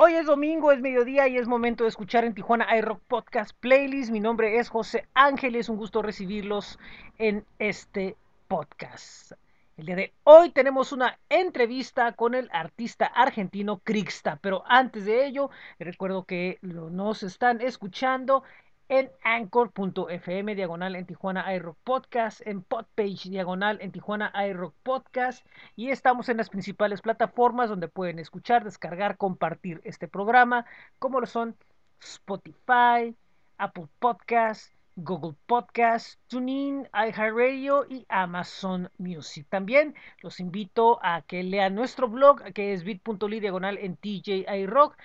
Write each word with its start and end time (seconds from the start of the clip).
Hoy 0.00 0.14
es 0.14 0.26
domingo, 0.26 0.70
es 0.70 0.80
mediodía 0.80 1.26
y 1.26 1.38
es 1.38 1.48
momento 1.48 1.82
de 1.82 1.88
escuchar 1.88 2.24
en 2.24 2.32
Tijuana 2.32 2.68
iRock 2.76 3.00
Podcast 3.08 3.50
Playlist. 3.58 4.12
Mi 4.12 4.20
nombre 4.20 4.60
es 4.60 4.68
José 4.68 5.08
Ángel 5.12 5.56
y 5.56 5.58
es 5.58 5.68
un 5.68 5.76
gusto 5.76 6.02
recibirlos 6.02 6.78
en 7.18 7.44
este 7.58 8.16
podcast. 8.46 9.32
El 9.76 9.86
día 9.86 9.96
de 9.96 10.12
hoy 10.22 10.50
tenemos 10.50 10.92
una 10.92 11.18
entrevista 11.28 12.12
con 12.12 12.36
el 12.36 12.48
artista 12.52 13.06
argentino 13.06 13.80
Crixta, 13.82 14.38
pero 14.40 14.62
antes 14.68 15.04
de 15.04 15.26
ello, 15.26 15.50
recuerdo 15.80 16.22
que 16.22 16.58
nos 16.62 17.24
están 17.24 17.60
escuchando 17.60 18.44
en 18.88 19.10
anchor.fm 19.22 20.54
diagonal 20.54 20.96
en 20.96 21.04
Tijuana 21.04 21.54
iRock 21.54 21.76
Podcast, 21.84 22.40
en 22.46 22.62
Podpage 22.62 23.28
diagonal 23.28 23.78
en 23.82 23.92
Tijuana 23.92 24.32
iRock 24.48 24.74
Podcast 24.82 25.46
y 25.76 25.90
estamos 25.90 26.28
en 26.28 26.38
las 26.38 26.48
principales 26.48 27.02
plataformas 27.02 27.68
donde 27.68 27.88
pueden 27.88 28.18
escuchar, 28.18 28.64
descargar, 28.64 29.18
compartir 29.18 29.80
este 29.84 30.08
programa, 30.08 30.64
como 30.98 31.20
lo 31.20 31.26
son 31.26 31.54
Spotify, 32.00 33.14
Apple 33.58 33.88
Podcast, 33.98 34.72
Google 34.96 35.36
Podcast, 35.46 36.18
TuneIn, 36.26 36.88
iHeartRadio 36.92 37.86
y 37.88 38.06
Amazon 38.08 38.90
Music. 38.98 39.46
También 39.48 39.94
los 40.22 40.40
invito 40.40 40.98
a 41.02 41.22
que 41.22 41.42
lean 41.42 41.74
nuestro 41.74 42.08
blog 42.08 42.42
que 42.54 42.72
es 42.72 42.84
bit.ly 42.84 43.38
diagonal 43.38 43.78
en 43.78 43.96
TJ 43.96 44.46
iRock 44.62 44.96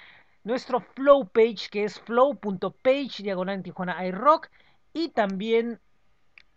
nuestro 0.43 0.81
flow 0.81 1.27
page 1.27 1.70
que 1.71 1.85
es 1.85 1.99
flow.page 1.99 3.23
diagonal 3.23 3.55
en 3.55 3.63
Tijuana 3.63 4.05
iRock 4.05 4.49
y 4.93 5.09
también 5.09 5.79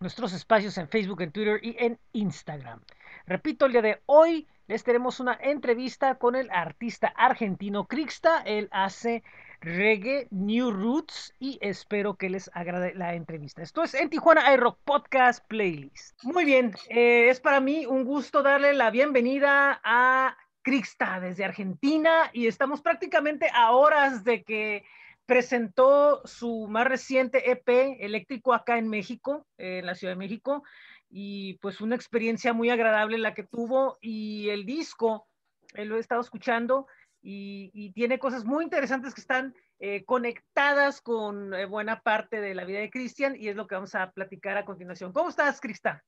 nuestros 0.00 0.32
espacios 0.32 0.76
en 0.78 0.88
Facebook, 0.88 1.22
en 1.22 1.32
Twitter 1.32 1.60
y 1.62 1.76
en 1.78 1.98
Instagram. 2.12 2.82
Repito, 3.26 3.66
el 3.66 3.72
día 3.72 3.82
de 3.82 4.02
hoy 4.06 4.46
les 4.66 4.84
tenemos 4.84 5.20
una 5.20 5.38
entrevista 5.40 6.16
con 6.16 6.36
el 6.36 6.50
artista 6.50 7.09
argentino 7.09 7.86
Crixta. 7.86 8.42
Él 8.45 8.68
hace 8.72 9.22
reggae, 9.60 10.28
new 10.30 10.70
roots 10.70 11.34
y 11.38 11.59
espero 11.62 12.14
que 12.14 12.29
les 12.29 12.51
agrade 12.52 12.95
la 12.95 13.14
entrevista. 13.14 13.62
Esto 13.62 13.82
es 13.82 13.95
en 13.95 14.10
Tijuana 14.10 14.52
iRock 14.52 14.79
Podcast 14.84 15.46
Playlist. 15.46 16.23
Muy 16.24 16.45
bien, 16.45 16.74
eh, 16.88 17.29
es 17.30 17.40
para 17.40 17.60
mí 17.60 17.87
un 17.87 18.04
gusto 18.04 18.42
darle 18.42 18.74
la 18.74 18.90
bienvenida 18.90 19.80
a 19.82 20.37
Crixta 20.66 21.20
desde 21.20 21.45
Argentina 21.45 22.28
y 22.32 22.48
estamos 22.48 22.82
prácticamente 22.82 23.48
a 23.54 23.70
horas 23.70 24.24
de 24.24 24.42
que 24.42 24.82
presentó 25.24 26.26
su 26.26 26.66
más 26.68 26.88
reciente 26.88 27.52
EP 27.52 27.96
eléctrico 28.00 28.52
acá 28.52 28.76
en 28.76 28.88
México, 28.88 29.46
en 29.58 29.86
la 29.86 29.95
Ciudad 29.95 30.14
de 30.14 30.18
México, 30.18 30.64
y 31.08 31.54
pues 31.58 31.80
una 31.80 31.95
experiencia 31.95 32.52
muy 32.52 32.68
agradable 32.68 33.16
la 33.16 33.32
que 33.32 33.45
tuvo 33.45 33.96
y 34.00 34.48
el 34.48 34.66
disco, 34.66 35.28
eh, 35.74 35.84
lo 35.84 35.98
he 35.98 36.00
estado 36.00 36.20
escuchando 36.20 36.88
y, 37.23 37.92
tiene 37.92 38.18
cosas 38.18 38.45
muy 38.45 38.64
interesantes 38.64 39.14
que 39.14 39.20
están 39.20 39.54
eh, 39.78 40.04
conectadas 40.04 41.01
con 41.01 41.54
eh, 41.54 41.66
buena 41.66 42.01
parte 42.01 42.40
de 42.40 42.56
la 42.56 42.64
vida 42.64 42.80
de 42.80 42.90
Cristian 42.90 43.36
y 43.36 43.46
es 43.46 43.54
lo 43.54 43.68
que 43.68 43.76
vamos 43.76 43.95
a 43.95 44.10
platicar 44.10 44.56
a 44.58 44.64
continuación. 44.64 45.12
¿Cómo 45.12 45.28
estás, 45.28 45.60
Crista? 45.60 46.02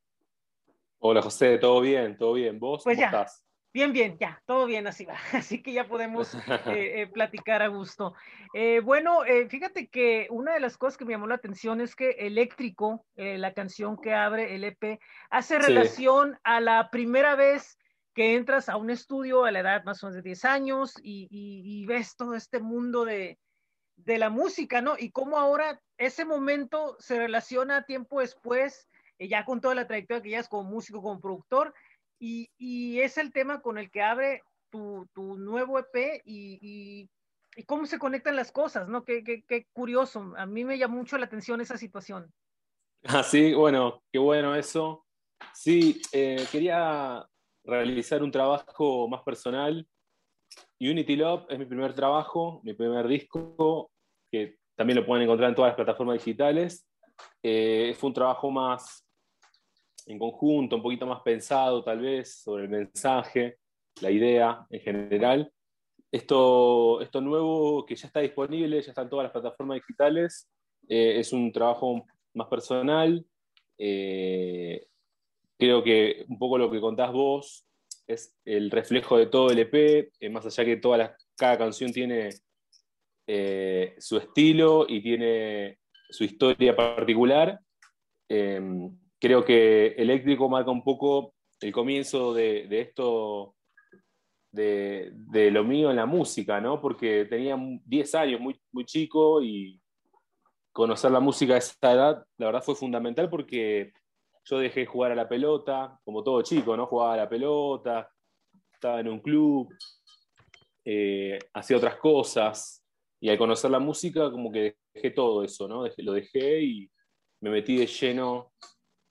Hola, 0.99 1.23
José, 1.23 1.59
¿todo 1.59 1.81
bien? 1.81 2.17
¿Todo 2.17 2.33
bien? 2.33 2.59
¿Vos 2.59 2.83
pues 2.83 2.97
cómo 2.97 3.07
estás? 3.07 3.48
Bien, 3.79 3.93
bien, 3.93 4.19
ya, 4.19 4.43
todo 4.45 4.67
bien 4.67 4.89
así 4.89 5.05
va. 5.05 5.15
Así 5.33 5.63
que 5.63 5.73
ya 5.73 5.87
podemos 5.87 6.35
eh, 6.35 6.41
eh, 6.67 7.07
platicar 7.15 7.63
a 7.63 7.69
gusto. 7.69 8.13
Eh, 8.53 8.81
bueno, 8.81 9.21
fíjate 9.49 9.87
que 9.87 10.27
una 10.31 10.55
de 10.55 10.59
las 10.59 10.77
cosas 10.77 10.97
que 10.97 11.05
me 11.05 11.13
llamó 11.13 11.29
la 11.29 11.37
atención 11.37 11.81
es 11.81 11.95
que 11.95 12.11
Eléctrico, 12.11 13.07
la 13.15 13.55
canción 13.55 13.97
que 13.97 14.15
abre 14.15 14.57
el 14.57 14.65
EP, 14.65 14.99
hace 15.31 15.61
relación 15.61 16.37
a 16.43 16.61
la 16.61 16.91
primera 16.91 17.37
vez 17.37 17.79
que 18.15 18.35
entras 18.35 18.69
a 18.69 18.77
un 18.77 18.91
estudio 18.91 19.45
a 19.45 19.53
la 19.53 19.61
edad 19.61 19.85
más 19.85 20.03
o 20.03 20.07
menos 20.07 20.17
de 20.17 20.29
10 20.29 20.45
años 20.45 20.95
y, 21.01 21.87
ves 21.87 22.17
todo 22.17 22.35
este 22.35 22.59
mundo 22.59 23.05
de, 23.05 23.39
de, 23.95 24.19
la 24.19 24.29
música, 24.29 24.83
¿no? 24.83 24.97
Y 24.99 25.13
cómo 25.13 25.39
ahora 25.39 25.81
ese 25.99 26.25
momento 26.25 26.97
se 26.99 27.17
relaciona 27.17 27.85
tiempo 27.85 28.19
después, 28.19 28.89
ya 29.21 29.45
con 29.45 29.61
toda 29.61 29.77
la 29.77 29.87
trayectoria 29.87 30.23
que 30.23 30.31
ya 30.31 30.41
es 30.41 30.49
como 30.49 30.69
músico, 30.69 31.01
como 31.01 31.21
productor 31.21 31.73
y, 32.19 33.01
es 33.01 33.19
el 33.19 33.33
tema 33.33 33.61
con 33.61 33.79
el 33.79 33.91
que 33.91 34.03
abre 34.03 34.43
tu, 34.71 35.09
nuevo 35.17 35.79
EP 35.79 36.23
y, 36.25 37.09
cómo 37.67 37.87
se 37.87 37.99
conectan 37.99 38.37
las 38.37 38.53
cosas, 38.53 38.89
¿no? 38.89 39.05
Qué, 39.05 39.25
qué, 39.25 39.67
curioso. 39.73 40.33
A 40.37 40.47
mí 40.47 40.65
me 40.65 40.79
llamó 40.79 40.99
mucho 40.99 41.19
la 41.19 41.27
atención 41.27 41.61
esa 41.61 41.77
situación. 41.77 42.33
Ah, 43.05 43.23
sí, 43.23 43.55
bueno, 43.55 44.03
qué 44.13 44.19
bueno 44.19 44.55
eso. 44.55 45.05
Sí, 45.55 46.01
eh, 46.13 46.45
quería 46.51 47.27
realizar 47.65 48.23
un 48.23 48.31
trabajo 48.31 49.09
más 49.09 49.23
personal. 49.23 49.87
Unity 50.81 51.17
Love 51.17 51.47
es 51.49 51.59
mi 51.59 51.67
primer 51.67 51.95
trabajo, 51.95 52.61
mi 52.65 52.75
primer 52.75 53.07
disco, 53.07 53.91
que 54.31 54.59
también 54.77 54.99
lo 54.99 55.07
pueden 55.07 55.25
encontrar 55.25 55.51
en 55.51 55.55
todas 55.55 55.71
las 55.71 55.77
plataformas 55.77 56.19
digitales. 56.19 56.87
Eh, 57.43 57.95
fue 57.99 58.09
un 58.09 58.15
trabajo 58.15 58.51
más 58.51 59.08
en 60.09 60.19
conjunto, 60.19 60.77
un 60.77 60.83
poquito 60.83 61.07
más 61.07 61.21
pensado 61.21 61.85
tal 61.85 62.01
vez 62.01 62.41
sobre 62.43 62.65
el 62.65 62.71
mensaje, 62.71 63.59
la 64.01 64.11
idea 64.11 64.67
en 64.71 64.81
general. 64.81 65.53
Esto, 66.11 67.03
esto 67.03 67.21
nuevo 67.21 67.85
que 67.85 67.95
ya 67.95 68.07
está 68.07 68.21
disponible, 68.21 68.81
ya 68.81 68.89
está 68.89 69.03
en 69.03 69.11
todas 69.11 69.25
las 69.25 69.33
plataformas 69.33 69.77
digitales, 69.77 70.49
eh, 70.89 71.21
es 71.21 71.33
un 71.35 71.53
trabajo 71.53 72.07
más 72.33 72.49
personal. 72.49 73.23
Eh, 73.77 74.87
creo 75.59 75.85
que 75.85 76.25
un 76.27 76.39
poco 76.39 76.57
lo 76.57 76.71
que 76.71 76.81
contás 76.81 77.13
vos 77.13 77.67
es 78.07 78.35
el 78.47 78.71
reflejo 78.71 79.19
de 79.19 79.27
todo 79.27 79.51
el 79.51 79.59
EP, 79.59 80.11
eh, 80.19 80.31
más 80.31 80.47
allá 80.47 80.65
que 80.65 80.79
toda 80.79 80.97
la, 80.97 81.17
cada 81.37 81.59
canción 81.59 81.93
tiene 81.93 82.31
su 83.99 84.17
estilo 84.17 84.87
y 84.89 85.03
tiene 85.03 85.79
su 86.09 86.25
historia 86.25 86.75
particular 86.75 87.61
creo 89.19 89.45
que 89.45 89.89
Eléctrico 89.97 90.49
marca 90.49 90.71
un 90.71 90.83
poco 90.83 91.35
el 91.61 91.73
comienzo 91.73 92.35
de, 92.35 92.67
esto, 92.71 93.55
de, 94.53 95.51
lo 95.51 95.65
mío 95.65 95.91
en 95.91 95.97
la 95.97 96.07
música, 96.07 96.61
¿no? 96.61 96.81
Porque 96.81 97.25
tenía 97.25 97.57
10 97.85 98.15
años, 98.15 98.41
muy, 98.41 98.61
muy 98.73 98.85
chico, 98.85 99.43
y 99.43 99.81
conocer 100.73 101.11
la 101.11 101.21
música 101.21 101.55
a 101.55 101.59
esa 101.59 101.93
edad, 101.93 102.25
la 102.37 102.47
verdad 102.47 102.63
fue 102.63 102.77
fundamental 102.77 103.29
porque 103.29 103.93
yo 104.45 104.59
dejé 104.59 104.81
de 104.81 104.87
jugar 104.87 105.13
a 105.13 105.17
la 105.17 105.29
pelota, 105.29 105.99
como 106.05 106.23
todo 106.23 106.43
chico, 106.43 106.77
¿no? 106.77 106.87
Jugaba 106.87 107.15
a 107.15 107.19
la 107.19 107.29
pelota, 107.29 108.09
estaba 108.73 109.01
en 109.01 109.09
un 109.09 109.21
club, 109.21 109.69
eh, 110.85 111.39
hacía 111.53 111.77
otras 111.77 111.97
cosas, 111.97 112.85
y 113.21 113.29
al 113.29 113.39
conocer 113.39 113.71
la 113.71 113.81
música, 113.81 114.31
como 114.31 114.53
que 114.53 114.77
dejé 114.95 115.11
todo 115.11 115.43
eso, 115.43 115.67
¿no? 115.67 115.85
lo 115.97 116.13
dejé 116.13 116.63
y 116.63 116.91
me 117.41 117.51
metí 117.51 117.77
de 117.77 117.87
lleno 117.87 118.53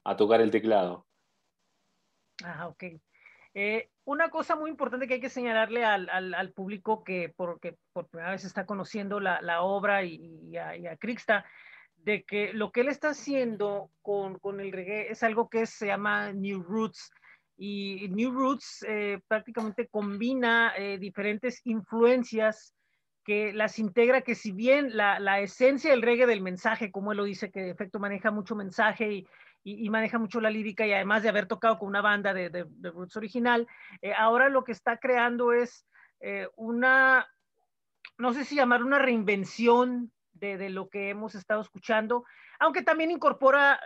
a 0.07 0.15
tocar 0.15 0.39
el 0.39 0.51
teclado. 0.51 1.05
Ah, 2.43 2.67
ok. 2.67 2.83
Eh, 3.53 3.89
una 4.05 4.29
cosa 4.29 4.55
muy 4.55 4.69
importante 4.69 5.07
que 5.07 5.15
hay 5.15 5.19
que 5.19 5.29
señalarle 5.29 5.83
al, 5.83 6.53
público 6.53 7.03
que 7.03 7.33
porque 7.35 7.75
por 7.91 8.07
primera 8.07 8.31
vez 8.31 8.45
está 8.45 8.65
conociendo 8.65 9.19
la, 9.19 9.61
obra 9.61 10.03
y, 10.03 10.55
a, 10.55 10.77
y, 10.77 10.85
Crixta, 10.97 11.43
de 11.97 12.23
que 12.23 12.53
lo 12.53 12.71
que 12.71 12.81
él 12.81 12.87
está 12.87 13.09
haciendo 13.09 13.91
con, 14.01 14.61
el 14.61 14.71
reggae 14.71 15.11
es 15.11 15.23
algo 15.23 15.49
que 15.49 15.65
se 15.65 15.87
llama 15.87 16.31
New 16.31 16.63
Roots. 16.63 17.11
Y 17.57 18.07
New 18.09 18.31
Roots 18.31 18.85
eh, 18.87 19.19
prácticamente 19.27 19.87
combina 19.87 20.73
eh, 20.77 20.97
diferentes 20.99 21.59
influencias 21.65 22.73
que 23.25 23.51
las 23.51 23.77
integra, 23.77 24.21
que 24.21 24.35
si 24.35 24.53
bien 24.53 24.95
la, 24.95 25.19
la, 25.19 25.41
esencia 25.41 25.91
del 25.91 26.01
reggae 26.01 26.27
del 26.27 26.39
mensaje, 26.39 26.91
como 26.91 27.11
él 27.11 27.17
lo 27.17 27.25
dice, 27.25 27.51
que 27.51 27.61
de 27.61 27.71
efecto 27.71 27.99
maneja 27.99 28.31
mucho 28.31 28.55
mensaje 28.55 29.11
y, 29.11 29.27
y, 29.63 29.89
maneja 29.89 30.17
mucho 30.17 30.39
la 30.39 30.49
lírica 30.49 30.87
y 30.87 30.93
además 30.93 31.23
de 31.23 31.29
haber 31.29 31.45
tocado 31.45 31.77
con 31.77 31.89
una 31.89 32.01
banda 32.01 32.33
de, 32.33 32.49
de, 32.49 32.89
Roots 32.89 33.17
original, 33.17 33.67
eh, 34.01 34.13
ahora 34.13 34.47
lo 34.47 34.63
que 34.63 34.71
está 34.71 34.97
creando 34.97 35.51
es 35.51 35.85
eh, 36.21 36.47
una, 36.55 37.27
no 38.17 38.33
sé 38.33 38.45
si 38.45 38.55
llamar 38.55 38.83
una 38.83 38.97
reinvención 38.97 40.11
de, 40.31 40.57
de, 40.57 40.69
lo 40.69 40.87
que 40.87 41.09
hemos 41.09 41.35
estado 41.35 41.59
escuchando, 41.61 42.23
aunque 42.59 42.81
también 42.81 43.11
incorpora 43.11 43.79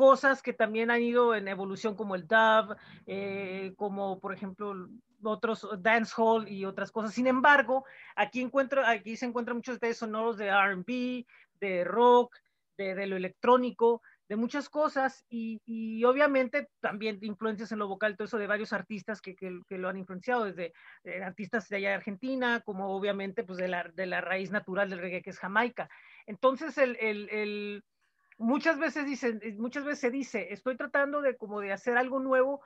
cosas 0.00 0.42
que 0.42 0.54
también 0.54 0.90
han 0.90 1.02
ido 1.02 1.34
en 1.34 1.46
evolución 1.46 1.94
como 1.94 2.14
el 2.14 2.26
dub, 2.26 2.74
eh, 3.06 3.74
como 3.76 4.18
por 4.18 4.32
ejemplo 4.32 4.88
otros 5.22 5.68
dancehall 5.78 6.48
y 6.48 6.64
otras 6.64 6.90
cosas. 6.90 7.12
Sin 7.12 7.26
embargo, 7.26 7.84
aquí 8.16 8.40
encuentro, 8.40 8.82
aquí 8.86 9.16
se 9.18 9.26
encuentran 9.26 9.58
muchos 9.58 9.74
detalles 9.74 9.98
sonoros 9.98 10.38
de 10.38 10.46
R&B, 10.46 11.26
de 11.60 11.84
rock, 11.84 12.34
de, 12.78 12.94
de, 12.94 13.06
lo 13.06 13.16
electrónico, 13.16 14.00
de 14.30 14.36
muchas 14.36 14.68
cosas 14.68 15.26
y, 15.28 16.04
obviamente 16.04 16.68
también 16.78 17.18
influencias 17.20 17.72
en 17.72 17.80
lo 17.80 17.88
vocal, 17.88 18.16
todo 18.16 18.26
eso 18.26 18.38
de 18.38 18.46
varios 18.46 18.72
artistas 18.72 19.20
que, 19.20 19.34
lo 19.70 19.88
han 19.88 19.96
influenciado, 19.96 20.44
desde 20.44 20.72
eh, 21.02 21.20
artistas 21.20 21.68
de 21.68 21.78
allá 21.78 21.88
de 21.88 21.94
Argentina, 21.96 22.60
como 22.60 22.94
obviamente 22.94 23.42
pues 23.42 23.58
de 23.58 23.66
la, 23.66 23.90
de 23.92 24.06
la 24.06 24.20
raíz 24.20 24.52
natural 24.52 24.88
del 24.88 25.00
reggae 25.00 25.22
que 25.22 25.30
es 25.30 25.38
Jamaica. 25.40 25.90
Entonces, 26.26 26.78
el, 26.78 27.82
muchas, 28.38 28.78
veces 28.78 29.04
dicen, 29.04 29.40
muchas 29.58 29.82
veces 29.82 29.98
se 29.98 30.10
dice, 30.12 30.52
estoy 30.52 30.76
tratando 30.76 31.22
de 31.22 31.36
como 31.36 31.60
de 31.60 31.72
hacer 31.72 31.96
algo 31.96 32.20
nuevo, 32.20 32.62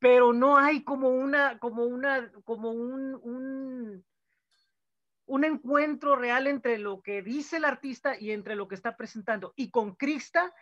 pero 0.00 0.32
no 0.32 0.58
hay 0.58 0.82
como 0.82 1.10
una, 1.10 1.60
como 1.60 1.84
una, 1.84 2.28
como 2.44 2.72
un 2.72 4.02
un 5.26 5.44
encuentro 5.44 6.16
real 6.16 6.46
entre 6.46 6.78
lo 6.78 7.00
que 7.00 7.22
dice 7.22 7.56
el 7.56 7.64
artista 7.64 8.18
y 8.18 8.32
entre 8.32 8.56
lo 8.56 8.68
que 8.68 8.74
está 8.74 8.96
presentando. 8.96 9.52
Y 9.56 9.70
con 9.70 9.94
Crista 9.94 10.52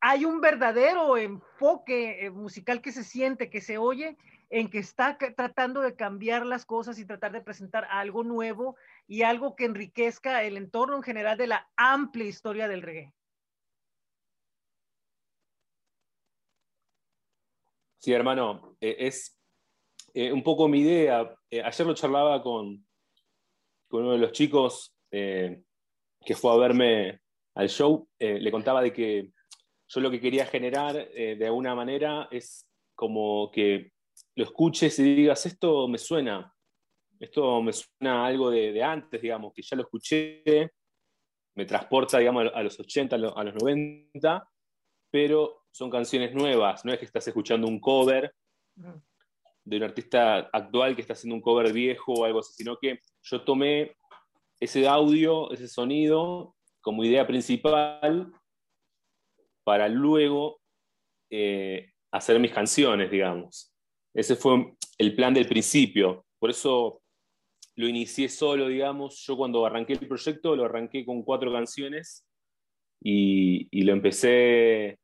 hay 0.00 0.24
un 0.24 0.40
verdadero 0.40 1.16
enfoque 1.18 2.24
eh, 2.24 2.30
musical 2.30 2.80
que 2.80 2.92
se 2.92 3.04
siente, 3.04 3.50
que 3.50 3.60
se 3.60 3.76
oye, 3.76 4.16
en 4.48 4.70
que 4.70 4.78
está 4.78 5.18
tratando 5.18 5.82
de 5.82 5.94
cambiar 5.94 6.46
las 6.46 6.64
cosas 6.64 6.98
y 6.98 7.06
tratar 7.06 7.32
de 7.32 7.42
presentar 7.42 7.86
algo 7.90 8.24
nuevo 8.24 8.76
y 9.06 9.22
algo 9.22 9.54
que 9.54 9.66
enriquezca 9.66 10.42
el 10.42 10.56
entorno 10.56 10.96
en 10.96 11.02
general 11.02 11.36
de 11.36 11.46
la 11.46 11.70
amplia 11.76 12.26
historia 12.26 12.66
del 12.66 12.82
reggae. 12.82 13.12
Sí, 17.98 18.12
hermano, 18.14 18.76
eh, 18.80 18.96
es 19.00 19.38
eh, 20.14 20.32
un 20.32 20.42
poco 20.42 20.66
mi 20.66 20.80
idea. 20.80 21.36
ayer 21.50 21.86
lo 21.86 21.94
charlaba 21.94 22.42
con, 22.42 22.86
con 23.88 24.02
uno 24.04 24.12
de 24.12 24.18
los 24.18 24.32
chicos 24.32 24.96
que 25.10 26.34
fue 26.34 26.52
a 26.52 26.56
verme 26.56 27.20
al 27.54 27.68
show. 27.68 28.08
le 28.18 28.50
contaba 28.50 28.80
de 28.80 28.92
que 28.92 29.30
yo 29.92 30.00
lo 30.00 30.10
que 30.10 30.20
quería 30.20 30.46
generar 30.46 30.96
eh, 30.96 31.34
de 31.36 31.46
alguna 31.46 31.74
manera 31.74 32.28
es 32.30 32.64
como 32.94 33.50
que 33.50 33.92
lo 34.36 34.44
escuches 34.44 34.96
y 35.00 35.14
digas, 35.14 35.44
esto 35.46 35.88
me 35.88 35.98
suena, 35.98 36.54
esto 37.18 37.60
me 37.60 37.72
suena 37.72 38.24
algo 38.24 38.50
de, 38.50 38.82
antes, 38.82 39.20
digamos, 39.20 39.52
que 39.52 39.62
ya 39.62 39.76
lo 39.76 39.82
escuché, 39.82 40.70
me 41.56 41.64
transporta, 41.64 42.18
digamos, 42.18 42.52
a 42.54 42.62
los 42.62 42.78
80, 42.78 43.16
a 43.16 43.18
los 43.18 43.54
90, 43.54 44.48
pero 45.10 45.64
son 45.72 45.90
canciones 45.90 46.34
nuevas, 46.34 46.84
no 46.84 46.92
es 46.92 46.98
que 46.98 47.06
estás 47.06 47.26
escuchando 47.26 47.66
un 47.66 47.80
cover 47.80 48.32
de 49.64 49.76
un 49.76 49.82
artista 49.82 50.50
actual 50.52 50.94
que 50.94 51.02
está 51.02 51.14
haciendo 51.14 51.34
un 51.34 51.42
cover 51.42 51.72
viejo 51.72 52.12
o 52.12 52.24
algo 52.24 52.38
así, 52.38 52.52
sino 52.52 52.76
que 52.76 53.00
yo 53.22 53.42
tomé 53.42 53.96
ese 54.60 54.86
audio, 54.86 55.50
ese 55.50 55.66
sonido 55.66 56.54
como 56.80 57.04
idea 57.04 57.26
principal 57.26 58.32
para 59.64 59.88
luego 59.88 60.60
eh, 61.30 61.92
hacer 62.12 62.38
mis 62.40 62.52
canciones, 62.52 63.10
digamos. 63.10 63.72
Ese 64.14 64.36
fue 64.36 64.74
el 64.98 65.14
plan 65.14 65.32
del 65.34 65.46
principio. 65.46 66.26
Por 66.38 66.50
eso 66.50 67.02
lo 67.76 67.88
inicié 67.88 68.28
solo, 68.28 68.68
digamos. 68.68 69.24
Yo 69.26 69.36
cuando 69.36 69.64
arranqué 69.64 69.94
el 69.94 70.08
proyecto 70.08 70.56
lo 70.56 70.64
arranqué 70.64 71.04
con 71.04 71.22
cuatro 71.22 71.52
canciones 71.52 72.26
y, 73.02 73.68
lo 73.84 73.92
empecé 73.92 74.98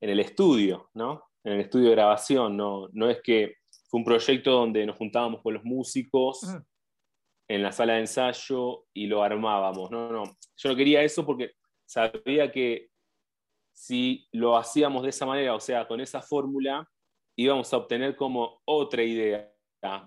en 0.00 0.10
el 0.10 0.20
estudio, 0.20 0.90
¿no? 0.94 1.24
En 1.44 1.54
el 1.54 1.60
estudio 1.60 1.88
de 1.88 1.96
grabación. 1.96 2.56
No, 2.56 2.88
no 2.92 3.10
es 3.10 3.20
que 3.22 3.56
fue 3.88 3.98
un 3.98 4.04
proyecto 4.04 4.52
donde 4.52 4.86
nos 4.86 4.96
juntábamos 4.96 5.42
con 5.42 5.54
los 5.54 5.64
músicos 5.64 6.40
en 7.48 7.62
la 7.62 7.72
sala 7.72 7.94
de 7.94 8.00
ensayo 8.00 8.86
y 8.94 9.06
lo 9.06 9.22
armábamos. 9.22 9.90
No, 9.90 10.10
no. 10.10 10.24
Yo 10.56 10.68
no 10.70 10.76
quería 10.76 11.02
eso 11.02 11.26
porque 11.26 11.52
sabía 11.84 12.50
que 12.50 12.91
si 13.72 14.28
lo 14.32 14.56
hacíamos 14.56 15.02
de 15.02 15.10
esa 15.10 15.26
manera, 15.26 15.54
o 15.54 15.60
sea, 15.60 15.86
con 15.88 16.00
esa 16.00 16.22
fórmula, 16.22 16.88
íbamos 17.36 17.72
a 17.72 17.78
obtener 17.78 18.16
como 18.16 18.60
otra 18.64 19.02
idea, 19.02 19.50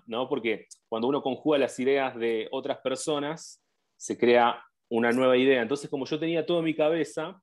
¿no? 0.06 0.28
Porque 0.28 0.66
cuando 0.88 1.08
uno 1.08 1.22
conjuga 1.22 1.58
las 1.58 1.78
ideas 1.78 2.16
de 2.16 2.48
otras 2.52 2.78
personas, 2.78 3.62
se 3.96 4.16
crea 4.16 4.62
una 4.88 5.12
nueva 5.12 5.36
idea. 5.36 5.62
Entonces, 5.62 5.90
como 5.90 6.06
yo 6.06 6.18
tenía 6.18 6.46
todo 6.46 6.60
en 6.60 6.64
mi 6.64 6.74
cabeza, 6.74 7.40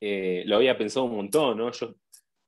eh, 0.00 0.42
lo 0.46 0.56
había 0.56 0.76
pensado 0.76 1.06
un 1.06 1.16
montón, 1.16 1.58
¿no? 1.58 1.70
Yo 1.72 1.94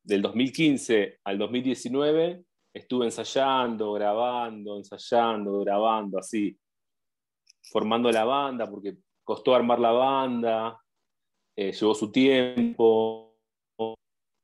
del 0.02 0.20
2015 0.20 1.20
al 1.24 1.38
2019 1.38 2.44
estuve 2.74 3.06
ensayando, 3.06 3.92
grabando, 3.92 4.76
ensayando, 4.76 5.60
grabando, 5.60 6.18
así, 6.18 6.58
formando 7.70 8.10
la 8.10 8.24
banda, 8.24 8.68
porque 8.68 8.96
costó 9.22 9.54
armar 9.54 9.78
la 9.80 9.92
banda, 9.92 10.83
eh, 11.56 11.72
llevó 11.72 11.94
su 11.94 12.10
tiempo. 12.10 13.36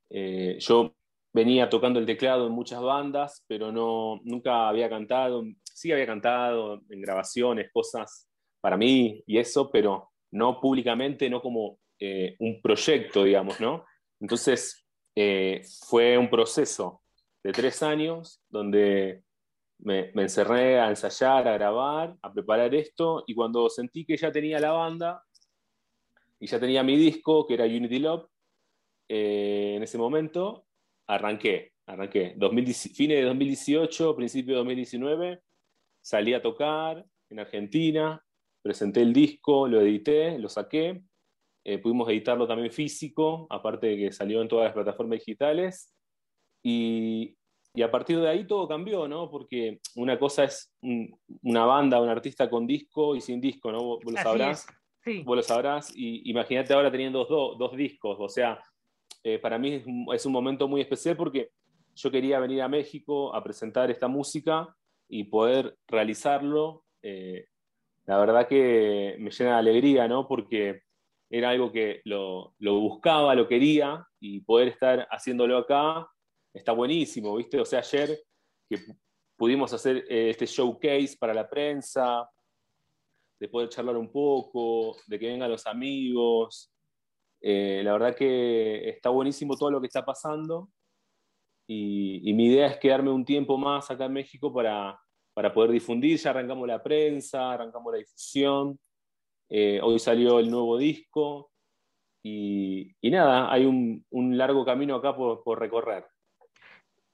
Eh, 0.09 0.57
yo 0.61 0.95
venía 1.33 1.69
tocando 1.69 1.99
el 1.99 2.07
teclado 2.07 2.47
en 2.47 2.53
muchas 2.53 2.81
bandas, 2.81 3.45
pero 3.47 3.73
no, 3.73 4.21
nunca 4.25 4.69
había 4.69 4.89
cantado. 4.89 5.45
Sí 5.65 5.93
había 5.93 6.07
cantado 6.07 6.83
en 6.89 7.01
grabaciones, 7.01 7.71
cosas 7.73 8.29
para 8.61 8.77
mí 8.77 9.23
y 9.27 9.39
eso, 9.39 9.71
pero 9.71 10.11
no 10.33 10.61
públicamente, 10.61 11.29
no 11.31 11.41
como 11.41 11.79
eh, 11.99 12.37
un 12.39 12.61
proyecto, 12.61 13.25
digamos, 13.25 13.61
¿no? 13.61 13.85
Entonces, 14.21 14.85
fue 15.87 16.17
un 16.17 16.31
proceso 16.31 17.03
de 17.43 17.53
tres 17.53 17.83
años 17.83 18.41
donde 18.49 19.23
me, 19.81 20.11
me, 20.15 20.23
encerré 20.23 20.79
a 20.81 20.89
ensayar, 20.89 21.47
a 21.47 21.55
grabar, 21.55 22.17
a 22.23 22.33
preparar 22.33 22.75
esto, 22.75 23.25
y 23.27 23.35
cuando 23.35 23.69
sentí 23.69 24.07
que 24.07 24.17
ya 24.17 24.33
tenía 24.33 24.61
la 24.61 24.71
banda, 24.73 25.23
y 26.41 26.47
ya 26.47 26.59
tenía 26.59 26.83
mi 26.83 26.97
disco, 26.97 27.47
que 27.47 27.55
era 27.55 27.65
Unity 27.65 27.99
Love, 27.99 28.27
eh, 29.09 29.75
en 29.77 29.83
ese 29.83 29.99
momento, 29.99 30.65
arranqué, 31.07 31.73
arranqué. 31.87 32.35
fines 32.95 33.19
de 33.19 33.23
2018, 33.23 34.17
principio 34.17 34.55
de 34.55 34.59
2019, 34.59 35.41
salí 36.03 36.33
a 36.33 36.41
tocar 36.41 37.05
en 37.29 37.39
Argentina, 37.39 38.25
presenté 38.63 39.03
el 39.03 39.13
disco, 39.13 39.69
lo 39.69 39.83
edité, 39.83 40.39
lo 40.39 40.49
saqué, 40.49 41.03
eh, 41.65 41.79
pudimos 41.79 42.09
editarlo 42.09 42.49
también 42.49 42.73
físico, 42.73 43.47
aparte 43.51 43.89
de 43.89 43.97
que 43.97 44.13
salió 44.13 44.41
en 44.41 44.49
todas 44.49 44.65
las 44.65 44.75
plataformas 44.75 45.19
digitales, 45.19 45.95
y, 46.63 47.37
y 47.75 47.83
a 47.83 47.91
partir 47.91 48.19
de 48.19 48.29
ahí 48.29 48.47
todo 48.47 48.67
cambió, 48.67 49.07
¿no? 49.07 49.31
Porque 49.31 49.81
una 49.97 50.19
cosa 50.19 50.45
es 50.45 50.73
una 51.43 51.67
banda, 51.67 52.01
un 52.01 52.09
artista 52.09 52.49
con 52.49 52.67
disco 52.67 53.15
y 53.15 53.21
sin 53.21 53.41
disco, 53.41 53.71
¿no? 53.71 53.83
Vos, 53.83 54.05
lo 54.05 54.13
sabrás. 54.13 54.67
Vos 55.25 55.37
lo 55.37 55.43
sabrás. 55.43 55.93
Y 55.95 56.29
imagínate 56.31 56.73
ahora 56.73 56.91
teniendo 56.91 57.25
dos, 57.25 57.59
dos 57.59 57.77
discos. 57.77 58.17
O 58.21 58.29
sea, 58.29 58.63
eh, 59.23 59.39
para 59.39 59.59
mí 59.59 59.83
es 60.13 60.27
un, 60.27 60.33
momento 60.33 60.69
muy 60.69 60.81
especial 60.81 61.17
porque 61.17 61.51
yo 61.95 62.11
quería 62.11 62.39
venir 62.39 62.63
a 62.63 62.69
México 62.69 63.35
a 63.35 63.43
presentar 63.43 63.91
esta 63.91 64.09
música 64.09 64.75
y 65.09 65.25
poder 65.25 65.77
realizarlo. 65.87 66.85
Eh, 67.03 67.47
la 68.07 68.19
verdad 68.19 68.49
que 68.49 69.17
me 69.19 69.31
llena 69.31 69.53
de 69.53 69.59
alegría, 69.59 70.09
¿no? 70.09 70.27
Porque 70.27 70.83
era 71.31 71.51
algo 71.51 71.71
que 71.71 72.01
lo, 72.05 72.55
lo, 72.59 72.81
buscaba, 72.81 73.35
lo 73.35 73.47
quería 73.47 74.05
y 74.19 74.41
poder 74.41 74.69
estar 74.69 75.07
haciéndolo 75.11 75.59
acá 75.59 76.09
está 76.53 76.73
buenísimo, 76.73 77.37
¿viste? 77.37 77.61
O 77.61 77.65
sea, 77.65 77.81
ayer 77.81 78.19
que 78.69 78.79
pudimos 79.37 79.73
hacer 79.73 80.05
eh, 80.09 80.31
este 80.31 80.47
showcase 80.47 81.17
para 81.19 81.35
la 81.35 81.49
prensa, 81.49 82.29
de 83.41 83.49
poder 83.49 83.71
charlar 83.71 83.97
un 83.97 84.13
poco, 84.13 84.97
de 85.07 85.19
que 85.19 85.27
vengan 85.27 85.51
los 85.51 85.67
amigos. 85.67 86.73
Eh, 87.41 87.81
la 87.83 87.93
verdad 87.95 88.15
que 88.15 88.89
está 88.89 89.09
buenísimo 89.09 89.57
todo 89.57 89.71
lo 89.71 89.81
que 89.81 89.87
está 89.87 90.05
pasando 90.05 90.69
y, 91.73 92.33
mi 92.33 92.47
idea 92.47 92.67
es 92.67 92.79
quedarme 92.79 93.11
un 93.11 93.25
tiempo 93.25 93.57
más 93.57 93.91
acá 93.93 94.07
en 94.07 94.15
México 94.15 94.53
para, 94.53 95.01
para 95.33 95.55
poder 95.55 95.71
difundir. 95.71 96.19
Ya 96.19 96.31
arrancamos 96.31 96.67
la 96.67 96.83
prensa, 96.83 97.53
arrancamos 97.53 97.93
la 97.93 97.99
difusión. 97.99 98.79
Eh, 99.49 99.81
hoy 99.81 100.01
salió 100.01 100.41
el 100.41 100.51
nuevo 100.51 100.77
disco 100.77 101.53
y, 102.25 102.97
y 103.01 103.11
nada, 103.11 103.53
hay 103.53 103.67
un, 103.67 104.05
un, 104.11 104.37
largo 104.37 104.65
camino 104.65 104.97
acá 104.97 105.15
por, 105.15 105.45
por, 105.45 105.61
recorrer. 105.61 106.07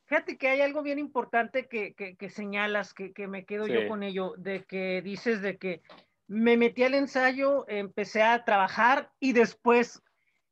Fíjate 0.07 0.39
que 0.39 0.49
hay 0.49 0.63
algo 0.63 0.83
bien 0.83 0.99
importante 0.99 1.69
que, 1.69 1.95
que, 1.95 2.17
que 2.17 2.31
señalas, 2.31 2.95
que, 2.95 3.13
me 3.29 3.45
quedo 3.45 3.67
yo 3.67 3.87
con 3.89 4.03
ello, 4.03 4.35
de 4.39 4.65
que 4.65 5.03
dices 5.03 5.43
de 5.43 5.59
que 5.59 5.83
me 6.29 6.57
metí 6.57 6.83
al 6.83 6.95
ensayo, 6.95 7.65
empecé 7.69 8.23
a 8.23 8.45
trabajar 8.45 9.11
y 9.21 9.33
después 9.33 10.03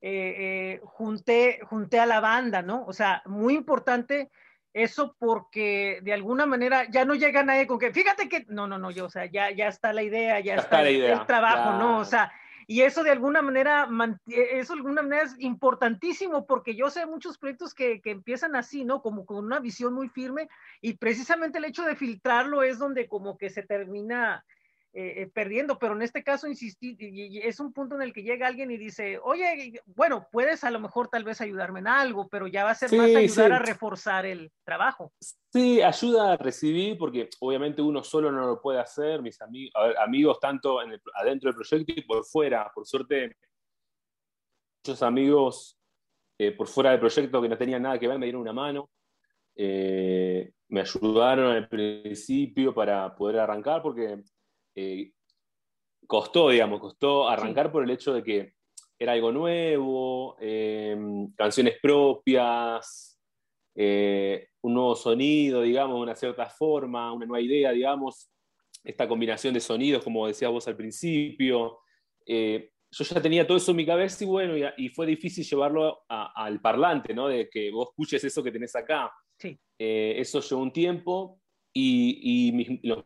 eh, 0.00 0.34
eh, 0.38 0.80
junté, 0.84 1.60
junté 1.64 1.98
a 1.98 2.06
la 2.06 2.20
banda, 2.20 2.62
¿no? 2.62 2.84
O 2.86 2.92
sea, 2.92 3.22
muy 3.26 3.54
importante 3.54 4.30
eso 4.72 5.16
porque 5.18 6.00
de 6.02 6.12
alguna 6.12 6.46
manera 6.46 6.90
ya 6.90 7.04
no 7.04 7.14
llega 7.14 7.42
nadie 7.42 7.66
con 7.66 7.78
que, 7.78 7.92
fíjate 7.92 8.28
que, 8.28 8.44
no, 8.48 8.66
no, 8.66 8.76
no, 8.76 8.90
yo, 8.90 9.06
o 9.06 9.10
sea, 9.10 9.26
ya, 9.26 9.50
ya 9.50 9.68
está 9.68 9.92
la 9.92 10.02
idea, 10.02 10.40
ya, 10.40 10.56
está, 10.56 10.82
el 10.82 11.26
trabajo, 11.26 11.78
¿no? 11.78 11.98
O 12.00 12.04
sea, 12.04 12.32
y 12.66 12.82
eso 12.82 13.02
de 13.02 13.10
alguna 13.10 13.40
manera, 13.40 13.88
eso 14.26 14.72
de 14.74 14.78
alguna 14.78 15.02
manera 15.02 15.22
es 15.22 15.36
importantísimo 15.38 16.46
porque 16.46 16.74
yo 16.74 16.90
sé 16.90 17.06
muchos 17.06 17.38
proyectos 17.38 17.74
que, 17.74 18.00
que, 18.00 18.10
empiezan 18.10 18.56
así, 18.56 18.84
¿no? 18.84 19.00
Como 19.00 19.26
con 19.26 19.44
una 19.44 19.60
visión 19.60 19.94
muy 19.94 20.08
firme 20.08 20.48
y 20.80 20.94
precisamente 20.94 21.58
el 21.58 21.66
hecho 21.66 21.84
de 21.84 21.96
filtrarlo 21.96 22.62
es 22.62 22.78
donde 22.78 23.06
como 23.06 23.38
que 23.38 23.50
se 23.50 23.62
termina 23.62 24.44
eh, 24.96 25.22
eh, 25.22 25.26
perdiendo, 25.26 25.76
pero 25.76 25.96
en 25.96 26.02
este 26.02 26.22
caso 26.22 26.46
insistí, 26.46 26.96
y, 27.00 27.38
es 27.38 27.58
un 27.58 27.72
punto 27.72 27.96
en 27.96 28.02
el 28.02 28.12
que 28.12 28.22
llega 28.22 28.46
alguien 28.46 28.70
y 28.70 28.76
dice, 28.76 29.18
oye, 29.24 29.82
bueno, 29.86 30.28
puedes 30.30 30.62
a 30.62 30.70
lo 30.70 30.78
mejor 30.78 31.08
tal 31.08 31.24
vez 31.24 31.40
ayudarme 31.40 31.80
en 31.80 31.88
algo, 31.88 32.28
pero 32.28 32.46
ya 32.46 32.62
va 32.62 32.70
a 32.70 32.74
ser 32.76 32.96
más 32.96 33.12
ayudar 33.12 33.54
a 33.54 33.58
reforzar 33.58 34.24
el 34.24 34.52
trabajo. 34.62 35.12
Sí, 35.52 35.82
ayuda 35.82 36.34
a 36.34 36.36
recibir, 36.36 36.96
porque 36.96 37.28
obviamente 37.40 37.82
uno 37.82 38.04
solo 38.04 38.30
no 38.30 38.46
lo 38.46 38.62
puede 38.62 38.78
hacer, 38.78 39.20
mis 39.20 39.42
amigos, 39.42 39.72
amigos 39.98 40.38
tanto 40.38 40.80
en 40.80 40.96
adentro 41.16 41.48
del 41.50 41.56
proyecto 41.56 41.92
y 41.96 42.02
por 42.02 42.24
fuera, 42.24 42.70
por 42.72 42.86
suerte, 42.86 43.36
muchos 44.86 45.02
amigos 45.02 45.76
eh, 46.38 46.52
por 46.52 46.68
fuera 46.68 46.92
del 46.92 47.00
proyecto 47.00 47.42
que 47.42 47.48
no 47.48 47.58
tenían 47.58 47.82
nada 47.82 47.98
que 47.98 48.06
ver 48.06 48.20
me 48.20 48.26
dieron 48.26 48.42
una 48.42 48.52
mano. 48.52 48.88
me 49.56 50.80
ayudaron 50.80 51.50
al 51.50 51.68
principio 51.68 52.72
para 52.72 53.12
poder 53.16 53.40
arrancar 53.40 53.82
porque 53.82 54.22
eh, 54.74 55.12
costó, 56.06 56.50
digamos, 56.50 56.80
costó 56.80 57.28
arrancar 57.28 57.72
por 57.72 57.84
el 57.84 57.90
hecho 57.90 58.12
de 58.12 58.22
que 58.22 58.54
era 58.98 59.12
algo 59.12 59.32
nuevo, 59.32 60.36
eh, 60.40 60.96
canciones 61.36 61.76
propias, 61.80 63.20
eh, 63.74 64.48
un 64.62 64.74
nuevo 64.74 64.94
sonido, 64.94 65.62
digamos, 65.62 66.00
una 66.00 66.14
cierta 66.14 66.46
forma, 66.46 67.12
una 67.12 67.26
nueva 67.26 67.44
idea, 67.44 67.72
digamos, 67.72 68.30
esta 68.82 69.08
combinación 69.08 69.54
de 69.54 69.60
sonidos, 69.60 70.04
como 70.04 70.26
decías 70.26 70.50
vos 70.50 70.68
al 70.68 70.76
principio. 70.76 71.80
Eh, 72.26 72.70
yo 72.90 73.04
ya 73.04 73.20
tenía 73.20 73.46
todo 73.46 73.56
eso 73.56 73.72
en 73.72 73.78
mi 73.78 73.86
cabeza 73.86 74.22
y 74.22 74.26
bueno, 74.26 74.54
y, 74.76 74.88
fue 74.90 75.04
difícil 75.06 75.44
llevarlo 75.44 76.02
al 76.08 76.60
parlante, 76.60 77.12
¿no? 77.12 77.26
De 77.26 77.48
que 77.50 77.72
vos 77.72 77.88
escuches 77.88 78.22
eso 78.22 78.42
que 78.42 78.52
tenés 78.52 78.76
acá. 78.76 79.12
Sí. 79.36 79.58
eso 79.76 80.40
llevó 80.40 80.62
un 80.62 80.72
tiempo 80.72 81.40
y, 81.72 82.52
y 82.54 82.86
los 82.86 83.04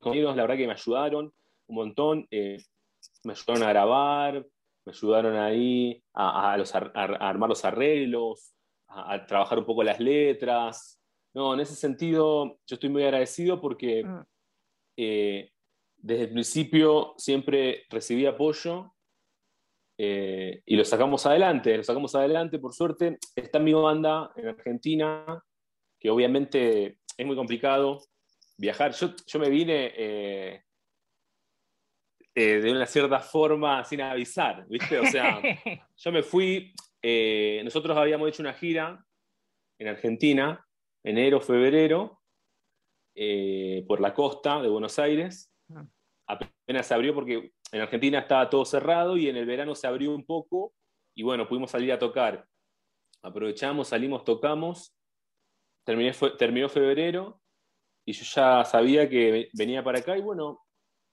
amigos, 0.00 0.36
la 0.36 0.42
verdad 0.42 0.56
que 0.56 0.66
me 0.66 0.72
ayudaron 0.72 1.32
un 1.66 1.76
montón, 1.76 2.26
eh, 2.30 2.62
me 3.24 3.32
ayudaron 3.32 3.62
a 3.62 3.68
grabar, 3.70 4.46
me 4.84 4.92
ayudaron 4.92 5.36
ahí 5.36 6.02
a, 6.12 6.52
armar 6.52 7.48
los 7.48 7.64
arreglos, 7.64 8.54
a, 8.88 9.26
trabajar 9.26 9.58
un 9.58 9.64
poco 9.64 9.82
las 9.82 10.00
letras. 10.00 11.00
No, 11.34 11.54
en 11.54 11.60
ese 11.60 11.74
sentido 11.74 12.58
yo 12.66 12.74
estoy 12.74 12.90
muy 12.90 13.02
agradecido 13.02 13.60
porque 13.60 14.04
mm. 14.04 14.20
eh, 14.98 15.50
desde 15.96 16.24
el 16.24 16.30
principio 16.32 17.14
siempre 17.16 17.84
recibí 17.88 18.26
apoyo 18.26 18.94
eh, 19.96 20.62
y 20.66 20.76
lo 20.76 20.84
sacamos 20.84 21.24
adelante, 21.24 21.76
lo 21.76 21.82
sacamos 21.82 22.14
adelante, 22.14 22.58
por 22.58 22.74
suerte. 22.74 23.18
Está 23.34 23.58
mi 23.58 23.72
banda 23.72 24.30
en 24.36 24.48
Argentina, 24.48 25.42
que 25.98 26.10
obviamente 26.10 26.98
es 27.16 27.26
muy 27.26 27.36
complicado 27.36 28.00
viajar. 28.56 28.92
Yo, 28.92 29.14
yo 29.26 29.38
me 29.38 29.50
vine 29.50 29.92
eh, 29.96 30.62
eh, 32.34 32.60
de 32.60 32.72
una 32.72 32.86
cierta 32.86 33.20
forma 33.20 33.84
sin 33.84 34.00
avisar, 34.00 34.66
¿viste? 34.68 34.98
O 34.98 35.06
sea, 35.06 35.40
yo 35.96 36.12
me 36.12 36.22
fui, 36.22 36.72
eh, 37.02 37.60
nosotros 37.64 37.96
habíamos 37.96 38.28
hecho 38.28 38.42
una 38.42 38.54
gira 38.54 39.04
en 39.78 39.88
Argentina, 39.88 40.66
enero, 41.02 41.40
febrero, 41.40 42.20
por 43.86 44.00
la 44.00 44.12
costa 44.12 44.60
de 44.60 44.68
Buenos 44.68 44.98
Aires. 44.98 45.52
Ah. 45.72 45.86
Apenas 46.26 46.86
se 46.86 46.94
abrió 46.94 47.14
porque 47.14 47.52
en 47.70 47.80
Argentina 47.80 48.18
estaba 48.18 48.50
todo 48.50 48.64
cerrado 48.64 49.16
y 49.16 49.28
en 49.28 49.36
el 49.36 49.46
verano 49.46 49.74
se 49.74 49.86
abrió 49.86 50.12
un 50.14 50.24
poco 50.24 50.74
y 51.14 51.22
bueno, 51.22 51.46
pudimos 51.46 51.70
salir 51.70 51.92
a 51.92 51.98
tocar. 51.98 52.46
Aprovechamos, 53.22 53.88
salimos, 53.88 54.24
tocamos. 54.24 54.96
terminó 55.84 56.68
febrero 56.68 57.40
y 58.04 58.12
yo 58.12 58.24
ya 58.24 58.64
sabía 58.64 59.08
que 59.08 59.48
venía 59.54 59.82
para 59.82 59.98
acá 59.98 60.16
y 60.16 60.20
bueno, 60.20 60.60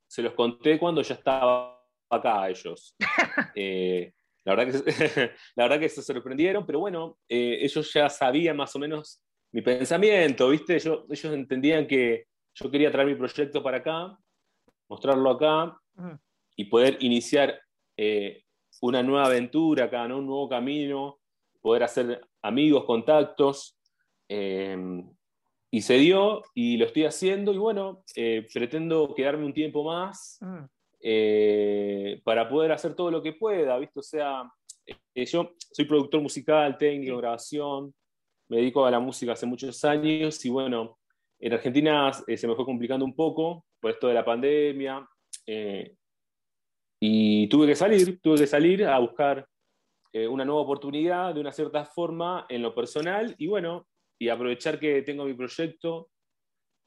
se 0.08 0.22
los 0.22 0.34
conté 0.34 0.78
cuando 0.78 1.02
ya 1.02 1.16
estaba 1.16 1.82
acá 2.10 2.44
a 2.44 2.50
ellos. 2.50 2.96
Eh, 3.56 4.14
la, 4.44 4.56
verdad 4.56 4.84
que, 4.84 5.32
la 5.56 5.64
verdad 5.64 5.80
que 5.80 5.90
se 5.90 6.02
sorprendieron, 6.02 6.66
pero 6.66 6.80
bueno, 6.80 7.18
eh, 7.30 7.60
ellos 7.62 7.92
ya 7.94 8.10
sabían 8.10 8.58
más 8.58 8.76
o 8.76 8.80
menos 8.80 9.22
mi 9.54 9.62
pensamiento, 9.62 10.50
¿viste? 10.50 10.76
ellos 10.78 11.26
entendían 11.26 11.88
que 11.88 12.26
yo 12.56 12.70
quería 12.70 12.92
traer 12.92 13.08
mi 13.08 13.16
proyecto 13.16 13.64
para 13.64 13.78
acá, 13.78 14.18
mostrarlo 14.90 15.32
acá 15.32 15.78
y 16.56 16.66
poder 16.66 16.98
iniciar 17.02 17.62
eh, 17.98 18.44
una 18.82 19.04
nueva 19.04 19.28
aventura 19.28 19.86
acá, 19.86 20.08
¿no? 20.08 20.20
un 20.20 20.26
nuevo 20.26 20.50
camino, 20.50 21.20
poder 21.62 21.84
hacer 21.84 22.22
amigos, 22.42 22.86
contactos 22.86 23.78
y 25.74 25.82
se 25.82 25.94
dio 25.96 26.44
y 26.54 26.76
lo 26.76 26.86
estoy 26.86 27.06
haciendo 27.06 27.54
y 27.54 27.58
bueno, 27.58 28.04
eh, 28.16 28.46
pretendo 28.54 29.16
quedarme 29.16 29.46
un 29.46 29.54
tiempo 29.54 29.86
más 29.86 30.38
mm. 30.42 30.66
eh, 31.00 32.22
para 32.26 32.50
poder 32.50 32.74
hacer 32.74 32.94
todo 32.94 33.10
lo 33.10 33.24
que 33.24 33.32
pueda, 33.32 33.80
¿viste? 33.80 34.02
O 34.02 34.04
sea, 34.04 34.52
eh, 34.86 35.26
yo 35.26 35.54
soy 35.72 35.86
productor 35.86 36.22
musical, 36.22 36.78
técnico, 36.78 37.18
grabación, 37.18 37.94
me 38.50 38.58
dedico 38.58 38.86
a 38.86 38.92
la 38.92 39.00
música 39.00 39.32
hace 39.32 39.46
muchos 39.46 39.84
años 39.86 40.44
y 40.44 40.50
bueno, 40.50 41.00
en 41.40 41.54
Argentina 41.54 42.12
se 42.12 42.48
me 42.48 42.56
fue 42.56 42.66
complicando 42.66 43.06
un 43.06 43.16
poco 43.16 43.66
por 43.80 43.92
esto 43.92 44.10
de 44.10 44.14
la 44.14 44.26
pandemia 44.26 45.08
y 47.00 47.48
tuve 47.48 47.68
que 47.68 47.76
salir, 47.76 48.20
tuve 48.22 48.40
que 48.40 48.48
salir 48.48 48.86
a 48.86 49.00
buscar 49.00 49.48
una 50.30 50.44
nueva 50.44 50.62
oportunidad 50.62 51.34
de 51.34 51.40
una 51.40 51.54
cierta 51.54 51.86
forma 51.86 52.46
en 52.50 52.62
lo 52.62 52.76
personal 52.76 53.34
y 53.40 53.48
bueno, 53.48 53.88
y 54.22 54.30
aprovechar 54.30 54.80
que 54.80 55.02
tengo 55.02 55.26
mi 55.26 55.34
proyecto, 55.34 56.12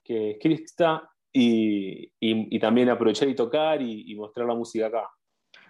que 0.05 0.31
es 0.31 0.37
Crista, 0.41 1.11
y, 1.33 2.12
y, 2.21 2.59
también 2.61 2.88
aprovechar 2.88 3.29
y 3.29 3.35
tocar 3.35 3.83
y, 3.83 4.14
mostrar 4.14 4.47
la 4.47 4.55
música 4.55 4.87
acá. 4.87 5.11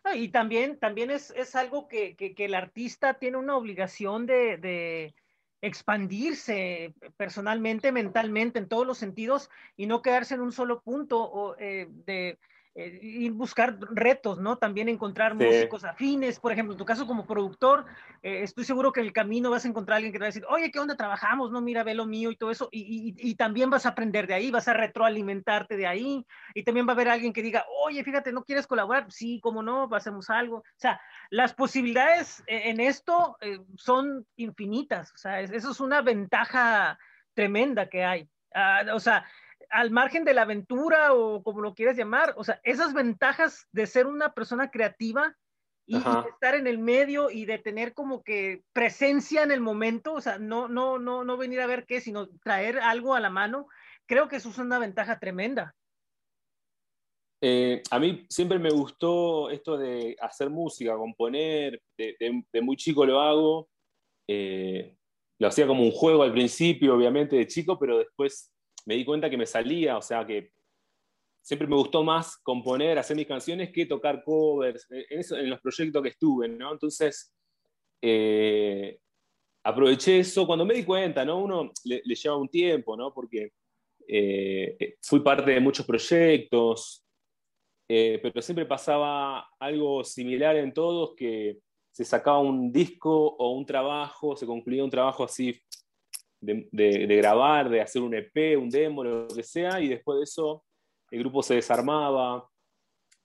Ah, 0.04 0.14
y 0.14 0.28
también, 0.28 0.78
también 0.78 1.10
es, 1.10 1.30
es 1.30 1.54
algo 1.54 1.88
que, 1.88 2.16
que, 2.16 2.34
el 2.36 2.54
artista 2.54 3.14
tiene 3.14 3.38
una 3.38 3.56
obligación 3.56 4.26
de, 4.26 4.58
de, 4.58 5.14
expandirse 5.62 6.92
personalmente, 7.16 7.92
mentalmente, 7.92 8.58
en 8.58 8.68
todos 8.68 8.86
los 8.86 8.98
sentidos, 8.98 9.48
y 9.74 9.86
no 9.86 10.02
quedarse 10.02 10.34
en 10.34 10.42
un 10.42 10.52
solo 10.52 10.82
punto 10.82 11.18
o, 11.22 11.56
eh, 11.58 11.86
de 11.88 12.38
eh, 12.76 12.98
y 13.00 13.28
buscar 13.30 13.78
retos, 13.92 14.40
¿no? 14.40 14.58
También 14.58 14.88
encontrar 14.88 15.34
músicos 15.34 15.84
afines, 15.84 16.40
por 16.40 16.50
ejemplo, 16.50 16.72
en 16.72 16.78
tu 16.78 16.84
caso 16.84 17.06
como 17.06 17.24
productor, 17.24 17.84
eh, 18.20 18.42
estoy 18.42 18.64
seguro 18.64 18.92
que 18.92 18.98
en 18.98 19.06
el 19.06 19.12
camino 19.12 19.50
vas 19.50 19.64
a 19.64 19.68
encontrar 19.68 19.94
a 19.94 19.96
alguien 19.98 20.12
que 20.12 20.18
te 20.18 20.24
va 20.24 20.26
a 20.26 20.34
decir, 20.34 20.44
oye, 20.48 20.72
¿qué 20.72 20.80
onda 20.80 20.96
trabajamos? 20.96 21.52
No, 21.52 21.60
mira, 21.60 21.84
ve 21.84 21.94
lo 21.94 22.04
mío 22.04 22.32
y 22.32 22.36
todo 22.36 22.50
eso, 22.50 22.68
y, 22.72 23.14
y, 23.16 23.34
también 23.36 23.70
vas 23.70 23.86
a 23.86 23.90
aprender 23.90 24.26
de 24.26 24.34
ahí, 24.34 24.50
vas 24.50 24.66
a 24.66 24.72
retroalimentarte 24.72 25.76
de 25.76 25.86
ahí, 25.86 26.26
y 26.52 26.64
también 26.64 26.84
va 26.88 26.92
a 26.92 26.94
haber 26.94 27.10
alguien 27.10 27.32
que 27.32 27.42
diga, 27.42 27.64
oye, 27.84 28.02
fíjate, 28.02 28.32
¿no 28.32 28.42
quieres 28.42 28.66
colaborar? 28.66 29.06
Sí, 29.12 29.38
cómo 29.40 29.62
no, 29.62 29.88
hacemos 29.92 30.28
algo. 30.28 30.56
O 30.56 30.64
sea, 30.76 31.00
las 31.30 31.54
posibilidades 31.54 32.42
eh, 32.48 32.70
en 32.70 32.80
esto 32.80 33.36
son 33.76 34.26
infinitas, 34.34 35.12
o 35.12 35.16
sea, 35.16 35.40
eso 35.40 35.70
es 35.70 35.78
una 35.78 36.02
ventaja 36.02 36.98
tremenda 37.34 37.88
que 37.88 38.04
hay. 38.04 38.28
Ah, 38.52 38.82
o 38.92 39.00
sea, 39.00 39.24
al 39.74 39.90
margen 39.90 40.24
de 40.24 40.34
la 40.34 40.42
aventura 40.42 41.14
o 41.14 41.42
como 41.42 41.60
lo 41.60 41.74
quieras 41.74 41.96
llamar, 41.96 42.32
o 42.36 42.44
sea, 42.44 42.60
esas 42.62 42.94
ventajas 42.94 43.66
de 43.72 43.86
ser 43.86 44.06
una 44.06 44.32
persona 44.32 44.70
creativa 44.70 45.36
y, 45.84 45.98
de 45.98 46.28
estar 46.30 46.54
en 46.54 46.68
el 46.68 46.78
medio 46.78 47.28
y 47.28 47.44
de 47.44 47.58
tener 47.58 47.92
como 47.92 48.22
que 48.22 48.62
presencia 48.72 49.42
en 49.42 49.50
el 49.50 49.60
momento, 49.60 50.14
o 50.14 50.20
sea, 50.20 50.38
no, 50.38 50.68
no, 50.68 51.00
no, 51.00 51.24
no 51.24 51.36
venir 51.36 51.60
a 51.60 51.66
ver 51.66 51.86
qué, 51.86 52.00
sino 52.00 52.28
traer 52.44 52.78
algo 52.78 53.14
a 53.14 53.20
la 53.20 53.30
mano, 53.30 53.66
creo 54.06 54.28
que 54.28 54.36
eso 54.36 54.48
es 54.48 54.58
una 54.58 54.78
ventaja 54.78 55.18
tremenda. 55.18 55.74
Eh, 57.42 57.82
a 57.90 57.98
mí 57.98 58.24
siempre 58.30 58.60
me 58.60 58.70
gustó 58.70 59.50
esto 59.50 59.76
de 59.76 60.16
hacer 60.20 60.50
música, 60.50 60.96
componer, 60.96 61.82
de, 61.98 62.62
muy 62.62 62.76
chico 62.76 63.04
lo 63.04 63.20
hago. 63.20 63.68
Eh, 64.26 64.96
lo 65.38 65.48
hacía 65.48 65.66
como 65.66 65.82
un 65.82 65.90
juego 65.90 66.22
al 66.22 66.32
principio, 66.32 66.94
obviamente, 66.94 67.36
de 67.36 67.46
chico, 67.48 67.76
pero 67.78 67.98
después 67.98 68.53
me 68.86 68.94
di 68.94 69.04
cuenta 69.04 69.30
que 69.30 69.36
me 69.36 69.46
salía, 69.46 69.96
o 69.96 70.02
sea, 70.02 70.26
que 70.26 70.52
siempre 71.42 71.68
me 71.68 71.76
gustó 71.76 72.02
más 72.02 72.38
componer, 72.38 72.98
hacer 72.98 73.16
mis 73.16 73.26
canciones 73.26 73.70
que 73.70 73.86
tocar 73.86 74.22
covers, 74.24 74.86
eh, 74.90 75.06
en, 75.10 75.50
los 75.50 75.60
proyectos 75.60 76.02
que 76.02 76.08
estuve, 76.08 76.48
¿no? 76.48 76.72
Entonces, 76.72 77.34
eh, 78.00 78.98
aproveché 79.62 80.20
eso 80.20 80.46
cuando 80.46 80.64
me 80.64 80.74
di 80.74 80.84
cuenta, 80.84 81.24
¿no? 81.24 81.38
Uno 81.38 81.70
le, 81.84 82.02
lleva 82.02 82.36
un 82.36 82.48
tiempo, 82.48 82.96
¿no? 82.96 83.12
Porque 83.12 83.52
eh, 84.08 84.96
fui 85.02 85.20
parte 85.20 85.50
de 85.50 85.60
muchos 85.60 85.86
proyectos, 85.86 87.04
pero 87.86 88.42
siempre 88.42 88.64
pasaba 88.64 89.46
algo 89.58 90.02
similar 90.02 90.56
en 90.56 90.72
todos, 90.72 91.14
que 91.14 91.58
se 91.90 92.04
sacaba 92.04 92.40
un 92.40 92.72
disco 92.72 93.36
o 93.36 93.52
un 93.52 93.66
trabajo, 93.66 94.34
se 94.34 94.46
concluía 94.46 94.82
un 94.82 94.90
trabajo 94.90 95.24
así 95.24 95.60
de, 96.44 97.16
grabar, 97.16 97.68
de 97.68 97.80
hacer 97.80 98.02
un 98.02 98.14
EP, 98.14 98.56
un 98.56 98.70
demo, 98.70 99.04
lo 99.04 99.28
que 99.28 99.42
sea, 99.42 99.80
y 99.80 99.88
después 99.88 100.18
de 100.18 100.24
eso 100.24 100.64
el 101.10 101.20
grupo 101.20 101.42
se 101.42 101.54
desarmaba, 101.54 102.48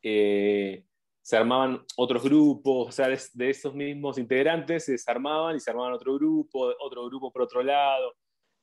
eh, 0.02 0.86
se 1.22 1.38
armaban 1.38 1.84
otros 1.98 2.24
grupos, 2.24 2.88
o 2.88 2.92
sea, 2.92 3.08
de, 3.08 3.50
esos 3.50 3.74
mismos 3.76 4.18
integrantes 4.18 4.86
se 4.86 4.94
desarmaban 4.94 5.56
y 5.56 5.60
se 5.60 5.70
armaban 5.70 5.94
otro 5.94 6.16
grupo, 6.16 6.74
otro 6.80 7.06
grupo 7.06 7.32
por 7.32 7.44
otro 7.44 7.62
lado, 7.62 8.16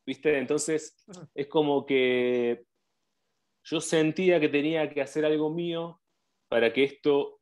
¿viste? 0.04 0.38
Entonces 0.38 0.96
es 1.34 1.46
como 1.46 1.84
que 1.86 2.64
yo 3.64 3.80
sentía 3.80 4.40
que 4.40 4.48
tenía 4.48 4.88
que 4.88 5.02
hacer 5.02 5.24
algo 5.24 5.50
mío 5.50 6.00
para 6.48 6.72
que 6.72 6.84
esto 6.84 7.40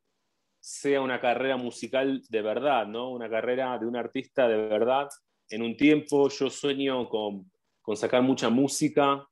sea 0.61 1.03
una 1.03 1.21
carrera 1.21 1.59
musical 1.59 2.23
de 2.29 2.43
verdad, 2.43 2.87
¿no? 2.87 3.11
Una 3.11 3.29
carrera 3.29 3.79
de 3.79 3.87
un 3.87 3.97
artista 3.97 4.49
de 4.49 4.57
verdad 4.57 5.09
en 5.51 5.63
un 5.63 5.77
tiempo 5.77 6.29
yo 6.29 6.51
sueño 6.51 7.09
con, 7.09 7.51
sacar 7.97 8.23
mucha 8.23 8.49
música 8.49 9.27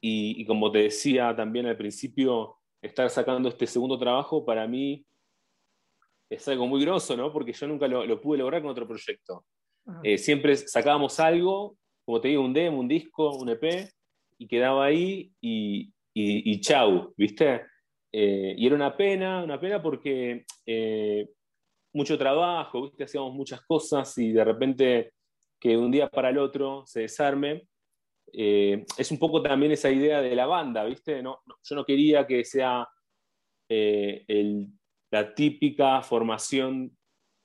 y, 0.00 0.44
como 0.46 0.70
te 0.70 0.78
decía 0.78 1.34
también 1.34 1.66
al 1.66 1.76
principio, 1.76 2.56
estar 2.82 3.08
sacando 3.08 3.48
este 3.48 3.66
segundo 3.66 3.98
trabajo 3.98 4.44
para 4.44 4.66
mí 4.66 5.06
es 6.28 6.46
algo 6.48 6.66
muy 6.66 6.82
groso, 6.82 7.16
¿no? 7.16 7.32
Porque 7.32 7.52
yo 7.52 7.66
nunca 7.66 7.86
lo, 7.88 8.20
pude 8.20 8.38
lograr 8.38 8.60
con 8.60 8.70
otro 8.70 8.86
proyecto. 8.86 9.44
Eh, 10.02 10.18
siempre 10.18 10.56
sacábamos 10.56 11.20
algo, 11.20 11.76
como 12.04 12.20
te 12.20 12.28
digo, 12.28 12.42
un 12.42 12.52
demo, 12.52 12.80
un 12.80 12.88
disco, 12.88 13.36
un 13.36 13.48
EP, 13.48 13.88
y 14.38 14.46
quedaba 14.46 14.84
ahí 14.86 15.30
y, 15.40 15.92
y, 16.12 16.60
chau, 16.60 17.14
¿viste? 17.16 17.62
Eh, 18.12 18.54
y 18.56 18.66
era 18.66 18.76
una 18.76 18.96
pena, 18.96 19.42
una 19.42 19.58
pena 19.58 19.82
porque 19.82 20.44
eh, 20.66 21.28
mucho 21.92 22.18
trabajo, 22.18 22.82
¿viste? 22.82 23.04
hacíamos 23.04 23.34
muchas 23.34 23.62
cosas 23.62 24.16
y 24.18 24.32
de 24.32 24.44
repente 24.44 25.13
que 25.64 25.78
un 25.78 25.90
día 25.90 26.10
para 26.10 26.28
el 26.28 26.36
otro 26.36 26.84
se 26.86 27.00
desarme. 27.00 27.66
Eh, 28.30 28.84
es 28.98 29.10
un 29.10 29.18
poco 29.18 29.40
también 29.40 29.72
esa 29.72 29.90
idea 29.90 30.20
de 30.20 30.36
la 30.36 30.44
banda, 30.44 30.84
¿viste? 30.84 31.22
No, 31.22 31.40
yo 31.62 31.74
no 31.74 31.86
quería 31.86 32.26
que 32.26 32.44
sea 32.44 32.86
la 35.10 35.34
típica 35.34 36.02
formación 36.02 36.94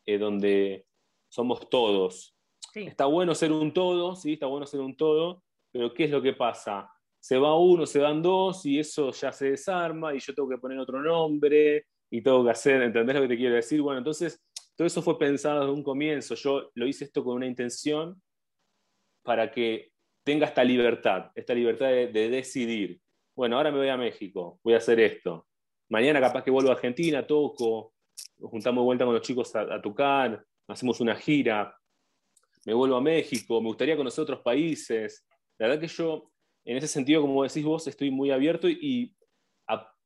donde 0.06 0.86
somos 1.30 1.70
todos. 1.70 2.36
Está 2.76 3.06
bueno 3.06 3.34
ser 3.34 3.54
un 3.54 3.74
todo, 3.74 4.16
sí, 4.18 4.34
está 4.34 4.48
bueno 4.48 4.66
ser 4.66 4.82
un 4.82 4.98
todo, 4.98 5.44
pero 5.72 5.94
¿qué 5.94 6.04
es 6.04 6.12
lo 6.12 6.22
que 6.22 6.34
pasa? 6.34 6.92
Se 7.22 7.38
va 7.38 7.58
uno, 7.58 7.86
se 7.86 8.00
van 8.00 8.22
dos 8.22 8.66
y 8.66 8.80
eso 8.80 9.12
ya 9.12 9.32
se 9.32 9.52
desarma 9.52 10.14
y 10.14 10.20
yo 10.20 10.34
tengo 10.34 10.50
que 10.50 10.58
poner 10.58 10.78
otro 10.78 11.02
nombre 11.02 11.86
y 12.12 12.22
tengo 12.22 12.44
que 12.44 12.52
hacer, 12.52 12.82
¿entendés 12.82 13.16
lo 13.16 13.22
que 13.22 13.28
te 13.30 13.38
quiero 13.38 13.56
decir? 13.56 13.82
Bueno, 13.82 14.00
entonces 14.00 14.42
todo 14.80 14.88
eso 14.88 15.02
fue 15.02 15.20
pensado 15.20 15.60
desde 15.60 15.74
un 15.74 15.84
comienzo. 15.84 16.36
Yo 16.36 16.72
lo 16.74 16.88
hice 16.88 17.04
esto 17.04 17.22
con 17.22 17.36
una 17.36 17.46
intención 17.46 18.16
para 19.26 19.52
que 19.52 19.92
tenga 20.24 20.48
esta 20.48 20.64
libertad, 20.64 21.32
esta 21.36 21.54
libertad 21.54 21.88
de, 21.88 22.30
decidir. 22.30 23.02
Bueno, 23.36 23.58
ahora 23.58 23.72
me 23.72 23.80
voy 23.80 23.90
a 23.90 23.98
México, 23.98 24.58
voy 24.64 24.76
a 24.76 24.78
hacer 24.78 25.02
esto. 25.02 25.48
Mañana 25.90 26.22
capaz 26.22 26.46
que 26.46 26.52
vuelvo 26.52 26.70
a 26.70 26.76
Argentina, 26.76 27.28
toco, 27.28 27.94
juntamos 28.40 28.86
vuelta 28.86 29.04
con 29.04 29.16
los 29.16 29.22
chicos 29.22 29.54
a, 29.54 29.64
a 29.64 29.82
tocar, 29.82 30.46
hacemos 30.70 31.02
una 31.02 31.18
gira, 31.18 31.78
me 32.66 32.74
vuelvo 32.74 32.96
a 32.96 33.02
México, 33.02 33.60
me 33.60 33.68
gustaría 33.68 33.98
conocer 33.98 34.22
otros 34.22 34.40
países. 34.40 35.28
La 35.58 35.68
verdad 35.68 35.82
que 35.82 35.90
yo, 35.90 36.32
en 36.64 36.78
ese 36.78 36.88
sentido, 36.88 37.20
como 37.20 37.44
decís 37.44 37.66
vos, 37.66 37.86
estoy 37.86 38.12
muy 38.12 38.32
abierto 38.32 38.70
y, 38.70 39.14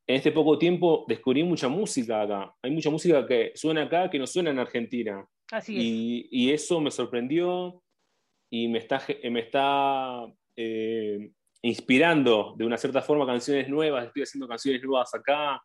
en 0.06 0.16
este 0.16 0.32
poco 0.32 0.58
tiempo 0.58 1.06
descubrí 1.08 1.44
mucha 1.44 1.68
música 1.68 2.22
acá. 2.22 2.54
Hay 2.62 2.72
mucha 2.72 2.90
música 2.90 3.26
que 3.26 3.52
suena 3.56 3.84
acá 3.84 4.10
que 4.10 4.20
no 4.20 4.28
suena 4.28 4.52
en 4.52 4.60
Argentina. 4.60 5.26
Así 5.52 5.76
es. 5.76 5.84
Y, 6.32 6.52
eso 6.52 6.82
me 6.82 6.92
sorprendió 6.92 7.82
y 8.52 8.68
me 8.68 8.80
está, 8.80 9.02
me 9.30 9.40
está 9.40 10.26
eh, 10.56 11.32
inspirando 11.62 12.54
de 12.58 12.66
una 12.66 12.78
cierta 12.78 13.02
forma 13.02 13.26
canciones 13.26 13.70
nuevas. 13.70 14.08
Estoy 14.08 14.24
haciendo 14.24 14.48
canciones 14.48 14.84
nuevas 14.84 15.14
acá. 15.14 15.62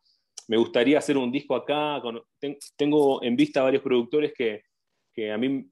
Me 0.47 0.57
gustaría 0.57 0.99
hacer 0.99 1.17
un 1.17 1.33
disco 1.33 1.55
acá. 1.55 2.01
tengo 2.77 3.23
en 3.23 3.37
vista 3.37 3.63
varios 3.63 3.83
productores 3.83 4.33
que, 4.33 4.63
que 5.13 5.33
a 5.33 5.39
mí 5.39 5.69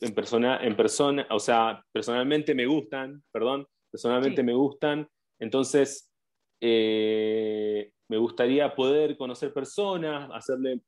en 0.00 0.14
persona, 0.14 0.58
en 0.62 0.76
persona, 0.76 1.26
o 1.30 1.38
sea, 1.38 1.82
personalmente 1.92 2.54
me 2.54 2.66
gustan, 2.66 3.22
perdón, 3.30 3.66
personalmente 3.90 4.42
me 4.42 4.54
gustan, 4.54 5.08
entonces 5.38 6.10
eh, 6.60 7.92
me 8.08 8.18
gustaría 8.18 8.74
poder 8.74 9.16
conocer 9.16 9.52
personas, 9.52 10.30
hacerle, 10.32 10.80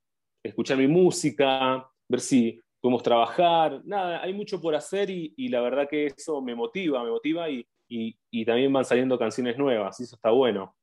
escuchar 0.45 0.79
mi 0.79 0.87
música, 0.87 1.89
ver 2.09 2.21
si 2.21 2.61
podemos 2.81 3.03
trabajar, 3.03 3.83
nada, 3.85 4.23
hay 4.23 4.33
mucho 4.33 4.61
por 4.61 4.75
hacer 4.75 5.11
y, 5.11 5.49
la 5.49 5.61
verdad 5.61 5.89
que 5.91 6.07
eso 6.07 6.41
me 6.41 6.55
motiva, 6.55 7.03
me 7.03 7.11
motiva 7.11 7.51
y, 7.51 7.67
y 7.89 8.45
también 8.45 8.73
van 8.73 8.85
saliendo 8.85 9.19
canciones 9.19 9.59
nuevas, 9.59 9.99
y 9.99 10.05
eso 10.05 10.17
está 10.17 10.31
bueno. 10.31 10.78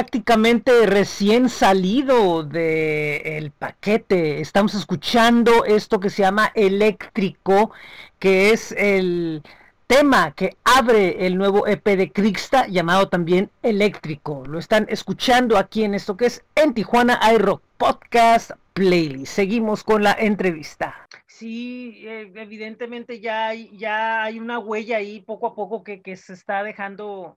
Prácticamente 0.00 0.86
recién 0.86 1.50
salido 1.50 2.42
del 2.42 3.50
paquete. 3.50 4.40
Estamos 4.40 4.74
escuchando 4.74 5.66
esto 5.66 6.00
que 6.00 6.08
se 6.08 6.22
llama 6.22 6.50
Eléctrico, 6.54 7.70
que 8.18 8.48
es 8.50 8.72
el 8.72 9.42
tema 9.86 10.32
que 10.32 10.56
abre 10.64 11.26
el 11.26 11.36
nuevo 11.36 11.66
EP 11.66 11.84
de 11.84 12.10
Crixta, 12.10 12.66
llamado 12.66 13.10
también 13.10 13.50
Eléctrico. 13.62 14.42
Lo 14.46 14.58
están 14.58 14.86
escuchando 14.88 15.58
aquí 15.58 15.84
en 15.84 15.92
esto 15.92 16.16
que 16.16 16.24
es 16.24 16.44
en 16.54 16.72
Tijuana 16.72 17.20
iRock 17.34 17.60
Podcast 17.76 18.52
Playlist. 18.72 19.34
Seguimos 19.34 19.84
con 19.84 20.02
la 20.02 20.16
entrevista. 20.18 21.06
Sí, 21.26 22.00
eh, 22.06 22.32
evidentemente 22.36 23.20
ya 23.20 23.48
hay, 23.48 23.70
ya 23.76 24.22
hay 24.22 24.40
una 24.40 24.60
huella 24.60 24.96
ahí 24.96 25.20
poco 25.20 25.48
a 25.48 25.54
poco 25.54 25.84
que 25.84 26.16
se 26.16 26.32
está 26.32 26.62
dejando 26.62 27.36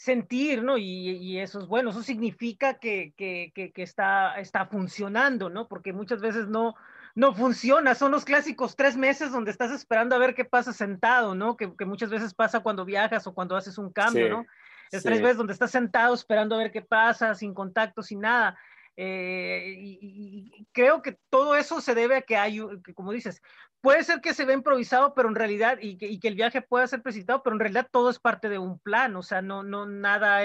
sentir, 0.00 0.62
¿no? 0.62 0.78
Y, 0.78 1.38
eso 1.40 1.60
es 1.60 1.66
bueno, 1.66 1.90
eso 1.90 2.02
significa 2.02 2.78
que, 2.78 3.12
que, 3.18 3.52
que, 3.54 3.82
está, 3.82 4.40
está 4.40 4.64
funcionando, 4.64 5.50
¿no? 5.50 5.68
Porque 5.68 5.92
muchas 5.92 6.22
veces 6.22 6.48
no, 6.48 6.74
no 7.14 7.34
funciona, 7.34 7.94
son 7.94 8.10
los 8.10 8.24
clásicos 8.24 8.76
tres 8.76 8.96
meses 8.96 9.30
donde 9.30 9.50
estás 9.50 9.70
esperando 9.70 10.16
a 10.16 10.18
ver 10.18 10.34
qué 10.34 10.46
pasa 10.46 10.72
sentado, 10.72 11.34
¿no? 11.34 11.54
Que, 11.54 11.70
muchas 11.84 12.08
veces 12.08 12.32
pasa 12.32 12.60
cuando 12.60 12.86
viajas 12.86 13.26
o 13.26 13.34
cuando 13.34 13.56
haces 13.56 13.76
un 13.76 13.92
cambio, 13.92 14.30
¿no? 14.30 14.46
Es 14.90 15.02
tres 15.02 15.20
veces 15.20 15.36
donde 15.36 15.52
estás 15.52 15.70
sentado 15.70 16.14
esperando 16.14 16.54
a 16.54 16.58
ver 16.58 16.72
qué 16.72 16.80
pasa, 16.80 17.34
sin 17.34 17.52
contacto, 17.52 18.02
sin 18.02 18.20
nada. 18.20 18.58
Eh, 18.96 19.76
y, 19.78 20.66
creo 20.72 21.02
que 21.02 21.18
todo 21.28 21.56
eso 21.56 21.82
se 21.82 21.94
debe 21.94 22.16
a 22.16 22.22
que 22.22 22.38
hay, 22.38 22.58
como 22.94 23.12
dices, 23.12 23.42
puede 23.80 24.04
ser 24.04 24.20
que 24.20 24.34
se 24.34 24.44
ve 24.44 24.52
improvisado, 24.52 25.14
pero 25.14 25.28
en 25.28 25.34
realidad, 25.34 25.78
y 25.80 25.96
que, 25.96 26.28
el 26.28 26.34
viaje 26.34 26.62
pueda 26.62 26.86
ser 26.86 27.02
precipitado, 27.02 27.42
pero 27.42 27.54
en 27.54 27.60
realidad 27.60 27.88
todo 27.90 28.10
es 28.10 28.18
parte 28.18 28.48
de 28.48 28.58
un 28.58 28.78
plan, 28.78 29.16
o 29.16 29.22
sea, 29.22 29.42
no, 29.42 29.62
no, 29.62 29.86
nada, 29.86 30.40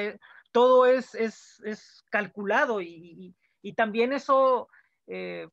todo 0.52 0.86
es, 0.86 1.16
es, 1.16 1.62
es 1.66 2.04
calculado 2.10 2.82
y, 2.82 3.34
también 3.76 4.14
eso, 4.14 4.70
eh, 5.08 5.50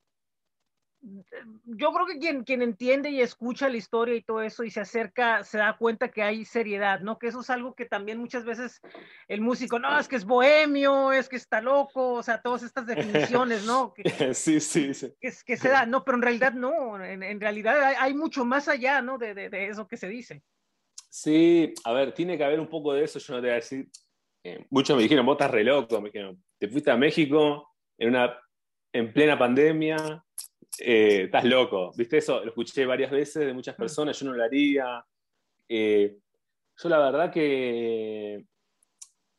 yo 1.03 1.93
creo 1.93 2.07
que 2.07 2.19
quien, 2.19 2.45
quien 2.45 2.62
entiende 2.62 3.11
y 3.11 3.21
escucha 3.21 3.69
la 3.69 3.77
historia 3.77 4.15
y 4.15 4.23
todo 4.23 4.41
eso 4.41 4.62
y 4.62 4.71
se 4.71 4.81
acerca, 4.81 5.43
se 5.43 5.59
da 5.59 5.77
cuenta 5.77 6.11
que 6.11 6.23
hay 6.23 6.45
seriedad, 6.45 7.01
¿no? 7.01 7.19
Que 7.19 7.27
eso 7.27 7.41
es 7.41 7.51
algo 7.51 7.75
que 7.75 7.87
también 7.87 8.19
muchas 8.19 8.45
veces 8.45 8.81
el 9.27 9.41
músico, 9.41 9.79
no, 9.79 9.99
es 9.99 10.07
que 10.07 10.17
es 10.17 10.25
bohemio, 10.25 11.12
es 11.12 11.29
que 11.29 11.37
está 11.37 11.61
loco, 11.61 12.15
o 12.15 12.23
sea, 12.23 12.41
todas 12.41 12.62
estas 12.62 12.87
definiciones, 12.87 13.65
¿no? 13.65 13.95
sí, 14.35 14.61
sí, 14.61 14.95
sí. 14.95 15.12
Que, 15.21 15.33
que, 15.45 15.57
se 15.57 15.69
da, 15.69 15.87
no, 15.87 16.05
pero 16.05 16.17
en 16.17 16.23
realidad 16.23 16.53
no, 16.53 17.03
en, 17.03 17.41
realidad 17.41 17.95
hay, 17.99 18.15
mucho 18.15 18.45
más 18.45 18.69
allá, 18.69 19.03
¿no? 19.03 19.19
De, 19.19 19.35
de, 19.35 19.69
eso 19.69 19.88
que 19.88 19.97
se 19.97 20.09
dice. 20.09 20.43
Sí, 21.11 21.75
a 21.85 21.93
ver, 21.93 22.12
tiene 22.15 22.38
que 22.38 22.45
haber 22.45 22.61
un 22.61 22.69
poco 22.69 22.93
de 22.95 23.05
eso, 23.05 23.19
yo 23.19 23.35
no 23.35 23.41
te 23.41 23.49
voy 23.49 23.53
a 23.53 23.57
decir. 23.57 23.88
Eh, 24.45 24.67
muchos 24.71 24.97
me 24.97 25.03
dijeron, 25.03 25.27
vos 25.27 25.35
estás 25.35 25.51
re 25.51 25.65
loco, 25.65 26.01
me 26.01 26.11
dijeron, 26.11 26.43
te 26.59 26.69
fuiste 26.69 26.91
a 26.91 26.97
México 26.97 27.71
en, 27.99 28.11
una, 28.11 28.38
en 28.93 29.12
plena 29.12 29.38
pandemia, 29.38 30.25
eh, 30.79 31.25
estás 31.25 31.45
loco, 31.45 31.93
¿viste? 31.97 32.19
Eso 32.19 32.41
lo 32.41 32.49
escuché 32.49 32.87
varias 32.87 33.11
veces 33.11 33.47
de 33.47 33.53
muchas 33.53 33.77
mm. 33.77 33.81
personas, 33.81 34.19
yo 34.19 34.27
no 34.27 34.35
lo 34.35 34.43
haría. 34.43 35.05
Eh, 35.69 36.17
yo 36.83 36.89
la 36.89 36.99
verdad 36.99 37.33
que 37.33 38.45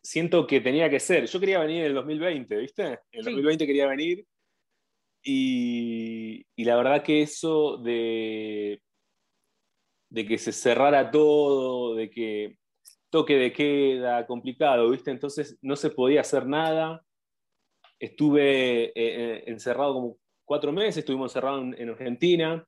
siento 0.02 0.46
que 0.46 0.62
tenía 0.62 0.90
que 0.90 1.00
ser. 1.00 1.26
Yo 1.26 1.40
quería 1.40 1.60
venir 1.60 1.82
en 1.82 1.88
el 1.88 1.94
2020, 1.96 2.58
¿viste? 2.58 2.84
En 2.84 3.00
el 3.12 3.24
2020 3.26 3.66
quería 3.66 3.88
venir. 3.88 4.26
Y, 5.26 6.46
la 6.58 6.76
verdad 6.76 7.04
que 7.04 7.22
eso 7.22 7.78
de, 7.78 8.82
de 10.10 10.26
que 10.26 10.38
se 10.38 10.52
cerrara 10.52 11.12
todo, 11.12 11.96
de 11.96 12.10
que 12.10 12.58
toque 13.10 13.36
de 13.36 13.54
queda, 13.54 14.26
complicado, 14.28 14.90
¿viste? 14.90 15.12
Entonces 15.12 15.58
no 15.62 15.76
se 15.76 15.90
podía 15.90 16.22
hacer 16.22 16.46
nada. 16.46 17.06
Estuve 18.00 18.92
eh, 18.96 19.44
encerrado 19.48 19.94
como 19.94 20.18
cuatro 20.54 20.72
meses, 20.72 20.98
estuvimos 20.98 21.32
encerrados 21.32 21.74
en, 21.80 21.90
Argentina, 21.90 22.64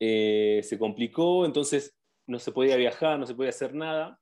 eh, 0.00 0.60
se 0.64 0.76
complicó, 0.76 1.46
entonces 1.46 1.96
no 2.26 2.40
se 2.40 2.50
podía 2.50 2.74
viajar, 2.74 3.20
no 3.20 3.24
se 3.24 3.36
podía 3.36 3.50
hacer 3.50 3.72
nada. 3.72 4.18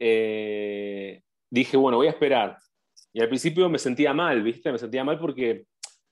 Eh, 0.00 1.22
dije, 1.48 1.76
bueno, 1.76 1.98
voy 1.98 2.08
a 2.08 2.10
esperar. 2.10 2.58
Y 3.12 3.20
al 3.20 3.28
principio 3.28 3.68
me 3.68 3.78
sentía 3.78 4.12
mal, 4.12 4.42
¿viste? 4.42 4.72
Me 4.72 4.78
sentía 4.78 5.04
mal 5.04 5.20
porque 5.20 5.66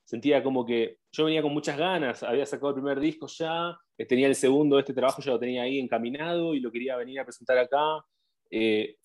sentía 0.05 0.41
como 0.41 0.65
que 0.65 0.99
yo 1.11 1.25
venía 1.25 1.41
con 1.41 1.51
muchas 1.51 1.77
ganas, 1.77 2.23
había 2.23 2.45
sacado 2.45 2.69
el 2.69 2.75
primer 2.75 3.01
disco 3.01 3.27
ya, 3.27 3.77
eh, 3.97 4.05
tenía 4.05 4.27
el 4.27 4.35
segundo, 4.35 4.79
este 4.79 4.93
trabajo 4.93 5.21
ya 5.21 5.33
lo 5.33 5.39
tenía 5.39 5.63
ahí 5.63 5.77
encaminado 5.77 6.53
y 6.53 6.61
lo 6.61 6.71
quería 6.71 6.95
venir 6.95 7.19
a 7.19 7.25
presentar 7.25 7.57
acá. 7.57 8.01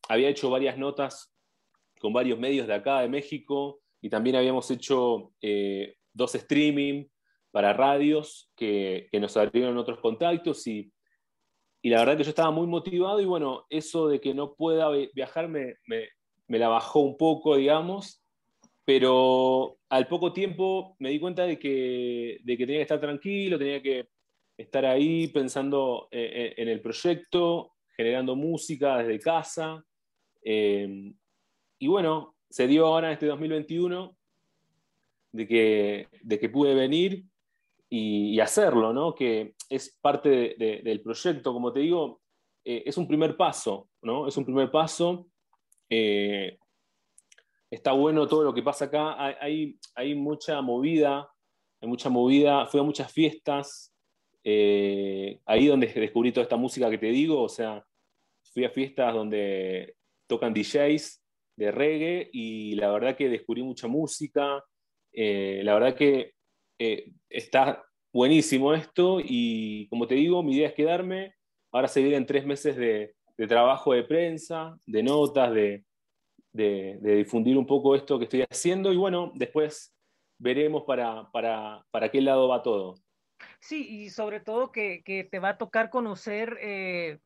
había 0.09 0.29
hecho 0.29 0.51
varias 0.51 0.79
notas 0.79 1.33
con 1.99 2.13
varios 2.13 2.39
medios 2.39 2.69
de 2.69 2.75
acá, 2.75 3.01
de 3.01 3.09
México, 3.09 3.81
y 4.01 4.09
también 4.09 4.37
habíamos 4.37 4.71
hecho 4.71 5.33
dos 6.13 6.35
streaming 6.35 7.07
para 7.51 7.73
radios 7.73 8.51
que, 8.57 9.09
nos 9.13 9.37
abrieron 9.37 9.77
otros 9.77 9.99
contactos 10.01 10.67
y, 10.67 10.93
la 11.83 12.01
verdad 12.01 12.19
que 12.19 12.25
yo 12.25 12.31
estaba 12.31 12.51
muy 12.51 12.67
motivado 12.67 13.21
y 13.21 13.25
bueno, 13.25 13.67
eso 13.71 14.09
de 14.09 14.21
que 14.21 14.35
no 14.35 14.55
pueda 14.55 14.91
viajar 15.15 15.49
me, 15.49 15.77
la 16.49 16.69
bajó 16.69 17.01
un 17.01 17.17
poco, 17.17 17.57
digamos, 17.57 18.23
pero 18.85 19.79
al 19.89 20.07
poco 20.07 20.33
tiempo 20.33 20.97
me 20.99 21.11
di 21.11 21.19
cuenta 21.19 21.45
de 21.45 21.59
que, 21.59 22.39
de 22.43 22.57
que 22.57 22.67
tenía 22.67 22.81
que 22.81 22.83
estar 22.83 23.01
tranquilo, 23.01 23.59
tenía 23.59 23.81
que 23.81 24.09
estar 24.59 24.85
ahí 24.85 25.29
pensando 25.29 26.09
eh, 26.11 26.53
en, 26.57 26.69
el 26.69 26.83
proyecto, 26.83 27.73
generando 27.97 28.37
música 28.37 28.99
desde 28.99 29.19
casa. 29.19 29.83
Eh, 30.45 31.13
y 31.79 31.87
bueno, 31.87 32.37
se 32.51 32.67
dio 32.67 32.87
ahora 32.87 33.13
este 33.13 33.27
2021 33.27 34.20
de 35.33 35.47
que, 35.47 36.09
de 36.23 36.39
que 36.39 36.49
pude 36.49 36.75
venir 36.75 37.25
y, 37.89 38.39
hacerlo, 38.41 38.93
¿no? 38.93 39.15
que 39.15 39.55
es 39.69 39.99
parte 40.01 40.55
del 40.57 41.03
proyecto, 41.03 41.53
como 41.53 41.73
te 41.73 41.81
digo, 41.81 42.21
eh, 42.65 42.85
es 42.87 42.97
un 42.97 43.09
primer 43.09 43.37
paso, 43.37 43.89
¿no? 44.03 44.29
es 44.29 44.37
un 44.37 44.45
primer 44.45 44.71
paso. 44.71 45.27
Eh, 45.89 46.59
está 47.71 47.93
bueno 47.93 48.27
todo 48.27 48.45
lo 48.45 48.55
que 48.55 48.63
pasa 48.63 48.87
acá, 48.87 49.17
hay, 49.41 49.77
hay, 49.95 50.15
mucha 50.15 50.61
movida, 50.61 51.29
hay 51.81 51.89
mucha 51.89 52.09
movida, 52.09 52.67
fui 52.67 52.81
a 52.81 52.85
muchas 52.85 53.13
fiestas, 53.13 53.95
eh, 54.43 55.41
ahí 55.47 55.67
donde 55.67 55.87
descubrí 55.87 56.33
toda 56.33 56.45
esta 56.45 56.57
música 56.57 56.91
que 56.91 56.99
te 56.99 57.07
digo, 57.07 57.43
o 57.43 57.49
sea, 57.49 57.85
fui 58.53 58.65
a 58.65 58.71
fiestas 58.71 59.15
donde 59.15 59.97
tocan 60.27 60.55
DJs 60.55 61.23
de 61.57 61.71
reggae 61.71 62.31
y 62.33 62.75
la 62.75 62.91
verdad 62.91 63.17
que 63.17 63.29
descubrí 63.29 63.63
mucha 63.63 63.87
música, 63.87 64.65
eh, 65.13 65.61
la 65.65 65.75
verdad 65.75 65.95
que 65.95 66.33
eh, 66.79 67.13
está 67.29 67.85
buenísimo 68.13 68.75
esto 68.75 69.19
y 69.23 69.89
como 69.89 70.07
te 70.07 70.15
digo, 70.15 70.43
mi 70.43 70.57
idea 70.57 70.69
es 70.69 70.75
quedarme. 70.75 71.35
Ahora 71.73 71.89
se 71.89 72.03
vienen 72.03 72.27
tres 72.27 72.45
meses 72.45 72.77
de, 72.77 73.15
trabajo 73.49 73.93
de 73.93 74.03
prensa, 74.03 74.77
de 74.87 75.03
notas, 75.03 75.53
de, 75.53 75.85
difundir 76.53 77.57
un 77.57 77.67
poco 77.67 77.95
esto 77.95 78.19
que 78.19 78.25
estoy 78.25 78.45
haciendo 78.51 78.93
y 78.93 78.97
bueno, 78.97 79.33
después 79.35 79.95
veremos 80.39 80.83
para, 80.83 81.31
para, 81.31 82.11
qué 82.11 82.21
lado 82.21 82.49
va 82.49 82.63
todo. 82.63 82.97
Sí, 83.61 83.87
y 83.89 84.11
sobre 84.11 84.41
todo 84.41 84.73
que, 84.73 85.29
te 85.31 85.39
va 85.39 85.51
a 85.51 85.59
tocar 85.59 85.91
conocer 85.91 86.59
eh, 86.61 87.19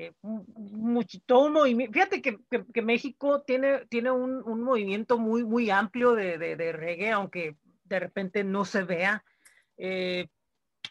eh, 0.00 0.12
mucho, 0.22 1.18
todo 1.26 1.64
Fíjate 1.64 2.22
que, 2.22 2.82
México 2.82 3.42
tiene, 3.42 3.84
tiene 3.86 4.12
un, 4.12 4.62
movimiento 4.62 5.18
muy, 5.18 5.44
muy 5.44 5.70
amplio 5.70 6.12
de, 6.12 6.38
de, 6.38 6.72
reggae, 6.72 7.10
aunque 7.10 7.56
de 7.82 7.98
repente 7.98 8.44
no 8.44 8.64
se 8.64 8.84
vea, 8.84 9.24
eh, 9.76 10.28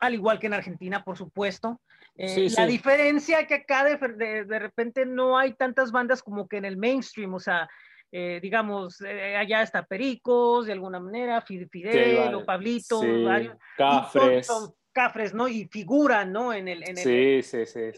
al 0.01 0.13
igual 0.13 0.39
que 0.39 0.47
en 0.47 0.55
Argentina, 0.55 1.05
por 1.05 1.17
supuesto. 1.17 1.79
Eh, 2.15 2.49
la 2.57 2.65
diferencia 2.65 3.47
que 3.47 3.53
acá 3.53 3.85
de, 3.85 4.43
de, 4.43 4.59
repente 4.59 5.05
no 5.05 5.37
hay 5.37 5.53
tantas 5.53 5.93
bandas 5.93 6.21
como 6.21 6.45
que 6.49 6.57
en 6.57 6.65
el 6.65 6.75
mainstream, 6.75 7.33
o 7.33 7.39
sea, 7.39 7.69
digamos, 8.11 8.99
allá 9.01 9.61
está 9.61 9.85
Pericos, 9.85 10.65
de 10.65 10.73
alguna 10.73 10.99
manera, 10.99 11.39
Fidel, 11.41 12.35
o 12.35 12.45
Pablito, 12.45 12.99
varios. 13.23 13.55
Cafres. 13.77 14.49
Cafres, 14.97 15.35
¿no? 15.35 15.47
Y 15.47 15.67
figuran, 15.67 16.31
¿no? 16.31 16.51
En 16.51 16.67
el, 16.67 16.81
en 16.81 16.97
el, 16.97 17.45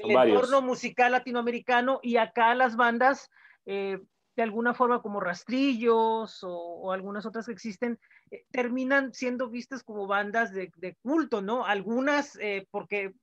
entorno 0.04 0.62
musical 0.62 1.14
latinoamericano 1.14 2.02
y 2.04 2.18
acá 2.18 2.54
las 2.56 2.76
bandas, 2.76 3.32
eh, 3.66 4.00
de 4.36 4.44
alguna 4.44 4.74
forma 4.74 5.02
como 5.02 5.22
rastrillos 5.22 6.40
o, 6.44 6.92
algunas 6.92 7.26
otras 7.26 7.46
que 7.46 7.54
existen, 7.54 7.98
eh, 8.32 8.44
terminan 8.52 9.14
siendo 9.14 9.50
vistas 9.50 9.82
como 9.82 10.08
bandas 10.08 10.52
de, 10.52 10.98
culto, 11.02 11.42
¿no? 11.42 11.66
Algunas 11.66 12.38
eh, 12.42 12.68
porque 12.70 13.14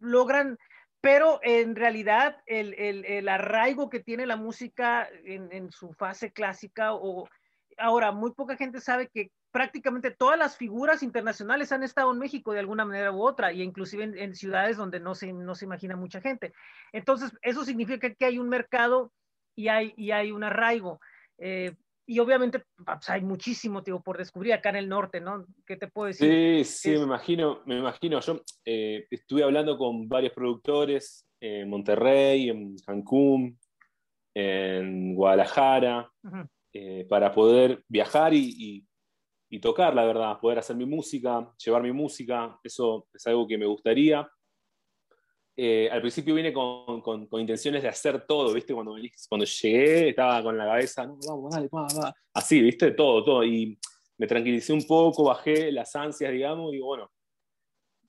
logran, 0.00 0.56
pero 1.02 1.38
en 1.42 1.76
realidad 1.76 2.38
el, 2.46 2.72
el, 2.72 3.28
arraigo 3.28 3.90
que 3.90 4.00
tiene 4.00 4.24
la 4.24 4.36
música 4.36 5.10
en, 5.26 5.52
en 5.52 5.70
su 5.70 5.92
fase 5.92 6.32
clásica 6.32 6.94
o 6.94 7.28
ahora 7.76 8.12
muy 8.12 8.32
poca 8.32 8.56
gente 8.56 8.80
sabe 8.80 9.08
que 9.08 9.30
prácticamente 9.56 10.10
todas 10.10 10.38
las 10.38 10.54
figuras 10.58 11.02
internacionales 11.02 11.72
han 11.72 11.82
estado 11.82 12.12
en 12.12 12.18
México 12.18 12.52
de 12.52 12.58
alguna 12.58 12.84
manera 12.84 13.10
u 13.10 13.22
otra, 13.22 13.54
y 13.54 13.62
inclusive 13.62 14.04
en, 14.04 14.34
ciudades 14.34 14.76
donde 14.76 15.00
no 15.00 15.14
se, 15.14 15.32
no 15.32 15.54
se 15.54 15.64
imagina 15.64 15.96
mucha 15.96 16.20
gente. 16.20 16.52
Entonces, 16.92 17.32
eso 17.40 17.64
significa 17.64 18.12
que 18.12 18.26
hay 18.26 18.38
un 18.38 18.50
mercado 18.50 19.14
y 19.56 19.68
hay, 19.68 19.94
y 19.96 20.10
hay 20.10 20.30
un 20.30 20.44
arraigo. 20.44 21.00
Eh, 21.38 21.74
y 22.04 22.18
obviamente 22.18 22.64
pues, 22.84 23.08
hay 23.08 23.22
muchísimo 23.22 23.82
tío, 23.82 24.00
por 24.00 24.18
descubrir 24.18 24.52
acá 24.52 24.68
en 24.68 24.76
el 24.76 24.90
norte, 24.90 25.22
¿no? 25.22 25.46
¿Qué 25.64 25.78
te 25.78 25.88
puedo 25.88 26.08
decir? 26.08 26.62
Sí, 26.62 26.64
sí, 26.64 26.90
me 26.90 27.04
imagino, 27.04 27.62
me 27.64 27.78
imagino. 27.78 28.20
Yo 28.20 28.42
eh, 28.66 29.06
estuve 29.10 29.42
hablando 29.42 29.78
con 29.78 30.06
varios 30.06 30.34
productores 30.34 31.26
en 31.40 31.70
Monterrey, 31.70 32.50
en 32.50 32.76
Cancún, 32.86 33.58
en 34.34 35.14
Guadalajara, 35.14 36.10
eh, 36.74 37.06
para 37.08 37.32
poder 37.32 37.82
viajar 37.88 38.34
y, 38.34 38.54
y, 38.58 38.86
tocar, 39.60 39.94
la 39.94 40.04
verdad, 40.04 40.38
poder 40.40 40.58
hacer 40.58 40.76
mi 40.76 40.86
música, 40.86 41.52
llevar 41.64 41.82
mi 41.82 41.92
música, 41.92 42.58
eso 42.62 43.08
es 43.12 43.26
algo 43.26 43.46
que 43.46 43.56
me 43.56 43.66
gustaría. 43.66 44.28
Eh, 45.58 45.88
al 45.90 46.02
principio 46.02 46.34
vine 46.34 46.52
con, 46.52 47.00
con, 47.00 47.28
intenciones 47.40 47.82
de 47.82 47.88
hacer 47.88 48.26
todo, 48.26 48.52
¿viste? 48.52 48.74
Cuando, 48.74 48.94
cuando 49.28 49.46
llegué 49.46 50.10
estaba 50.10 50.42
con 50.42 50.58
la 50.58 50.66
cabeza, 50.66 51.06
no. 51.06 51.16
Así, 52.34 52.60
¿viste? 52.60 52.90
Todo, 52.90 53.24
todo. 53.24 53.44
Y 53.44 53.78
me 54.18 54.26
tranquilicé 54.26 54.72
un 54.74 54.86
poco, 54.86 55.24
bajé 55.24 55.72
las 55.72 55.96
ansias, 55.96 56.30
digamos, 56.30 56.74
y 56.74 56.80
bueno, 56.80 57.10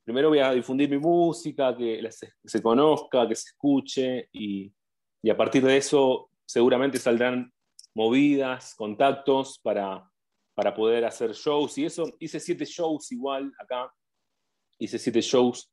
primero 0.04 0.30
voy 0.30 0.40
a 0.40 0.52
difundir 0.52 0.90
mi 0.90 0.98
música, 0.98 1.76
que 1.76 2.06
se, 2.12 2.34
se 2.44 2.62
conozca, 2.62 3.28
que 3.28 3.36
se 3.36 3.50
escuche, 3.52 4.30
y, 4.34 4.74
y, 5.22 5.30
a 5.30 5.38
partir 5.38 5.64
de 5.64 5.78
eso 5.78 6.30
seguramente 6.46 6.98
saldrán 6.98 7.54
movidas, 7.94 8.76
contactos 8.76 9.60
para, 9.60 10.10
para 10.58 10.74
poder 10.74 11.06
hacer 11.06 11.34
shows. 11.34 11.78
Y 11.78 11.86
eso, 11.86 12.12
hice 12.20 12.40
siete 12.40 12.66
shows 12.66 13.12
igual 13.12 13.54
acá, 13.60 13.94
hice 14.80 14.98
siete 14.98 15.22
shows 15.22 15.72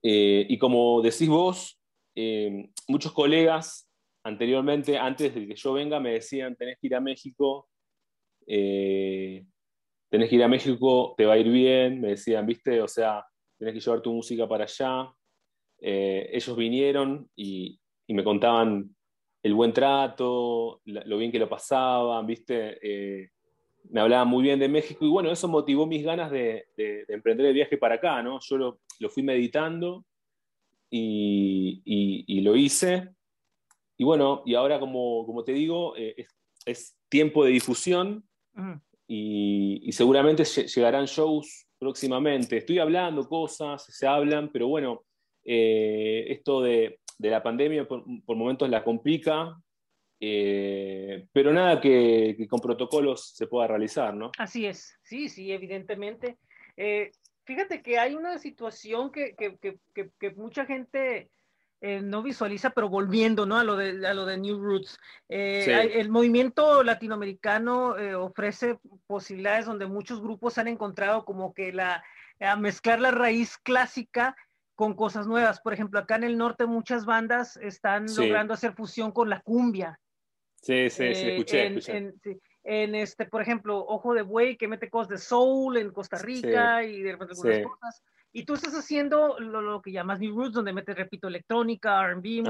eh, 0.00 0.46
y 0.48 0.58
como 0.58 1.02
decís 1.02 1.28
vos, 1.28 1.80
eh, 2.14 2.70
muchos 2.86 3.10
colegas 3.12 3.90
anteriormente, 4.22 4.96
antes 4.96 5.34
de 5.34 5.48
que 5.48 5.56
yo 5.56 5.72
venga, 5.72 5.98
me 5.98 6.12
decían, 6.12 6.54
tenés 6.54 6.78
que 6.80 6.86
ir 6.86 6.94
a 6.94 7.00
México, 7.00 7.68
eh, 8.46 9.44
tenés 10.08 10.28
que 10.28 10.36
ir 10.36 10.44
a 10.44 10.48
México, 10.48 11.14
te 11.16 11.26
va 11.26 11.34
a 11.34 11.38
ir 11.38 11.48
bien, 11.48 12.00
me 12.00 12.10
decían, 12.10 12.46
viste, 12.46 12.80
o 12.80 12.86
sea, 12.86 13.24
tenés 13.58 13.74
que 13.74 13.80
llevar 13.80 14.02
tu 14.02 14.12
música 14.12 14.46
para 14.46 14.64
allá. 14.64 15.12
ellos 15.80 16.56
vinieron 16.56 17.28
y, 17.34 17.76
me 18.08 18.22
contaban 18.22 18.94
el 19.42 19.54
buen 19.54 19.72
trato, 19.72 20.82
lo 20.84 21.16
bien 21.16 21.32
que 21.32 21.38
lo 21.38 21.48
pasaban, 21.48 22.26
viste, 22.26 23.30
me 23.90 24.00
hablaban 24.00 24.28
muy 24.28 24.42
bien 24.42 24.58
de 24.58 24.68
México 24.68 25.04
y 25.04 25.08
bueno, 25.08 25.30
eso 25.30 25.48
motivó 25.48 25.86
mis 25.86 26.04
ganas 26.04 26.30
de, 26.30 26.66
emprender 27.08 27.46
el 27.46 27.54
viaje 27.54 27.76
para 27.76 27.96
acá, 27.96 28.22
¿no? 28.22 28.38
Yo 28.40 28.56
lo, 28.56 29.10
fui 29.10 29.22
meditando 29.22 30.04
y, 30.90 32.40
lo 32.42 32.56
hice. 32.56 33.10
Y 33.98 34.04
bueno, 34.04 34.42
y 34.46 34.54
ahora 34.54 34.80
como, 34.80 35.42
te 35.44 35.52
digo, 35.52 35.96
eh, 35.96 36.26
es, 36.64 36.96
tiempo 37.08 37.44
de 37.44 37.52
difusión 37.52 38.24
y, 39.06 39.90
seguramente 39.92 40.44
llegarán 40.44 41.06
shows 41.06 41.66
próximamente. 41.78 42.56
Estoy 42.56 42.78
hablando 42.78 43.28
cosas, 43.28 43.84
se 43.84 44.06
hablan, 44.06 44.50
pero 44.50 44.68
bueno, 44.68 45.02
eh, 45.44 46.24
esto 46.28 46.62
de, 46.62 46.98
la 47.18 47.42
pandemia 47.42 47.86
por, 47.86 48.04
por 48.24 48.36
momentos 48.36 48.68
la 48.68 48.82
complica, 48.82 49.61
eh, 50.24 51.26
pero 51.32 51.52
nada 51.52 51.80
que, 51.80 52.46
con 52.48 52.60
protocolos 52.60 53.32
se 53.34 53.48
pueda 53.48 53.66
realizar, 53.66 54.14
¿no? 54.14 54.30
Así 54.38 54.66
es, 54.66 54.96
sí, 55.02 55.28
sí, 55.28 55.50
evidentemente. 55.50 56.38
Eh, 56.76 57.10
fíjate 57.42 57.82
que 57.82 57.98
hay 57.98 58.14
una 58.14 58.38
situación 58.38 59.10
que, 59.10 59.34
mucha 60.36 60.64
gente 60.64 61.28
eh, 61.80 62.00
no 62.02 62.22
visualiza, 62.22 62.70
pero 62.70 62.88
volviendo 62.88 63.46
¿no? 63.46 63.58
a, 63.58 63.64
lo 63.64 63.74
de, 63.74 64.06
a 64.06 64.14
lo 64.14 64.24
de 64.24 64.38
New 64.38 64.60
Roots. 64.60 64.96
El 65.28 66.08
movimiento 66.08 66.84
latinoamericano 66.84 67.96
ofrece 68.20 68.78
posibilidades 69.08 69.66
donde 69.66 69.86
muchos 69.86 70.20
grupos 70.20 70.56
han 70.56 70.68
encontrado 70.68 71.24
como 71.24 71.52
que 71.52 71.72
la, 71.72 72.04
a 72.38 72.54
mezclar 72.54 73.00
la 73.00 73.10
raíz 73.10 73.58
clásica 73.58 74.36
con 74.76 74.94
cosas 74.94 75.26
nuevas. 75.26 75.60
Por 75.60 75.72
ejemplo, 75.72 75.98
acá 75.98 76.14
en 76.14 76.22
el 76.22 76.38
norte 76.38 76.66
muchas 76.66 77.06
bandas 77.06 77.56
están 77.56 78.06
logrando 78.16 78.54
hacer 78.54 78.74
fusión 78.74 79.10
con 79.10 79.28
la 79.28 79.40
cumbia. 79.40 79.98
Sí, 80.62 80.90
sí, 80.90 81.14
sí, 81.14 81.30
escuché, 81.30 81.66
en, 81.66 81.78
escuché. 81.78 82.40
En, 82.62 82.94
este, 82.94 83.26
por 83.26 83.42
ejemplo, 83.42 83.78
Ojo 83.78 84.14
de 84.14 84.22
Buey, 84.22 84.56
que 84.56 84.68
mete 84.68 84.88
cosas 84.88 85.08
de 85.08 85.18
soul 85.18 85.76
en 85.76 85.90
Costa 85.90 86.18
Rica 86.18 86.84
y 86.84 87.02
de 87.02 87.12
repente 87.12 87.34
algunas 87.34 87.62
cosas. 87.66 88.02
Y 88.34 88.44
tú 88.44 88.54
estás 88.54 88.74
haciendo 88.74 89.38
lo, 89.38 89.82
que 89.82 89.92
llamas 89.92 90.18
New 90.18 90.34
Roots, 90.34 90.54
donde 90.54 90.72
metes, 90.72 90.96
repito, 90.96 91.28
electrónica, 91.28 92.06
RB, 92.14 92.44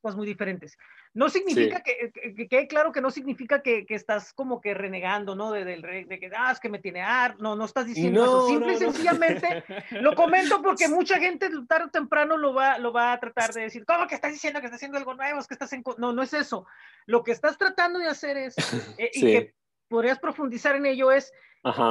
cosas 0.00 0.16
muy 0.16 0.26
diferentes. 0.26 0.76
No 1.14 1.30
significa 1.30 1.82
que, 1.82 2.12
que, 2.12 2.48
quede 2.48 2.66
claro 2.66 2.92
que 2.92 3.00
no 3.00 3.10
significa 3.10 3.62
que, 3.62 3.86
que, 3.86 3.94
estás 3.94 4.34
como 4.34 4.60
que 4.60 4.74
renegando, 4.74 5.34
¿no? 5.34 5.50
De, 5.50 5.64
del 5.64 5.80
de, 5.80 6.18
que, 6.20 6.30
ah, 6.36 6.52
es 6.52 6.60
que 6.60 6.68
me 6.68 6.80
tiene 6.80 7.00
ar, 7.00 7.38
no, 7.40 7.56
no 7.56 7.64
estás 7.64 7.86
diciendo 7.86 8.22
eso. 8.22 8.48
Simple 8.48 8.74
y 8.74 8.76
sencillamente 8.76 9.64
lo 9.90 10.14
comento 10.16 10.60
porque 10.60 10.88
mucha 10.88 11.18
gente 11.18 11.48
tarde 11.66 11.86
o 11.86 11.90
temprano 11.90 12.36
lo 12.36 12.52
va, 12.52 12.76
lo 12.76 12.92
va 12.92 13.12
a 13.12 13.20
tratar 13.20 13.54
de 13.54 13.62
decir, 13.62 13.86
¿cómo 13.86 14.06
que 14.06 14.14
estás 14.14 14.32
diciendo 14.32 14.60
que 14.60 14.66
estás 14.66 14.78
haciendo 14.78 14.98
algo 14.98 15.14
nuevo? 15.14 15.38
Es 15.38 15.46
que 15.46 15.54
estás 15.54 15.72
en... 15.72 15.82
No, 15.96 16.12
no 16.12 16.22
es 16.22 16.34
eso. 16.34 16.66
Lo 17.06 17.22
que 17.22 17.32
estás 17.32 17.56
tratando 17.56 17.98
de 17.98 18.08
hacer 18.08 18.36
es, 18.36 18.54
eh, 18.98 19.10
y 19.14 19.20
que 19.20 19.54
podrías 19.88 20.18
profundizar 20.18 20.76
en 20.76 20.86
ello, 20.86 21.10
es 21.10 21.32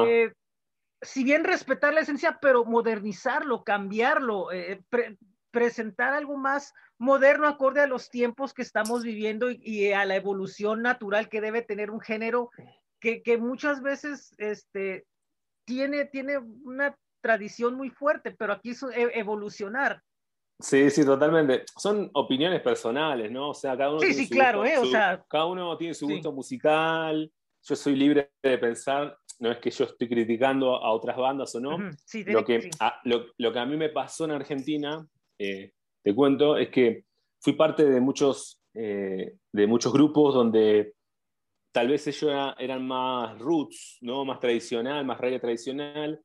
eh, 0.08 0.32
si 1.02 1.24
bien 1.24 1.44
respetar 1.44 1.94
la 1.94 2.02
esencia, 2.02 2.40
pero 2.42 2.66
modernizarlo, 2.66 3.64
cambiarlo, 3.64 4.52
eh, 4.52 4.84
presentar 5.52 6.14
algo 6.14 6.38
más 6.38 6.74
moderno 6.98 7.48
acorde 7.48 7.82
a 7.82 7.88
los 7.88 8.10
tiempos 8.10 8.54
que 8.54 8.62
estamos 8.62 9.04
viviendo 9.04 9.50
y, 9.50 9.92
a 9.92 10.06
la 10.06 10.16
evolución 10.16 10.82
natural 10.82 11.30
que 11.30 11.42
debe 11.42 11.62
tener 11.62 11.92
un 11.92 12.00
género 12.00 12.52
que, 13.00 13.38
muchas 13.40 13.82
veces 13.82 14.36
este, 14.38 15.06
tiene, 15.66 16.06
tiene 16.06 16.38
una 16.38 16.96
tradición 17.22 17.74
muy 17.74 17.90
fuerte, 17.90 18.32
pero 18.32 18.54
aquí 18.54 18.70
es 18.70 18.84
e, 18.84 19.20
evolucionar. 19.20 20.04
Sí, 20.60 20.92
sí, 20.92 21.04
totalmente. 21.04 21.66
Son 21.76 22.12
opiniones 22.14 22.62
personales, 22.62 23.32
¿no? 23.32 23.50
O 23.50 23.54
sea, 23.56 23.76
cada 23.76 23.90
uno 23.90 24.00
sí, 24.02 24.08
tiene 24.08 24.22
sí, 24.22 24.28
su 24.28 24.34
claro, 24.36 24.64
eh, 24.64 24.78
o 24.78 24.86
sea, 24.86 25.26
cada 25.28 25.48
uno 25.48 25.76
tiene 25.78 25.96
su 25.96 26.08
gusto 26.08 26.32
musical. 26.32 27.32
Yo 27.64 27.76
soy 27.76 27.96
libre 27.96 28.32
de 28.44 28.58
pensar 28.60 29.18
no 29.42 29.52
es 29.52 29.58
que 29.58 29.72
yo 29.72 29.86
estoy 29.86 30.08
criticando 30.08 30.76
a 30.76 30.92
otras 30.92 31.18
bandas 31.18 31.54
o 31.56 31.60
no. 31.60 31.78
lo, 32.28 32.46
que, 32.46 32.70
a, 32.80 33.02
lo, 33.04 33.52
que 33.52 33.60
a 33.60 33.66
mí 33.66 33.76
me 33.76 33.90
pasó 33.90 34.26
en 34.26 34.32
Argentina, 34.32 35.06
eh, 35.40 35.72
te 36.04 36.16
cuento, 36.16 36.58
es 36.58 36.70
que 36.70 37.06
fui 37.40 37.54
parte 37.54 37.84
de 37.84 38.00
muchos, 38.00 38.62
eh, 38.76 39.34
de 39.52 39.68
muchos 39.68 39.92
grupos 39.92 40.36
donde 40.36 40.94
tal 41.74 41.88
vez 41.88 42.06
ellos 42.06 42.32
eran 42.60 42.88
más 42.88 43.40
roots, 43.40 43.98
¿no? 44.02 44.24
más 44.26 44.40
tradicional, 44.40 45.04
más 45.06 45.20
reggae 45.20 45.40
tradicional, 45.40 46.22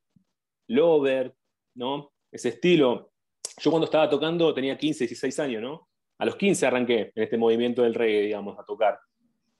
lover, 0.67 1.33
¿no? 1.75 2.11
ese 2.31 2.49
estilo. 2.49 3.11
Yo 3.59 3.71
cuando 3.71 3.85
estaba 3.85 4.07
tocando 4.07 4.53
tenía 4.53 4.77
15, 4.77 5.05
16 5.05 5.39
años, 5.39 5.63
¿no? 5.63 5.89
A 6.19 6.25
los 6.25 6.35
15 6.35 6.67
arranqué 6.67 7.11
en 7.15 7.23
este 7.23 7.37
movimiento 7.37 7.81
del 7.81 7.95
reggae, 7.95 8.21
digamos, 8.21 8.59
a 8.59 8.63
tocar. 8.63 8.99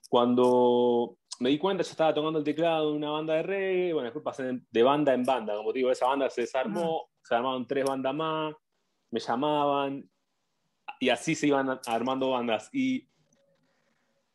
Cuando 0.10 1.18
me 1.40 1.50
di 1.50 1.58
cuenta, 1.58 1.84
yo 1.84 1.92
estaba 1.92 2.14
tocando 2.14 2.40
el 2.40 2.46
teclado 2.46 2.92
en 2.92 2.98
una 2.98 3.12
banda 3.12 3.36
de 3.36 3.44
reggae, 3.44 3.94
bueno, 3.94 4.06
después 4.06 4.24
pasé 4.24 4.62
de 4.70 4.84
banda 4.84 5.14
en 5.14 5.24
banda, 5.24 5.56
como 5.56 5.72
te 5.72 5.80
digo, 5.80 5.92
esa 5.92 6.08
banda 6.08 6.30
se 6.30 6.42
desarmó, 6.42 7.10
se 7.22 7.36
armaron 7.36 7.68
tres 7.68 7.86
bandas 7.86 8.16
más, 8.16 8.56
me 9.12 9.20
llamaban, 9.20 10.10
y 11.00 11.10
así 11.10 11.36
se 11.36 11.48
iban 11.48 11.80
armando 11.86 12.32
bandas. 12.32 12.70
Y 12.74 13.08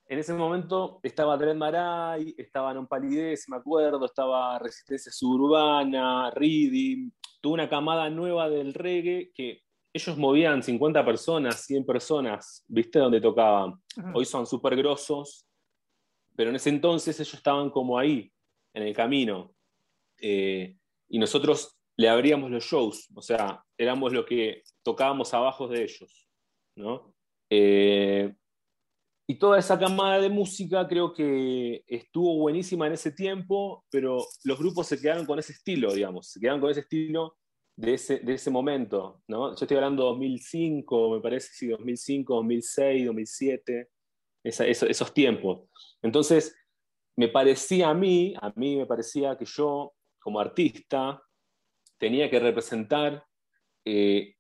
en 0.06 0.18
ese 0.18 0.34
momento 0.34 1.00
estaba 1.02 1.36
Dread 1.36 1.56
Marai, 1.56 2.34
estaba 2.36 2.74
Non 2.74 2.86
Palidez, 2.86 3.48
me 3.48 3.56
acuerdo, 3.56 4.04
estaba 4.04 4.58
Resistencia 4.58 5.10
Suburbana, 5.10 6.30
Reading, 6.30 7.10
tuve 7.40 7.54
una 7.54 7.68
camada 7.68 8.08
nueva 8.10 8.48
del 8.48 8.74
reggae 8.74 9.32
que 9.34 9.62
ellos 9.92 10.16
movían 10.16 10.62
50 10.62 11.04
personas, 11.04 11.64
100 11.66 11.84
personas, 11.84 12.64
¿viste? 12.68 12.98
Donde 12.98 13.20
tocaban. 13.20 13.74
Hoy 14.14 14.24
son 14.24 14.46
súper 14.46 14.76
grosos, 14.76 15.46
pero 16.36 16.50
en 16.50 16.56
ese 16.56 16.70
entonces 16.70 17.18
ellos 17.18 17.34
estaban 17.34 17.70
como 17.70 17.98
ahí, 17.98 18.32
en 18.74 18.82
el 18.84 18.94
camino. 18.94 19.54
Eh, 20.20 20.76
y 21.08 21.18
nosotros 21.18 21.76
le 21.96 22.08
abríamos 22.08 22.50
los 22.50 22.64
shows, 22.64 23.08
o 23.14 23.22
sea, 23.22 23.62
éramos 23.76 24.12
lo 24.12 24.24
que 24.24 24.62
tocábamos 24.82 25.34
abajo 25.34 25.68
de 25.68 25.82
ellos. 25.82 26.28
¿no? 26.76 27.14
Eh, 27.50 28.34
y 29.28 29.36
toda 29.36 29.58
esa 29.58 29.78
camada 29.78 30.20
de 30.20 30.28
música 30.28 30.86
creo 30.88 31.12
que 31.12 31.84
estuvo 31.86 32.38
buenísima 32.38 32.86
en 32.86 32.94
ese 32.94 33.12
tiempo, 33.12 33.84
pero 33.90 34.18
los 34.44 34.58
grupos 34.58 34.86
se 34.86 35.00
quedaron 35.00 35.26
con 35.26 35.38
ese 35.38 35.52
estilo, 35.52 35.92
digamos, 35.92 36.28
se 36.28 36.40
quedaron 36.40 36.60
con 36.60 36.70
ese 36.70 36.80
estilo 36.80 37.36
de 37.76 37.94
ese, 37.94 38.18
de 38.18 38.34
ese 38.34 38.50
momento. 38.50 39.22
¿no? 39.28 39.54
Yo 39.54 39.64
estoy 39.64 39.76
hablando 39.76 40.02
de 40.02 40.08
2005, 40.10 41.10
me 41.10 41.20
parece, 41.20 41.48
sí, 41.52 41.68
2005, 41.68 42.34
2006, 42.34 43.06
2007, 43.06 43.88
esos 44.42 45.14
tiempos. 45.14 45.68
Entonces, 46.02 46.56
me 47.16 47.28
parecía 47.28 47.90
a 47.90 47.94
mí, 47.94 48.34
a 48.40 48.52
mí 48.56 48.76
me 48.76 48.86
parecía 48.86 49.36
que 49.36 49.44
yo, 49.44 49.94
como 50.18 50.40
artista, 50.40 51.22
tenía 51.98 52.30
que 52.30 52.40
representar 52.40 53.24
eh, 53.84 54.34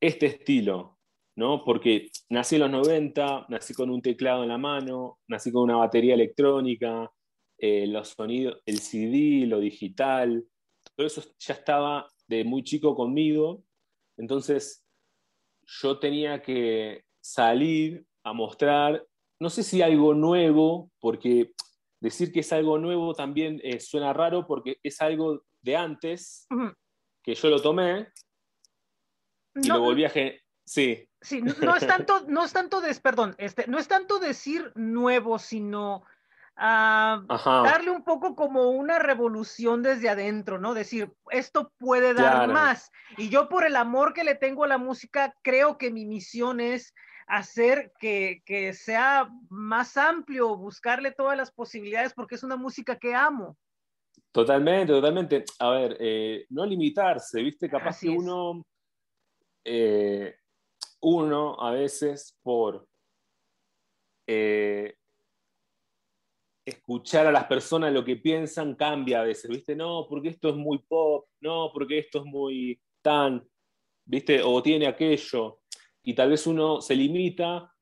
este 0.00 0.26
estilo, 0.26 0.98
¿no? 1.36 1.64
Porque 1.64 2.08
nací 2.28 2.56
en 2.56 2.62
los 2.62 2.70
90, 2.70 3.46
nací 3.48 3.72
con 3.72 3.90
un 3.90 4.02
teclado 4.02 4.42
en 4.42 4.48
la 4.48 4.58
mano, 4.58 5.20
nací 5.28 5.52
con 5.52 5.62
una 5.62 5.76
batería 5.76 6.14
electrónica, 6.14 7.10
eh, 7.58 7.86
los 7.86 8.08
sonidos, 8.08 8.60
el 8.66 8.80
CD, 8.80 9.46
lo 9.46 9.60
digital, 9.60 10.44
todo 10.94 11.06
eso 11.06 11.22
ya 11.38 11.54
estaba 11.54 12.08
de 12.26 12.44
muy 12.44 12.64
chico 12.64 12.94
conmigo. 12.94 13.64
Entonces 14.16 14.84
yo 15.64 15.98
tenía 15.98 16.42
que 16.42 17.04
salir 17.20 18.04
a 18.24 18.32
mostrar, 18.32 19.06
no 19.42 19.50
sé 19.50 19.64
si 19.64 19.82
algo 19.82 20.14
nuevo, 20.14 20.92
porque 21.00 21.52
decir 21.98 22.32
que 22.32 22.40
es 22.40 22.52
algo 22.52 22.78
nuevo 22.78 23.12
también 23.12 23.60
eh, 23.64 23.80
suena 23.80 24.12
raro 24.12 24.46
porque 24.46 24.78
es 24.84 25.00
algo 25.02 25.42
de 25.60 25.76
antes, 25.76 26.46
que 27.24 27.34
yo 27.34 27.50
lo 27.50 27.60
tomé 27.60 28.08
y 29.56 29.66
lo 29.66 29.80
volví 29.80 30.04
a... 30.04 30.12
Sí. 30.64 31.08
Sí, 31.20 31.42
no, 31.42 31.74
es 31.76 31.86
tanto, 31.86 32.24
no 32.28 32.44
es 32.44 32.52
tanto, 32.52 32.80
perdón, 33.02 33.34
este, 33.38 33.66
no 33.66 33.78
es 33.78 33.88
tanto 33.88 34.20
decir 34.20 34.72
nuevo, 34.76 35.40
sino 35.40 36.04
darle 36.56 37.90
un 37.90 38.04
poco 38.04 38.36
como 38.36 38.70
una 38.70 39.00
revolución 39.00 39.82
desde 39.82 40.08
adentro, 40.08 40.60
¿no? 40.60 40.74
Decir, 40.74 41.12
esto 41.30 41.72
puede 41.78 42.14
dar 42.14 42.48
más. 42.48 42.92
Y 43.16 43.28
yo 43.28 43.48
por 43.48 43.66
el 43.66 43.74
amor 43.74 44.14
que 44.14 44.22
le 44.22 44.36
tengo 44.36 44.62
a 44.64 44.68
la 44.68 44.78
música, 44.78 45.34
creo 45.42 45.78
que 45.78 45.90
mi 45.90 46.06
misión 46.06 46.60
es 46.60 46.94
hacer 47.26 47.92
que, 47.98 48.72
sea 48.74 49.28
más 49.48 49.96
amplio, 49.96 50.56
buscarle 50.56 51.12
todas 51.12 51.36
las 51.36 51.50
posibilidades, 51.50 52.14
porque 52.14 52.34
es 52.34 52.42
una 52.42 52.56
música 52.56 52.98
que 52.98 53.14
amo. 53.14 53.56
Totalmente, 54.30 54.92
totalmente. 54.92 55.44
A 55.58 55.70
ver, 55.70 55.96
eh, 56.00 56.46
no 56.50 56.64
limitarse, 56.64 57.42
¿viste? 57.42 57.68
Capaz 57.68 58.00
que 58.00 58.08
uno, 58.08 58.64
eh, 59.64 60.36
uno 61.00 61.60
a 61.60 61.72
veces 61.72 62.38
por 62.42 62.86
eh, 64.26 64.94
escuchar 66.64 67.26
a 67.26 67.32
las 67.32 67.44
personas 67.44 67.92
lo 67.92 68.04
que 68.04 68.16
piensan 68.16 68.74
cambia 68.74 69.20
a 69.20 69.24
veces, 69.24 69.50
¿viste? 69.50 69.74
No, 69.74 70.06
porque 70.08 70.28
esto 70.28 70.48
es 70.50 70.56
muy 70.56 70.78
pop, 70.78 71.26
no, 71.40 71.70
porque 71.72 71.98
esto 71.98 72.20
es 72.20 72.24
muy 72.24 72.80
tan, 73.02 73.46
¿viste? 74.04 74.42
O 74.42 74.62
tiene 74.62 74.86
aquello. 74.86 75.61
Y 76.02 76.14
tal 76.14 76.30
vez 76.30 76.46
uno 76.46 76.80
se 76.80 76.96
limita 76.96 77.72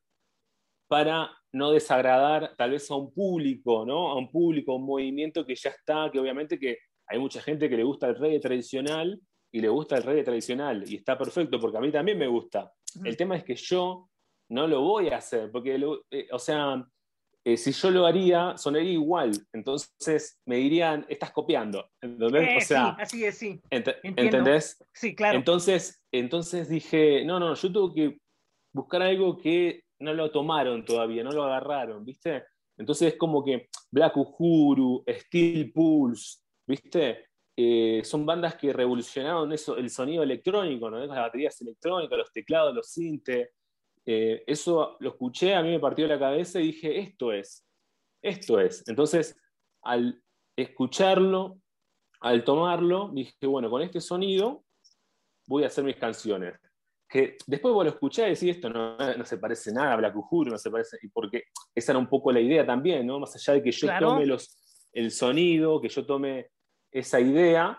para 0.88 1.30
no 1.52 1.70
desagradar 1.70 2.54
tal 2.56 2.72
vez 2.72 2.90
a 2.90 2.96
un 2.96 3.12
público, 3.12 3.84
¿no? 3.86 4.10
A 4.10 4.16
un 4.16 4.30
público, 4.30 4.72
a 4.72 4.76
un 4.76 4.86
movimiento 4.86 5.44
que 5.44 5.54
ya 5.54 5.70
está, 5.70 6.10
que 6.10 6.18
obviamente 6.18 6.58
que 6.58 6.78
hay 7.06 7.18
mucha 7.18 7.40
gente 7.40 7.68
que 7.68 7.76
le 7.76 7.84
gusta 7.84 8.08
el 8.08 8.16
reggae 8.16 8.40
tradicional 8.40 9.20
y 9.52 9.60
le 9.60 9.68
gusta 9.68 9.96
el 9.96 10.04
reggae 10.04 10.22
tradicional 10.22 10.84
y 10.86 10.96
está 10.96 11.18
perfecto 11.18 11.58
porque 11.58 11.78
a 11.78 11.80
mí 11.80 11.90
también 11.90 12.18
me 12.18 12.28
gusta. 12.28 12.72
El 13.04 13.16
tema 13.16 13.36
es 13.36 13.44
que 13.44 13.56
yo 13.56 14.08
no 14.50 14.66
lo 14.66 14.80
voy 14.80 15.08
a 15.08 15.16
hacer 15.16 15.50
porque, 15.50 15.76
eh, 16.10 16.28
o 16.30 16.38
sea, 16.38 16.84
eh, 17.44 17.56
si 17.56 17.72
yo 17.72 17.90
lo 17.90 18.06
haría, 18.06 18.56
sonaría 18.56 18.92
igual. 18.92 19.32
Entonces 19.52 20.40
me 20.46 20.56
dirían, 20.56 21.06
estás 21.08 21.30
copiando. 21.32 21.90
¿Entendés? 22.00 22.48
Eh, 22.48 22.60
sí, 22.60 22.74
así 22.74 23.24
es, 23.24 23.38
sí. 23.38 23.60
¿Entendés? 23.70 24.82
Sí, 24.92 25.14
claro. 25.14 25.38
Entonces, 25.38 26.02
entonces 26.12 26.68
dije, 26.68 27.24
no, 27.24 27.40
no, 27.40 27.54
yo 27.54 27.72
tengo 27.72 27.94
que 27.94 28.18
buscar 28.72 29.02
algo 29.02 29.38
que 29.38 29.84
no 30.00 30.14
lo 30.14 30.30
tomaron 30.30 30.84
todavía, 30.84 31.22
no 31.22 31.32
lo 31.32 31.44
agarraron, 31.44 32.04
¿viste? 32.04 32.44
Entonces 32.78 33.12
es 33.12 33.18
como 33.18 33.44
que 33.44 33.68
Black 33.90 34.16
Uhuru, 34.16 35.04
Steel 35.06 35.72
Pulse, 35.72 36.38
¿viste? 36.66 37.26
Eh, 37.56 38.00
son 38.04 38.24
bandas 38.24 38.54
que 38.54 38.72
revolucionaron 38.72 39.52
eso, 39.52 39.76
el 39.76 39.90
sonido 39.90 40.22
electrónico, 40.22 40.90
¿no? 40.90 40.98
Las 40.98 41.18
baterías 41.18 41.60
electrónicas, 41.60 42.18
los 42.18 42.32
teclados, 42.32 42.74
los 42.74 42.90
sintes. 42.90 43.50
Eh, 44.06 44.42
eso 44.46 44.96
lo 45.00 45.10
escuché, 45.10 45.54
a 45.54 45.62
mí 45.62 45.70
me 45.70 45.80
partió 45.80 46.06
la 46.06 46.18
cabeza 46.18 46.58
y 46.60 46.68
dije, 46.68 46.98
esto 46.98 47.32
es, 47.32 47.66
esto 48.22 48.58
es. 48.58 48.86
Entonces, 48.88 49.36
al 49.82 50.22
escucharlo, 50.56 51.58
al 52.20 52.44
tomarlo, 52.44 53.10
dije, 53.12 53.46
bueno, 53.46 53.70
con 53.70 53.82
este 53.82 54.00
sonido 54.00 54.64
voy 55.46 55.64
a 55.64 55.68
hacer 55.68 55.84
mis 55.84 55.96
canciones. 55.96 56.54
Que 57.08 57.36
después 57.46 57.74
vos 57.74 57.84
lo 57.84 57.90
escuché 57.90 58.26
y 58.26 58.34
decís, 58.34 58.56
esto 58.56 58.70
no, 58.70 59.24
se 59.24 59.38
parece 59.38 59.72
nada 59.72 59.94
a 59.94 59.96
Black 59.96 60.16
Uhuru, 60.16 60.50
no 60.50 60.58
se 60.58 60.70
parece, 60.70 60.98
y 61.02 61.08
porque 61.08 61.44
esa 61.74 61.92
era 61.92 61.98
un 61.98 62.08
poco 62.08 62.30
la 62.30 62.40
idea 62.40 62.64
también, 62.64 63.06
¿no? 63.06 63.18
Más 63.18 63.34
allá 63.34 63.54
de 63.54 63.62
que 63.62 63.72
yo 63.72 63.88
tome 63.98 64.26
los, 64.26 64.88
el 64.92 65.10
sonido, 65.10 65.80
que 65.80 65.88
yo 65.88 66.06
tome 66.06 66.50
esa 66.92 67.20
idea, 67.20 67.78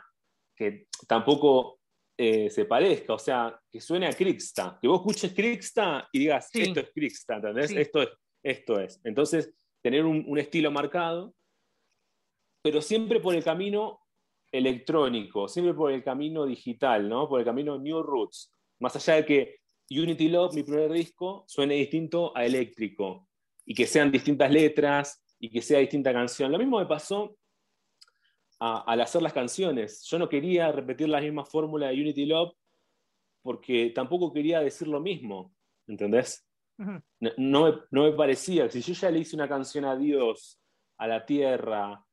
que 0.55 0.87
tampoco 1.07 1.80
eh, 2.23 2.51
se 2.51 2.65
parezca, 2.65 3.15
o 3.15 3.17
sea, 3.17 3.59
que 3.71 3.81
suene 3.81 4.05
a 4.05 4.13
Crixta, 4.13 4.77
que 4.79 4.87
vos 4.87 4.99
escuches 4.99 5.33
Crixta 5.33 6.07
y 6.11 6.19
digas, 6.19 6.53
esto 6.53 6.79
es 6.81 6.91
Crixta, 6.93 7.37
¿entendés? 7.37 7.71
Esto, 7.71 8.03
es, 8.03 8.09
esto 8.43 8.79
es. 8.79 9.01
Entonces, 9.03 9.51
tener 9.81 10.05
un, 10.05 10.37
estilo 10.37 10.69
marcado, 10.69 11.33
pero 12.61 12.79
siempre 12.79 13.19
por 13.21 13.33
el 13.33 13.43
camino 13.43 14.01
electrónico, 14.51 15.47
siempre 15.47 15.73
por 15.73 15.91
el 15.91 16.03
camino 16.03 16.45
digital, 16.45 17.09
¿no? 17.09 17.27
Por 17.27 17.39
el 17.39 17.45
camino 17.45 17.79
New 17.79 18.03
Roots. 18.03 18.53
Más 18.79 18.95
allá 18.95 19.15
de 19.15 19.25
que 19.25 19.55
Unity 19.89 20.27
Love, 20.29 20.53
mi 20.53 20.61
primer 20.61 20.91
disco, 20.91 21.43
suene 21.47 21.73
distinto 21.73 22.37
a 22.37 22.45
eléctrico 22.45 23.27
y 23.65 23.73
que 23.73 23.87
sean 23.87 24.11
distintas 24.11 24.51
letras 24.51 25.25
y 25.39 25.49
que 25.49 25.63
sea 25.63 25.79
distinta 25.79 26.13
canción. 26.13 26.51
Lo 26.51 26.59
mismo 26.59 26.77
me 26.77 26.85
pasó 26.85 27.35
al 28.61 29.01
hacer 29.01 29.23
las 29.23 29.33
canciones. 29.33 30.03
Yo 30.03 30.19
no 30.19 30.29
quería 30.29 30.71
repetir 30.71 31.09
la 31.09 31.19
misma 31.19 31.43
fórmula 31.43 31.87
de 31.87 31.95
Unity 31.95 32.25
Love 32.27 32.53
porque 33.41 33.89
tampoco 33.89 34.31
quería 34.31 34.59
decir 34.59 34.87
lo 34.87 34.99
mismo, 34.99 35.53
¿entendés? 35.87 36.47
no, 37.37 37.83
me, 37.91 38.11
parecía, 38.13 38.69
si 38.69 38.81
yo 38.81 38.93
ya 38.93 39.11
le 39.11 39.19
hice 39.19 39.35
una 39.35 39.47
canción 39.47 39.85
a 39.85 39.95
Dios, 39.95 40.59
a 40.97 41.07
la 41.07 41.25
tierra, 41.25 42.03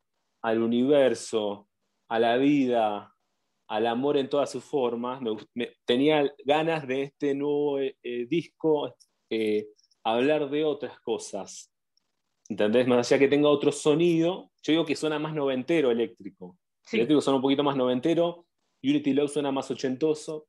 al 0.42 0.62
universo, 0.62 1.68
a 2.08 2.18
la 2.18 2.36
vida, 2.36 3.14
al 3.68 3.86
amor 3.86 4.16
en 4.16 4.28
todas 4.28 4.50
sus 4.50 4.64
formas, 4.64 5.20
me, 5.54 5.72
tenía 5.84 6.32
ganas 6.44 6.86
de 6.86 7.02
este 7.02 7.34
nuevo 7.34 7.78
eh, 7.78 7.96
eh, 8.02 8.26
disco 8.26 8.94
eh, 9.30 9.68
hablar 10.02 10.48
de 10.48 10.64
otras 10.64 10.98
cosas. 11.00 11.70
¿Entendés? 12.48 12.86
Más 12.86 13.12
allá 13.12 13.18
que 13.18 13.28
tenga 13.28 13.48
otro 13.50 13.70
sonido, 13.70 14.47
yo 14.72 14.72
digo 14.72 14.86
que 14.86 14.96
suena 14.96 15.18
más 15.18 15.34
noventero 15.34 15.90
eléctrico. 15.90 16.58
Eléctrico 16.92 17.20
suena 17.20 17.36
un 17.36 17.42
poquito 17.42 17.62
más 17.62 17.76
noventero, 17.76 18.46
Unity 18.82 19.12
Love 19.12 19.30
suena 19.30 19.50
más 19.50 19.70
ochentoso. 19.70 20.46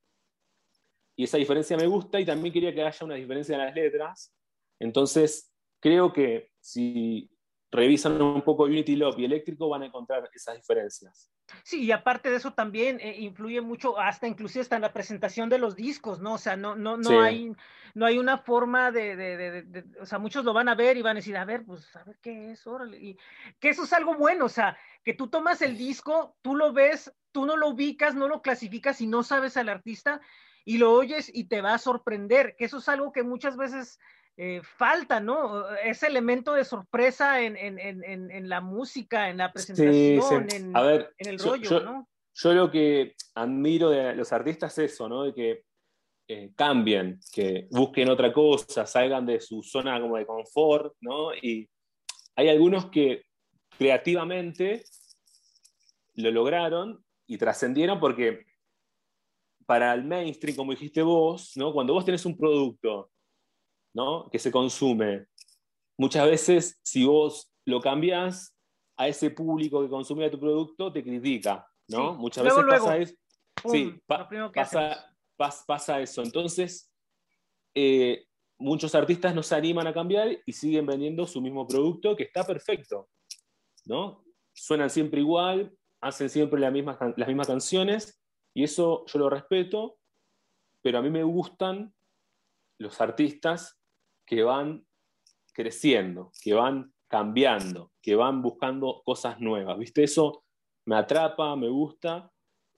Y 1.16 1.24
esa 1.24 1.38
diferencia 1.38 1.78
me 1.78 1.88
gusta 1.88 2.20
y 2.20 2.26
también 2.26 2.54
quería 2.54 2.74
que 2.74 2.82
haya 2.82 3.06
una 3.06 3.16
diferencia 3.16 3.56
en 3.56 3.62
las 3.62 3.76
letras. 3.76 4.34
Entonces, 4.80 5.52
creo 5.80 6.14
que 6.14 6.52
si 6.60 7.30
revisan 7.72 8.20
un 8.22 8.42
poco 8.42 8.64
Unity 8.64 8.96
Love 8.96 9.20
y 9.20 9.26
eléctrico 9.26 9.70
van 9.70 9.84
a 9.84 9.86
encontrar 9.86 10.30
esas 10.34 10.56
diferencias. 10.56 11.32
Sí, 11.64 11.84
y 11.84 11.92
aparte 11.92 12.30
de 12.30 12.38
eso 12.38 12.54
también 12.54 13.00
eh, 13.00 13.16
influye 13.20 13.62
mucho, 13.62 14.00
hasta 14.00 14.28
inclusive 14.28 14.62
hasta 14.62 14.76
en 14.76 14.82
la 14.82 14.94
presentación 14.94 15.50
de 15.50 15.60
los 15.60 15.76
discos, 15.76 16.20
¿no? 16.20 16.34
O 16.34 16.38
sea, 16.38 16.56
no, 16.56 16.76
no, 16.76 16.98
no, 16.98 17.22
hay, 17.22 17.52
no 17.94 18.06
hay 18.06 18.18
una 18.18 18.40
forma 18.40 18.92
de, 18.92 19.16
de, 19.16 19.64
de, 19.64 19.86
o 20.02 20.06
sea, 20.06 20.18
muchos 20.20 20.46
lo 20.46 20.54
van 20.54 20.70
a 20.70 20.76
ver 20.76 20.98
y 20.98 21.02
van 21.02 21.18
a 21.18 21.20
decir, 21.20 21.38
a 21.38 21.46
ver, 21.46 21.64
pues, 21.66 21.96
a 21.96 22.04
ver 22.04 22.18
qué 22.22 22.52
es, 22.52 22.66
órale, 22.66 22.98
y 22.98 23.18
que 23.60 23.70
eso 23.70 23.84
es 23.84 23.94
algo 23.94 24.16
bueno, 24.16 24.46
o 24.46 24.50
sea, 24.50 24.78
que 25.04 25.14
tú 25.14 25.28
tomas 25.28 25.62
el 25.62 25.78
disco, 25.78 26.36
tú 26.42 26.56
lo 26.56 26.74
ves, 26.74 27.14
tú 27.32 27.46
no 27.46 27.56
lo 27.56 27.70
ubicas, 27.70 28.16
no 28.16 28.28
lo 28.28 28.42
clasificas 28.42 29.02
y 29.02 29.08
no 29.08 29.24
sabes 29.24 29.58
al 29.58 29.70
artista 29.70 30.22
y 30.66 30.78
lo 30.78 30.92
oyes 30.94 31.32
y 31.34 31.46
te 31.46 31.62
va 31.62 31.74
a 31.74 31.80
sorprender, 31.80 32.56
que 32.56 32.66
eso 32.66 32.78
es 32.78 32.90
algo 32.90 33.12
que 33.12 33.24
muchas 33.24 33.58
veces 33.58 34.00
eh, 34.42 34.62
falta, 34.64 35.20
¿no? 35.20 35.68
Ese 35.84 36.08
elemento 36.08 36.54
de 36.54 36.64
sorpresa 36.64 37.42
en, 37.42 37.58
en, 37.58 37.78
en, 37.78 38.32
en 38.32 38.48
la 38.48 38.62
música, 38.62 39.30
en 39.30 39.36
la 39.36 39.52
presentación, 39.52 40.48
En, 40.50 40.74
el 41.28 41.40
rollo, 41.40 41.82
¿no? 41.82 42.08
Yo 42.34 42.54
lo 42.54 42.72
que 42.72 43.16
admiro 43.36 43.90
de 43.90 44.16
los 44.16 44.32
artistas 44.32 44.78
es 44.78 44.94
eso, 44.94 45.10
¿no? 45.10 45.24
De 45.24 45.34
que 45.34 45.64
eh, 46.30 46.54
cambien, 46.56 47.20
que 47.34 47.68
busquen 47.70 48.08
otra 48.08 48.32
cosa, 48.32 48.86
salgan 48.86 49.26
de 49.26 49.42
su 49.42 49.62
zona 49.62 50.00
como 50.00 50.16
de 50.16 50.26
confort, 50.26 50.94
¿no? 51.02 51.36
Y 51.36 51.70
hay 52.38 52.48
algunos 52.48 52.86
que 52.86 53.24
creativamente 53.78 54.86
lo 56.14 56.32
lograron 56.32 57.04
y 57.28 57.38
trascendieron 57.38 58.00
porque 58.00 58.46
para 59.66 59.94
el 59.94 60.06
mainstream, 60.06 60.56
como 60.56 60.72
dijiste 60.72 61.02
vos, 61.02 61.58
¿no? 61.58 61.74
Cuando 61.74 61.92
vos 61.94 62.06
tenés 62.06 62.26
un 62.26 62.38
producto 62.38 63.12
que 64.32 64.40
se 64.40 64.52
consume. 64.52 65.28
Muchas 65.98 66.26
veces, 66.26 66.80
si 66.84 67.06
vos 67.06 67.52
lo 67.66 67.82
cambias 67.82 68.56
a 68.98 69.08
ese 69.08 69.32
público 69.32 69.82
que 69.82 69.90
consume 69.90 70.30
tu 70.30 70.40
producto, 70.40 70.92
te 70.92 71.04
critica. 71.04 71.68
¿no? 71.88 72.14
Muchas 72.16 72.44
veces 72.44 72.64
pasa 72.68 72.98
eso. 72.98 73.16
sí, 73.72 74.02
pasa, 75.66 76.00
eso. 76.02 76.22
Entonces, 76.22 76.92
eh, 77.74 78.26
muchos 78.58 78.94
artistas 78.96 79.34
no 79.34 79.44
se 79.44 79.56
animan 79.56 79.88
a 79.88 79.94
cambiar 79.94 80.30
y 80.46 80.54
siguen 80.54 80.86
vendiendo 80.86 81.26
su 81.26 81.42
mismo 81.42 81.68
producto 81.68 82.16
que 82.16 82.24
está 82.24 82.46
perfecto. 82.46 83.10
¿no? 83.86 84.24
Suenan 84.54 84.90
siempre 84.90 85.22
igual, 85.22 85.76
hacen 86.02 86.30
siempre 86.30 86.60
las 86.60 86.72
mismas, 86.72 86.98
las 87.16 87.28
mismas 87.28 87.48
canciones 87.48 88.22
y 88.54 88.64
eso 88.64 89.06
yo 89.08 89.20
lo 89.20 89.30
respeto, 89.30 89.98
pero 90.82 91.00
a 91.00 91.02
mí 91.02 91.10
me 91.10 91.24
gustan 91.24 91.94
los 92.80 93.02
artistas 93.02 93.79
que 94.30 94.44
van 94.44 94.86
creciendo, 95.54 96.32
que 96.44 96.54
van 96.54 96.94
cambiando, 97.08 97.92
que 98.00 98.16
van 98.16 98.44
buscando 98.44 99.02
cosas 99.04 99.40
nuevas. 99.40 99.78
¿Viste? 99.80 100.04
Eso 100.04 100.44
me 100.86 100.96
atrapa, 100.96 101.56
me 101.56 101.68
gusta. 101.68 102.32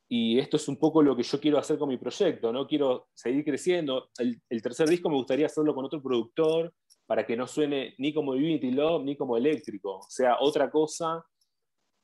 Y 0.07 0.39
esto 0.39 0.55
es 0.57 0.67
un 0.67 0.77
poco 0.77 1.03
lo 1.03 1.15
que 1.15 1.23
yo 1.23 1.39
quiero 1.39 1.57
hacer 1.57 1.77
con 1.77 1.89
mi 1.89 1.97
proyecto, 1.97 2.51
¿no? 2.51 2.65
Quiero 2.67 3.09
seguir 3.13 3.43
creciendo. 3.43 4.09
El, 4.17 4.41
el 4.49 4.61
tercer 4.61 4.87
disco 4.87 5.09
me 5.09 5.15
gustaría 5.15 5.45
hacerlo 5.45 5.75
con 5.75 5.85
otro 5.85 6.01
productor 6.01 6.73
para 7.05 7.25
que 7.25 7.35
no 7.35 7.47
suene 7.47 7.95
ni 7.97 8.13
como 8.13 8.33
Divinity 8.33 8.71
Love 8.71 9.03
ni 9.03 9.17
como 9.17 9.35
eléctrico, 9.35 9.97
o 9.97 10.09
sea, 10.09 10.37
otra 10.39 10.71
cosa, 10.71 11.25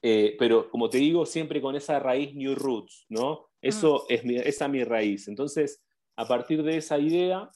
eh, 0.01 0.35
pero 0.37 0.69
como 0.69 0.89
te 0.89 0.97
digo, 0.97 1.25
siempre 1.25 1.61
con 1.61 1.77
esa 1.77 1.97
raíz 1.99 2.35
New 2.35 2.55
Roots, 2.55 3.05
¿no? 3.07 3.47
Eso 3.61 3.99
mm. 4.09 4.13
es 4.13 4.25
mi, 4.25 4.35
esa 4.35 4.67
mi 4.67 4.83
raíz. 4.83 5.29
Entonces, 5.29 5.81
a 6.17 6.27
partir 6.27 6.61
de 6.61 6.77
esa 6.77 6.99
idea, 6.99 7.49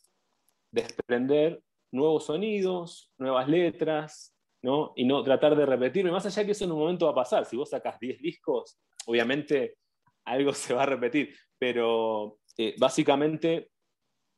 desprender 0.71 1.61
nuevos 1.91 2.25
sonidos, 2.25 3.11
nuevas 3.17 3.47
letras, 3.47 4.35
¿no? 4.61 4.93
Y 4.95 5.05
no 5.05 5.23
tratar 5.23 5.55
de 5.55 5.65
repetirme, 5.65 6.11
más 6.11 6.25
allá 6.25 6.45
que 6.45 6.51
eso 6.51 6.65
en 6.65 6.71
un 6.71 6.79
momento 6.79 7.05
va 7.05 7.11
a 7.11 7.15
pasar. 7.15 7.45
Si 7.45 7.57
vos 7.57 7.69
sacas 7.69 7.99
10 7.99 8.19
discos, 8.19 8.79
obviamente 9.05 9.77
algo 10.25 10.53
se 10.53 10.73
va 10.73 10.83
a 10.83 10.87
repetir, 10.87 11.35
pero 11.57 12.39
eh, 12.57 12.75
básicamente, 12.77 13.71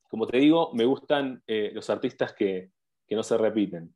como 0.10 0.28
te 0.28 0.38
digo, 0.38 0.72
me 0.74 0.86
gustan 0.86 1.42
eh, 1.48 1.72
los 1.74 1.90
artistas 1.90 2.34
que, 2.34 2.72
que, 3.08 3.16
no 3.16 3.24
se 3.24 3.38
repiten. 3.38 3.94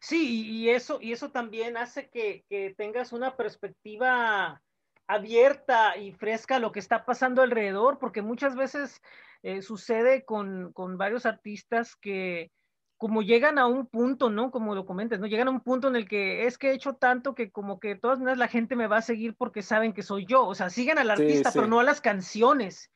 Sí, 0.00 0.46
y 0.50 0.68
eso, 0.68 0.98
y 1.00 1.12
eso 1.12 1.30
también 1.30 1.76
hace 1.76 2.10
que, 2.10 2.44
que 2.48 2.74
tengas 2.76 3.12
una 3.12 3.36
perspectiva 3.36 4.60
abierta 5.06 5.96
y 5.96 6.12
fresca 6.12 6.56
a 6.56 6.60
lo 6.60 6.70
que 6.70 6.80
está 6.80 7.06
pasando 7.06 7.40
alrededor, 7.40 7.98
porque 7.98 8.20
muchas 8.20 8.54
veces 8.54 9.00
eh, 9.42 9.62
sucede 9.62 10.24
con, 10.24 10.72
con, 10.72 10.98
varios 10.98 11.24
artistas 11.24 11.96
que 11.96 12.50
como 12.98 13.22
llegan 13.22 13.58
a 13.58 13.66
un 13.66 13.86
punto, 13.86 14.28
¿no? 14.28 14.50
Como 14.50 14.74
lo 14.74 14.84
comentas, 14.84 15.20
¿no? 15.20 15.26
Llegan 15.26 15.48
a 15.48 15.52
un 15.52 15.60
punto 15.60 15.88
en 15.88 15.96
el 15.96 16.08
que 16.08 16.46
es 16.46 16.58
que 16.58 16.70
he 16.70 16.74
hecho 16.74 16.94
tanto 16.94 17.34
que 17.34 17.50
como 17.50 17.78
que 17.78 17.88
de 17.88 17.96
todas 17.96 18.18
maneras 18.18 18.38
la 18.38 18.48
gente 18.48 18.76
me 18.76 18.88
va 18.88 18.98
a 18.98 19.02
seguir 19.02 19.34
porque 19.36 19.62
saben 19.62 19.92
que 19.92 20.02
soy 20.02 20.26
yo, 20.26 20.44
o 20.44 20.54
sea, 20.54 20.68
siguen 20.68 20.98
al 20.98 21.10
artista, 21.10 21.50
pero 21.52 21.66
no 21.66 21.80
a 21.80 21.84
las 21.84 22.00
canciones. 22.00 22.90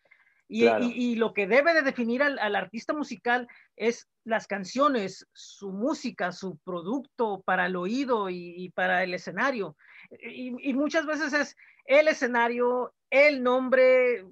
Y, 0.49 0.67
y, 0.67 1.15
lo 1.15 1.33
que 1.33 1.47
debe 1.47 1.73
de 1.73 1.81
definir 1.81 2.23
al, 2.23 2.39
al, 2.39 2.57
artista 2.57 2.93
musical 2.93 3.49
es 3.75 4.07
las 4.23 4.47
canciones, 4.47 5.27
su 5.33 5.73
música, 5.73 6.31
su 6.31 6.59
producto 6.59 7.41
para 7.47 7.65
el 7.65 7.77
oído 7.77 8.29
y, 8.29 8.53
y 8.59 8.69
para 8.69 9.03
el 9.03 9.15
escenario. 9.15 9.77
Y, 10.21 10.75
muchas 10.75 11.07
veces 11.07 11.33
es 11.33 11.57
el 11.87 12.09
escenario, 12.09 12.93
el 13.09 13.43
nombre, 13.43 14.27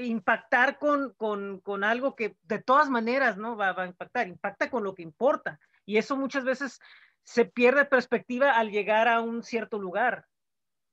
impactar 0.00 0.78
con, 0.78 1.14
con, 1.14 1.60
con, 1.60 1.84
algo 1.84 2.14
que 2.14 2.36
de 2.42 2.62
todas 2.62 2.90
maneras 2.90 3.36
no 3.36 3.56
va, 3.56 3.72
va, 3.72 3.84
a 3.84 3.86
impactar, 3.86 4.28
impacta 4.28 4.70
con 4.70 4.84
lo 4.84 4.94
que 4.94 5.02
importa. 5.02 5.58
Y 5.86 5.96
eso 5.96 6.16
muchas 6.16 6.44
veces 6.44 6.80
se 7.22 7.44
pierde 7.44 7.84
perspectiva 7.84 8.52
al 8.52 8.70
llegar 8.70 9.08
a 9.08 9.20
un 9.20 9.42
cierto 9.42 9.78
lugar. 9.78 10.26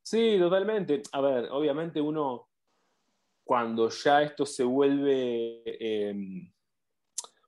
Sí, 0.02 0.38
totalmente. 0.40 1.02
A 1.12 1.22
ver, 1.22 1.50
obviamente 1.52 2.02
uno, 2.02 2.50
cuando 3.44 3.90
ya 3.90 4.24
esto 4.24 4.46
se 4.46 4.64
vuelve 4.64 5.62
eh, 5.66 6.14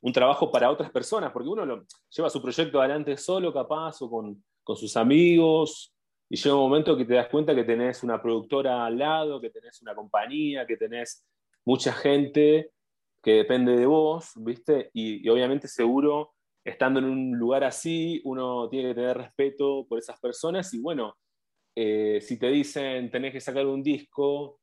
un 0.01 0.13
trabajo 0.13 0.51
para 0.51 0.69
otras 0.69 0.91
personas, 0.91 1.31
porque 1.31 1.49
uno 1.49 1.85
lleva 2.09 2.29
su 2.29 2.41
proyecto 2.41 2.79
adelante 2.79 3.17
solo, 3.17 3.53
capaz, 3.53 4.01
o 4.01 4.09
con, 4.09 4.43
con 4.63 4.75
sus 4.75 4.95
amigos, 4.97 5.93
y 6.29 6.35
llega 6.35 6.55
un 6.55 6.61
momento 6.61 6.97
que 6.97 7.05
te 7.05 7.13
das 7.13 7.29
cuenta 7.29 7.53
que 7.53 7.63
tenés 7.63 8.03
una 8.03 8.21
productora 8.21 8.85
al 8.85 8.97
lado, 8.97 9.39
que 9.39 9.49
tenés 9.49 9.81
una 9.81 9.93
compañía, 9.93 10.65
que 10.65 10.77
tenés 10.77 11.23
mucha 11.65 11.93
gente 11.93 12.71
que 13.23 13.31
depende 13.31 13.77
de 13.77 13.85
vos, 13.85 14.31
¿viste? 14.35 14.89
Y, 14.93 15.27
obviamente 15.29 15.67
seguro, 15.67 16.33
estando 16.63 16.99
en 16.99 17.05
un 17.05 17.37
lugar 17.37 17.63
así, 17.63 18.21
uno 18.25 18.69
tiene 18.69 18.89
que 18.89 18.95
tener 18.95 19.17
respeto 19.17 19.85
por 19.87 19.97
esas 19.97 20.19
personas 20.19 20.73
y 20.73 20.79
bueno, 20.79 21.15
eh, 21.75 22.19
si 22.21 22.37
te 22.37 22.47
dicen 22.49 23.09
tenés 23.09 23.31
que 23.31 23.39
sacar 23.39 23.65
un 23.65 23.81
disco 23.81 24.59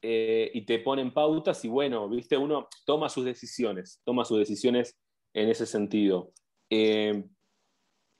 eh, 0.00 0.50
y 0.54 0.62
te 0.64 0.78
ponen 0.78 1.12
pautas 1.12 1.64
y 1.64 1.68
bueno, 1.68 2.08
¿viste? 2.08 2.36
Uno 2.36 2.68
toma 2.86 3.08
sus 3.08 3.24
decisiones, 3.24 4.00
toma 4.04 4.24
sus 4.24 4.38
decisiones 4.38 4.96
en 5.34 5.48
ese 5.48 5.66
sentido. 5.66 6.32
Eh, 6.70 7.24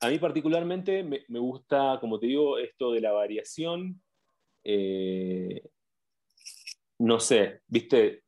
a 0.01 0.09
mí 0.09 0.19
particularmente 0.19 1.03
me, 1.03 1.39
gusta, 1.39 1.99
como 2.01 2.19
te 2.19 2.27
digo, 2.27 2.59
esto 2.59 2.93
de 2.93 3.01
la 3.01 3.13
variación. 3.13 4.03
No 6.99 7.21
sé, 7.21 7.61
viste, 7.67 8.25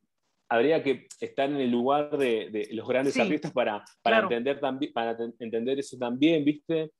habría 0.48 0.82
que 0.82 1.06
estar 1.20 1.48
en 1.48 1.56
el 1.56 1.70
lugar 1.70 2.16
de, 2.16 2.50
de 2.50 2.68
los 2.72 2.86
grandes 2.88 3.14
sí, 3.14 3.20
artistas 3.20 3.52
para, 3.52 3.84
para, 4.02 4.16
claro. 4.16 4.26
entender 4.26 4.60
también, 4.60 4.92
para 4.92 5.16
entender 5.38 5.78
eso 5.78 5.96
también, 5.96 6.44
viste. 6.44 6.92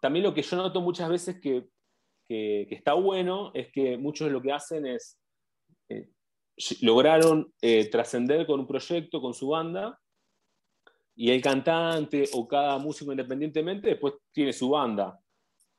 También 0.00 0.24
lo 0.24 0.34
que 0.34 0.42
yo 0.42 0.56
noto 0.56 0.80
muchas 0.80 1.08
veces 1.08 1.40
que, 1.40 1.66
que, 2.26 2.66
que 2.68 2.74
está 2.74 2.94
bueno 2.94 3.52
es 3.54 3.70
que 3.70 3.96
muchos 3.96 4.30
lo 4.32 4.42
que 4.42 4.52
hacen 4.52 4.84
es, 4.86 5.18
eh, 5.88 6.08
lograron 6.80 7.52
eh, 7.60 7.88
trascender 7.88 8.46
con 8.46 8.60
un 8.60 8.66
proyecto, 8.66 9.20
con 9.20 9.32
su 9.32 9.48
banda, 9.48 9.98
y 11.14 11.30
el 11.30 11.42
cantante 11.42 12.24
o 12.32 12.48
cada 12.48 12.78
músico 12.78 13.12
independientemente 13.12 13.88
después 13.88 14.14
tiene 14.32 14.52
su 14.52 14.70
banda, 14.70 15.20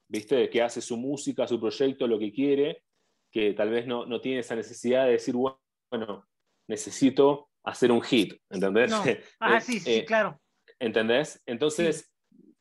¿viste? 0.07 0.49
Que 0.49 0.61
hace 0.61 0.79
su 0.79 0.95
música, 0.95 1.47
su 1.47 1.59
proyecto, 1.59 2.07
lo 2.07 2.19
que 2.19 2.31
quiere, 2.31 2.83
que 3.33 3.53
tal 3.53 3.71
vez 3.71 3.87
no, 3.87 4.05
no 4.05 4.21
tiene 4.21 4.39
esa 4.39 4.55
necesidad 4.55 5.05
de 5.05 5.13
decir, 5.13 5.35
bueno, 5.35 6.27
necesito 6.67 7.49
hacer 7.63 7.91
un 7.91 8.01
hit, 8.01 8.39
¿entendés? 8.49 8.91
No. 8.91 9.03
Ah, 9.39 9.59
sí, 9.59 9.79
sí, 9.79 9.91
eh, 9.91 10.05
claro. 10.05 10.39
¿Entendés? 10.79 11.41
Entonces, 11.45 12.13
sí. 12.29 12.53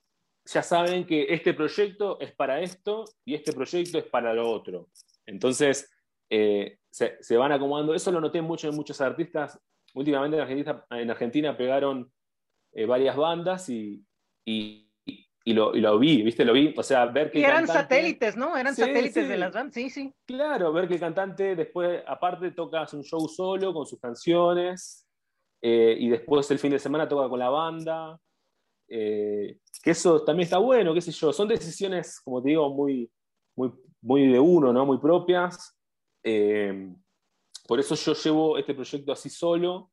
ya 0.47 0.63
saben 0.63 1.07
que 1.07 1.27
este 1.29 1.53
proyecto 1.55 2.19
es 2.21 2.33
para 2.33 2.61
esto 2.61 3.05
y 3.25 3.35
este 3.35 3.53
proyecto 3.53 3.99
es 3.99 4.05
para 4.05 4.33
lo 4.33 4.51
otro. 4.51 4.89
Entonces, 5.27 5.91
eh, 6.31 6.79
se, 6.91 7.19
se, 7.21 7.37
van 7.37 7.53
acomodando. 7.53 7.95
Eso 7.95 8.11
lo 8.11 8.21
noté 8.21 8.41
mucho 8.41 8.69
en 8.69 8.75
muchos 8.75 9.01
artistas. 9.01 9.61
Últimamente 9.95 10.37
en 10.37 10.43
Argentina, 10.43 10.87
en 10.91 11.11
Argentina 11.11 11.57
pegaron 11.57 12.11
eh, 12.73 12.87
varias 12.87 13.17
bandas 13.17 13.69
y, 13.69 14.03
y, 14.47 14.91
y, 15.45 15.53
lo, 15.55 15.75
y, 15.75 15.81
lo, 15.81 15.99
vi, 15.99 16.23
¿viste? 16.23 16.45
Lo 16.45 16.53
vi, 16.53 16.75
o 16.77 16.83
sea, 16.83 17.07
ver 17.07 17.31
que... 17.31 17.41
Y 17.41 17.45
eran 17.45 17.67
cantante... 17.67 17.95
satélites, 17.95 18.37
¿no? 18.37 18.57
Eran 18.57 18.75
sí, 18.75 18.83
satélites 18.83 19.25
sí. 19.25 19.29
de 19.29 19.37
las 19.37 19.53
bandas, 19.53 19.75
sí, 19.75 19.91
sí. 19.91 20.15
Claro, 20.25 20.73
ver 20.73 20.87
que 20.87 20.95
el 20.95 21.01
cantante 21.01 21.57
después, 21.57 22.03
aparte, 22.07 22.53
toca 22.53 22.87
un 22.93 23.03
show 23.03 23.29
solo 23.29 23.75
con 23.75 23.87
sus 23.87 23.99
canciones 23.99 25.07
eh, 25.61 25.97
y 25.99 26.09
después 26.09 26.51
el 26.51 26.59
fin 26.59 26.71
de 26.71 26.79
semana 26.79 27.09
toca 27.09 27.29
con 27.29 27.39
la 27.39 27.49
banda. 27.49 28.19
Eh, 28.89 29.59
que 29.83 29.91
eso 29.91 30.23
también 30.23 30.45
está 30.45 30.59
bueno, 30.59 30.95
qué 30.95 31.01
sé 31.01 31.11
yo. 31.11 31.33
Son 31.33 31.49
decisiones, 31.49 32.21
como 32.21 32.43
te 32.43 32.51
digo, 32.51 32.69
muy, 32.73 33.11
muy, 33.57 33.73
muy 34.01 34.29
de 34.29 34.39
uno, 34.39 34.73
¿no? 34.73 34.87
Muy 34.87 34.99
propias. 34.99 35.77
Eh, 36.23 36.93
por 37.67 37.81
eso 37.81 37.95
yo 37.95 38.13
llevo 38.15 38.59
este 38.59 38.75
proyecto 38.75 39.13
así 39.13 39.31
solo. 39.31 39.91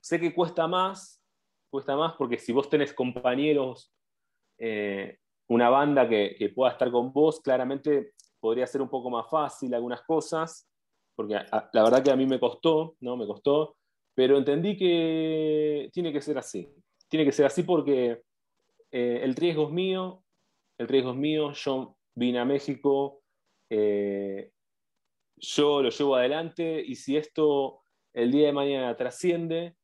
Sé 0.00 0.18
que 0.18 0.34
cuesta 0.34 0.66
más, 0.66 1.22
cuesta 1.70 1.94
más 1.96 2.14
porque 2.14 2.38
si 2.38 2.52
vos 2.52 2.68
tenés 2.68 2.92
compañeros, 2.94 3.92
eh, 4.62 5.16
una 5.48 5.70
banda 5.70 6.06
que, 6.06 6.52
pueda 6.54 6.72
estar 6.72 6.90
con 6.90 7.12
vos, 7.12 7.40
claramente 7.40 8.12
podría 8.38 8.66
ser 8.66 8.82
un 8.82 8.90
poco 8.90 9.10
más 9.10 9.28
fácil 9.28 9.74
algunas 9.74 10.02
cosas, 10.02 10.68
porque 11.16 11.34
la 11.34 11.82
verdad 11.82 12.04
que 12.04 12.10
a 12.10 12.16
mí 12.16 12.26
me 12.26 12.38
costó, 12.38 12.94
¿no? 13.00 13.16
Me 13.16 13.26
costó, 13.26 13.76
pero 14.14 14.36
entendí 14.36 14.76
que 14.76 15.88
tiene 15.92 16.12
que 16.12 16.20
ser 16.20 16.38
así. 16.38 16.68
Tiene 17.08 17.24
que 17.24 17.32
ser 17.32 17.46
así 17.46 17.62
porque 17.62 18.22
eh, 18.92 19.20
el 19.22 19.34
riesgo 19.34 19.68
es 19.68 19.72
mío, 19.72 20.22
el 20.78 20.88
riesgo 20.88 21.12
es 21.12 21.16
mío, 21.16 21.52
yo 21.52 21.96
vine 22.14 22.38
a 22.38 22.44
México, 22.44 23.22
eh, 23.70 24.50
yo 25.36 25.82
lo 25.82 25.88
llevo 25.88 26.16
adelante 26.16 26.82
y 26.86 26.94
si 26.96 27.16
esto 27.16 27.80
el 28.12 28.30
día 28.30 28.48
de 28.48 28.52
mañana 28.52 28.96
trasciende, 28.96 29.74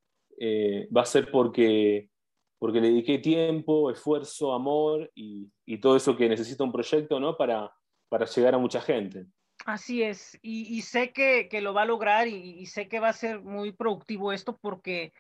va 0.95 1.03
a 1.03 1.07
ser 1.07 1.31
porque, 1.31 2.11
porque 2.59 2.81
le 2.81 2.89
dediqué 2.89 3.19
tiempo, 3.19 3.91
esfuerzo, 3.91 4.53
amor 4.53 5.11
y, 5.15 5.51
todo 5.81 5.97
eso 5.97 6.17
que 6.17 6.29
necesita 6.29 6.65
un 6.65 6.73
proyecto 6.73 7.21
¿no? 7.21 7.37
para, 7.37 7.71
para 8.09 8.27
llegar 8.27 8.55
a 8.55 8.59
mucha 8.59 8.81
gente. 8.81 9.27
Así 9.65 10.03
es, 10.03 10.39
y, 10.43 10.81
sé 10.83 11.13
que, 11.13 11.49
que, 11.49 11.61
lo 11.61 11.75
va 11.75 11.83
a 11.83 11.87
lograr 11.87 12.29
y, 12.29 12.65
sé 12.67 12.89
que 12.89 13.01
va 13.01 13.09
a 13.09 13.13
ser 13.13 13.41
muy 13.41 13.73
productivo 13.73 14.33
esto 14.33 14.57
porque 14.61 15.13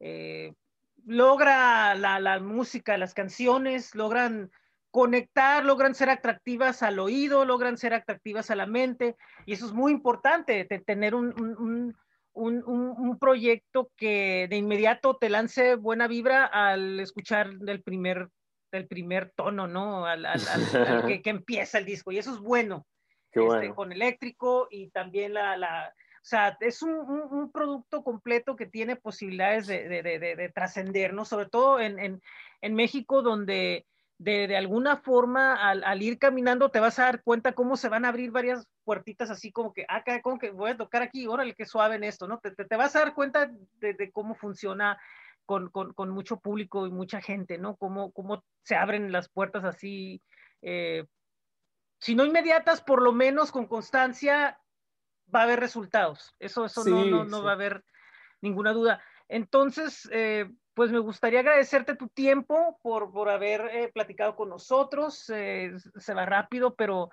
eh, 0.00 0.52
logra 1.06 1.94
la, 1.94 2.20
la, 2.20 2.38
música, 2.40 2.98
las 2.98 3.14
canciones, 3.14 3.94
logran 3.94 4.50
conectar, 4.96 5.64
logran 5.64 5.94
ser 5.94 6.08
atractivas 6.08 6.82
al 6.82 6.98
oído, 6.98 7.44
logran 7.44 7.76
ser 7.76 7.92
atractivas 7.94 8.50
a 8.50 8.56
la 8.56 8.66
mente, 8.66 9.14
y 9.44 9.52
eso 9.52 9.66
es 9.66 9.72
muy 9.72 9.92
importante, 9.92 10.64
tener 10.64 11.14
un, 11.14 11.94
un, 12.36 12.62
un, 12.66 13.18
proyecto 13.18 13.90
que 13.96 14.46
de 14.48 14.56
inmediato 14.56 15.16
te 15.16 15.30
lance 15.30 15.74
buena 15.74 16.06
vibra 16.06 16.44
al 16.44 17.00
escuchar 17.00 17.54
del 17.54 17.82
primer, 17.82 18.28
del 18.70 18.86
primer 18.86 19.32
tono, 19.34 19.66
¿no? 19.66 20.06
Al, 20.06 20.26
al, 20.26 20.40
al, 20.48 20.86
al 20.86 21.06
que, 21.06 21.22
que, 21.22 21.30
empieza 21.30 21.78
el 21.78 21.86
disco. 21.86 22.12
Y 22.12 22.18
eso 22.18 22.34
es 22.34 22.40
bueno. 22.40 22.86
Qué 23.32 23.40
bueno. 23.40 23.62
Este, 23.62 23.74
con 23.74 23.90
eléctrico 23.92 24.68
y 24.70 24.90
también 24.90 25.34
la, 25.34 25.56
la 25.56 25.92
o 26.26 26.28
sea, 26.28 26.56
es 26.60 26.82
un, 26.82 26.92
un, 26.92 27.52
producto 27.52 28.02
completo 28.02 28.56
que 28.56 28.66
tiene 28.66 28.96
posibilidades 28.96 29.68
de, 29.68 29.88
de, 29.88 30.02
de, 30.02 30.18
de 30.18 30.48
trascender, 30.48 31.14
¿no? 31.14 31.24
Sobre 31.24 31.46
todo 31.46 31.78
en, 31.78 31.98
en, 32.00 32.20
en, 32.62 32.74
México, 32.74 33.22
donde 33.22 33.86
de, 34.18 34.56
alguna 34.56 34.96
forma 34.96 35.54
al, 35.54 36.02
ir 36.02 36.18
caminando 36.18 36.70
te 36.70 36.80
vas 36.80 36.98
a 36.98 37.04
dar 37.04 37.22
cuenta 37.22 37.52
cómo 37.52 37.76
se 37.76 37.88
van 37.88 38.04
a 38.04 38.08
abrir 38.08 38.30
varias 38.30 38.66
puertitas 38.84 39.30
así 39.30 39.52
como 39.52 39.72
que, 39.72 39.84
acá, 39.88 40.16
ah, 40.16 40.22
como 40.22 40.38
que 40.38 40.50
voy 40.50 40.70
a 40.70 40.76
tocar 40.76 41.02
aquí, 41.02 41.26
órale, 41.26 41.54
qué 41.54 41.66
suave 41.66 41.96
en 41.96 42.04
esto, 42.04 42.26
¿no? 42.26 42.38
Te, 42.38 42.50
te, 42.52 42.76
vas 42.76 42.96
a 42.96 43.00
dar 43.00 43.14
cuenta 43.14 43.50
de, 43.80 44.10
cómo 44.12 44.34
funciona 44.34 44.98
con, 45.44 45.68
con, 45.68 45.92
con, 45.92 46.10
mucho 46.10 46.38
público 46.38 46.86
y 46.86 46.90
mucha 46.90 47.20
gente, 47.20 47.58
¿no? 47.58 47.76
Cómo, 47.76 48.10
cómo 48.12 48.42
se 48.62 48.74
abren 48.74 49.12
las 49.12 49.28
puertas 49.28 49.64
así, 49.64 50.22
eh, 50.62 51.04
si 51.98 52.14
no 52.14 52.24
inmediatas, 52.24 52.80
por 52.80 53.02
lo 53.02 53.12
menos 53.12 53.52
con 53.52 53.66
constancia, 53.66 54.58
va 55.34 55.40
a 55.40 55.44
haber 55.44 55.60
resultados. 55.60 56.34
Eso, 56.38 56.66
eso 56.66 56.84
no, 56.84 57.04
no, 57.04 57.24
no 57.24 57.42
va 57.42 57.50
a 57.50 57.54
haber 57.54 57.84
ninguna 58.40 58.72
duda. 58.72 59.02
Entonces, 59.28 60.08
eh, 60.12 60.50
pues 60.76 60.92
me 60.92 60.98
gustaría 60.98 61.40
agradecerte 61.40 61.96
tu 61.96 62.06
tiempo 62.08 62.78
por, 62.82 63.10
por 63.10 63.30
haber 63.30 63.62
eh, 63.72 63.90
platicado 63.94 64.36
con 64.36 64.50
nosotros. 64.50 65.30
Eh, 65.30 65.72
se 65.96 66.12
va 66.12 66.26
rápido, 66.26 66.74
pero, 66.74 67.08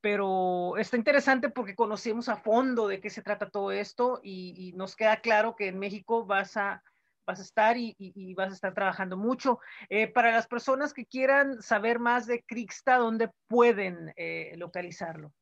pero 0.00 0.78
está 0.78 0.96
interesante 0.96 1.50
porque 1.50 1.74
conocemos 1.74 2.30
a 2.30 2.36
fondo 2.36 2.88
de 2.88 3.02
qué 3.02 3.10
se 3.10 3.20
trata 3.20 3.50
todo 3.50 3.70
esto 3.70 4.18
y, 4.22 4.72
nos 4.76 4.96
queda 4.96 5.20
claro 5.20 5.54
que 5.54 5.68
en 5.68 5.78
México 5.78 6.24
vas 6.24 6.56
a, 6.56 6.82
vas 7.26 7.38
a 7.38 7.42
estar 7.42 7.76
y, 7.76 8.32
vas 8.34 8.50
a 8.50 8.54
estar 8.54 8.72
trabajando 8.72 9.18
mucho. 9.18 9.60
Eh, 9.90 10.08
para 10.08 10.32
las 10.32 10.46
personas 10.46 10.94
que 10.94 11.04
quieran 11.04 11.60
saber 11.60 11.98
más 11.98 12.26
de 12.26 12.42
Crixta, 12.42 12.96
¿dónde 12.96 13.28
pueden 13.46 14.14
localizarlo? 14.56 15.34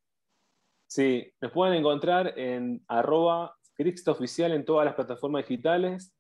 Sí, 0.88 1.32
nos 1.40 1.52
pueden 1.52 1.78
encontrar 1.78 2.36
en 2.36 2.82
arroba 2.88 3.54
en 3.78 4.64
todas 4.64 4.84
las 4.84 4.94
plataformas 4.94 5.46
digitales 5.46 6.12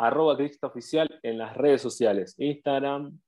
arroba 0.00 0.36
Crixta 0.36 0.66
Oficial 0.66 1.20
en 1.22 1.38
las 1.38 1.56
redes 1.56 1.82
sociales, 1.82 2.34
Instagram, 2.38 3.20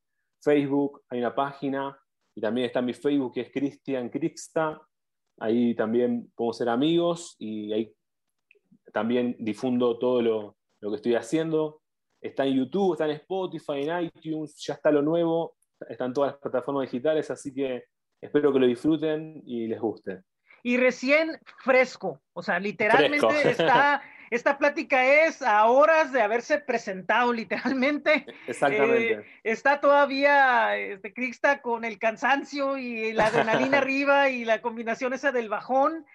Facebook, 0.42 1.02
hay 1.10 1.18
una 1.18 1.34
página 1.34 1.96
y 2.34 2.40
también 2.40 2.66
está 2.66 2.80
mi 2.80 2.94
Facebook 2.94 3.34
que 3.34 3.42
es 3.42 3.52
Cristian 3.52 4.08
Crixta. 4.08 4.80
Ahí 5.38 5.74
también 5.74 6.32
podemos 6.34 6.56
ser 6.56 6.68
amigos 6.68 7.36
y 7.38 7.72
ahí 7.72 7.94
también 8.92 9.36
difundo 9.38 9.98
todo 9.98 10.22
lo, 10.22 10.56
que 10.80 10.96
estoy 10.96 11.14
haciendo. 11.14 11.82
Está 12.20 12.46
en 12.46 12.54
YouTube, 12.54 12.94
está 12.94 13.04
en 13.04 13.12
Spotify, 13.12 13.82
en 13.82 14.04
iTunes, 14.04 14.56
ya 14.64 14.74
está 14.74 14.90
lo 14.90 15.02
nuevo, 15.02 15.56
están 15.88 16.12
todas 16.12 16.32
las 16.32 16.40
plataformas 16.40 16.90
digitales, 16.90 17.30
así 17.30 17.52
que 17.52 17.84
espero 18.20 18.52
que 18.52 18.60
lo 18.60 18.66
disfruten 18.66 19.42
y 19.44 19.66
les 19.66 19.80
guste. 19.80 20.22
Y 20.62 20.76
recién 20.76 21.38
fresco, 21.64 22.22
o 22.32 22.42
sea, 22.42 22.60
literalmente 22.60 23.50
está 23.50 24.00
esta 24.32 24.56
plática 24.56 25.04
es 25.04 25.42
a 25.42 25.66
horas 25.66 26.10
de 26.10 26.22
haberse 26.22 26.58
presentado 26.58 27.34
literalmente. 27.34 28.24
Exactamente. 28.46 29.12
Eh, 29.12 29.24
está 29.44 29.78
todavía 29.78 30.74
este, 30.78 31.12
Crixta 31.12 31.60
con 31.60 31.84
el 31.84 31.98
cansancio 31.98 32.78
y 32.78 33.12
la 33.12 33.26
adrenalina 33.26 33.78
arriba 33.78 34.30
y 34.30 34.46
la 34.46 34.62
combinación 34.62 35.12
esa 35.12 35.32
del 35.32 35.50
bajón, 35.50 36.06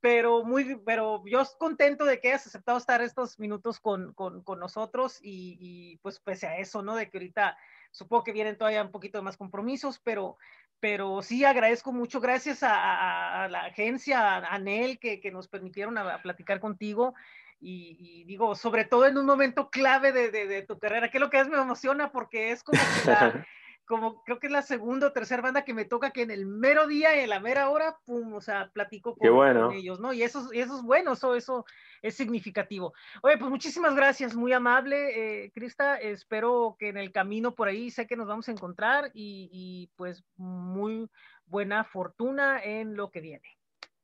pero 0.00 0.42
muy, 0.42 0.80
pero 0.86 1.22
yo 1.26 1.42
contento 1.58 2.06
de 2.06 2.18
que 2.18 2.28
hayas 2.28 2.46
aceptado 2.46 2.78
estar 2.78 3.02
estos 3.02 3.38
minutos 3.38 3.78
con, 3.78 4.14
con, 4.14 4.42
con 4.42 4.58
nosotros 4.58 5.18
y, 5.20 5.98
pues 5.98 6.18
pese 6.18 6.46
a 6.46 6.56
eso, 6.56 6.80
¿no? 6.80 6.96
De 6.96 7.10
que 7.10 7.18
ahorita 7.18 7.58
supongo 7.90 8.24
que 8.24 8.32
vienen 8.32 8.56
todavía 8.56 8.82
un 8.82 8.90
poquito 8.90 9.22
más 9.22 9.36
compromisos, 9.36 9.98
pero, 9.98 10.38
pero 10.80 11.20
sí 11.20 11.44
agradezco 11.44 11.92
mucho, 11.92 12.20
gracias 12.20 12.60
a, 12.62 13.48
la 13.50 13.66
agencia, 13.66 14.36
a 14.36 14.54
Anel, 14.54 14.98
que, 14.98 15.20
que 15.20 15.30
nos 15.30 15.46
permitieron 15.46 15.98
a 15.98 16.22
platicar 16.22 16.58
contigo 16.58 17.14
y, 17.60 18.24
digo, 18.24 18.54
sobre 18.54 18.84
todo 18.84 19.06
en 19.06 19.16
un 19.18 19.26
momento 19.26 19.70
clave 19.70 20.12
de, 20.12 20.30
de, 20.30 20.62
tu 20.62 20.78
carrera, 20.78 21.10
que 21.10 21.18
es 21.18 21.20
lo 21.20 21.30
que 21.30 21.40
es 21.40 21.48
me 21.48 21.56
emociona 21.56 22.12
porque 22.12 22.52
es 22.52 22.62
como 22.62 22.78
que 22.78 23.10
la, 23.10 23.46
como 23.86 24.22
creo 24.24 24.38
que 24.38 24.48
es 24.48 24.52
la 24.52 24.62
segunda 24.62 25.06
o 25.06 25.12
tercera 25.12 25.42
banda 25.42 25.64
que 25.64 25.72
me 25.72 25.84
toca 25.84 26.10
que 26.10 26.22
en 26.22 26.30
el 26.30 26.44
mero 26.44 26.86
día 26.86 27.16
y 27.16 27.20
en 27.20 27.30
la 27.30 27.40
mera 27.40 27.70
hora, 27.70 27.96
pum, 28.04 28.34
o 28.34 28.40
sea, 28.40 28.70
platico 28.72 29.16
con, 29.16 29.72
ellos, 29.72 30.00
¿no? 30.00 30.12
Y 30.12 30.22
eso, 30.22 30.52
y 30.52 30.60
eso 30.60 30.76
es 30.76 30.82
bueno, 30.82 31.12
eso, 31.12 31.34
eso 31.34 31.64
es 32.02 32.14
significativo. 32.14 32.92
Oye, 33.22 33.38
pues 33.38 33.50
muchísimas 33.50 33.94
gracias, 33.94 34.34
muy 34.34 34.52
amable, 34.52 35.44
eh, 35.44 35.52
Crista, 35.54 35.96
espero 35.96 36.76
que 36.78 36.88
en 36.88 36.98
el 36.98 37.12
camino 37.12 37.54
por 37.54 37.68
ahí 37.68 37.90
sé 37.90 38.06
que 38.06 38.16
nos 38.16 38.26
vamos 38.26 38.48
a 38.48 38.52
encontrar 38.52 39.10
y, 39.14 39.48
y 39.52 39.90
pues 39.96 40.24
muy 40.36 41.08
buena 41.46 41.84
fortuna 41.84 42.62
en 42.62 42.96
lo 42.96 43.10
que 43.10 43.20
viene. 43.20 43.48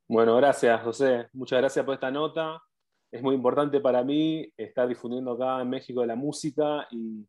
Bueno, 0.07 0.35
gracias, 0.37 0.81
José. 0.81 1.27
Muchas 1.33 1.59
gracias 1.59 1.85
por 1.85 1.93
esta 1.93 2.11
nota 2.11 2.61
es 3.13 3.21
muy 3.21 3.35
importante 3.35 3.79
para 3.79 4.03
mí 4.03 4.51
estar 4.57 4.87
difundiendo 4.87 5.33
acá 5.33 5.61
en 5.61 5.69
México 5.69 6.03
la 6.03 6.15
música 6.15 6.87
y, 6.89 7.27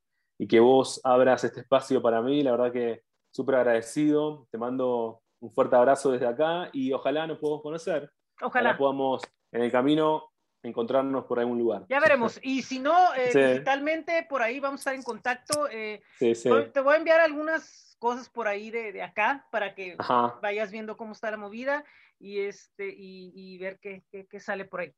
que 0.49 0.59
vos 0.59 1.01
abras 1.05 1.45
este 1.45 1.61
espacio 1.61 2.03
para 2.03 2.20
mí. 2.20 2.43
La 2.43 2.53
verdad 2.53 2.72
que 2.72 3.03
súper 3.30 3.57
agradecido. 3.57 4.47
Te 4.51 4.59
mando 4.59 5.22
un 5.41 5.53
fuerte 5.53 5.76
abrazo 5.76 6.12
desde 6.12 6.26
acá 6.26 6.70
y 6.72 6.93
ojalá 6.93 7.26
nos 7.26 7.39
podamos 7.39 7.62
conocer. 7.62 8.11
Ojalá. 8.41 8.76
podamos 8.76 9.22
en 9.53 9.62
el 9.62 9.70
camino 9.70 10.30
encontrarnos 10.62 11.26
por 11.26 11.39
algún 11.39 11.59
lugar. 11.59 11.85
Ya 11.89 12.01
veremos. 12.01 12.41
Y 12.43 12.62
si 12.62 12.78
no, 12.78 13.14
eh, 13.14 13.30
digitalmente, 13.35 14.26
por 14.28 14.43
ahí 14.43 14.61
vamos 14.61 14.80
a 14.80 14.82
estar 14.82 14.95
en 14.95 15.03
contacto. 15.03 15.68
Eh, 15.70 16.03
te 16.18 16.80
voy 16.80 16.95
a 16.95 16.97
enviar 16.97 17.20
algunas 17.20 17.97
cosas 17.99 18.30
por 18.30 18.49
ahí 18.49 18.70
de, 18.70 19.03
acá 19.03 19.47
para 19.51 19.74
que 19.74 19.97
vayas 20.43 20.70
viendo 20.70 20.97
cómo 20.97 21.12
está 21.12 21.30
la 21.30 21.37
movida 21.37 21.85
y, 22.18 22.41
este, 22.41 22.93
y, 22.97 23.59
ver 23.59 23.78
qué, 23.80 24.03
qué 24.11 24.41
sale 24.41 24.64
por 24.64 24.80
ahí. 24.80 24.95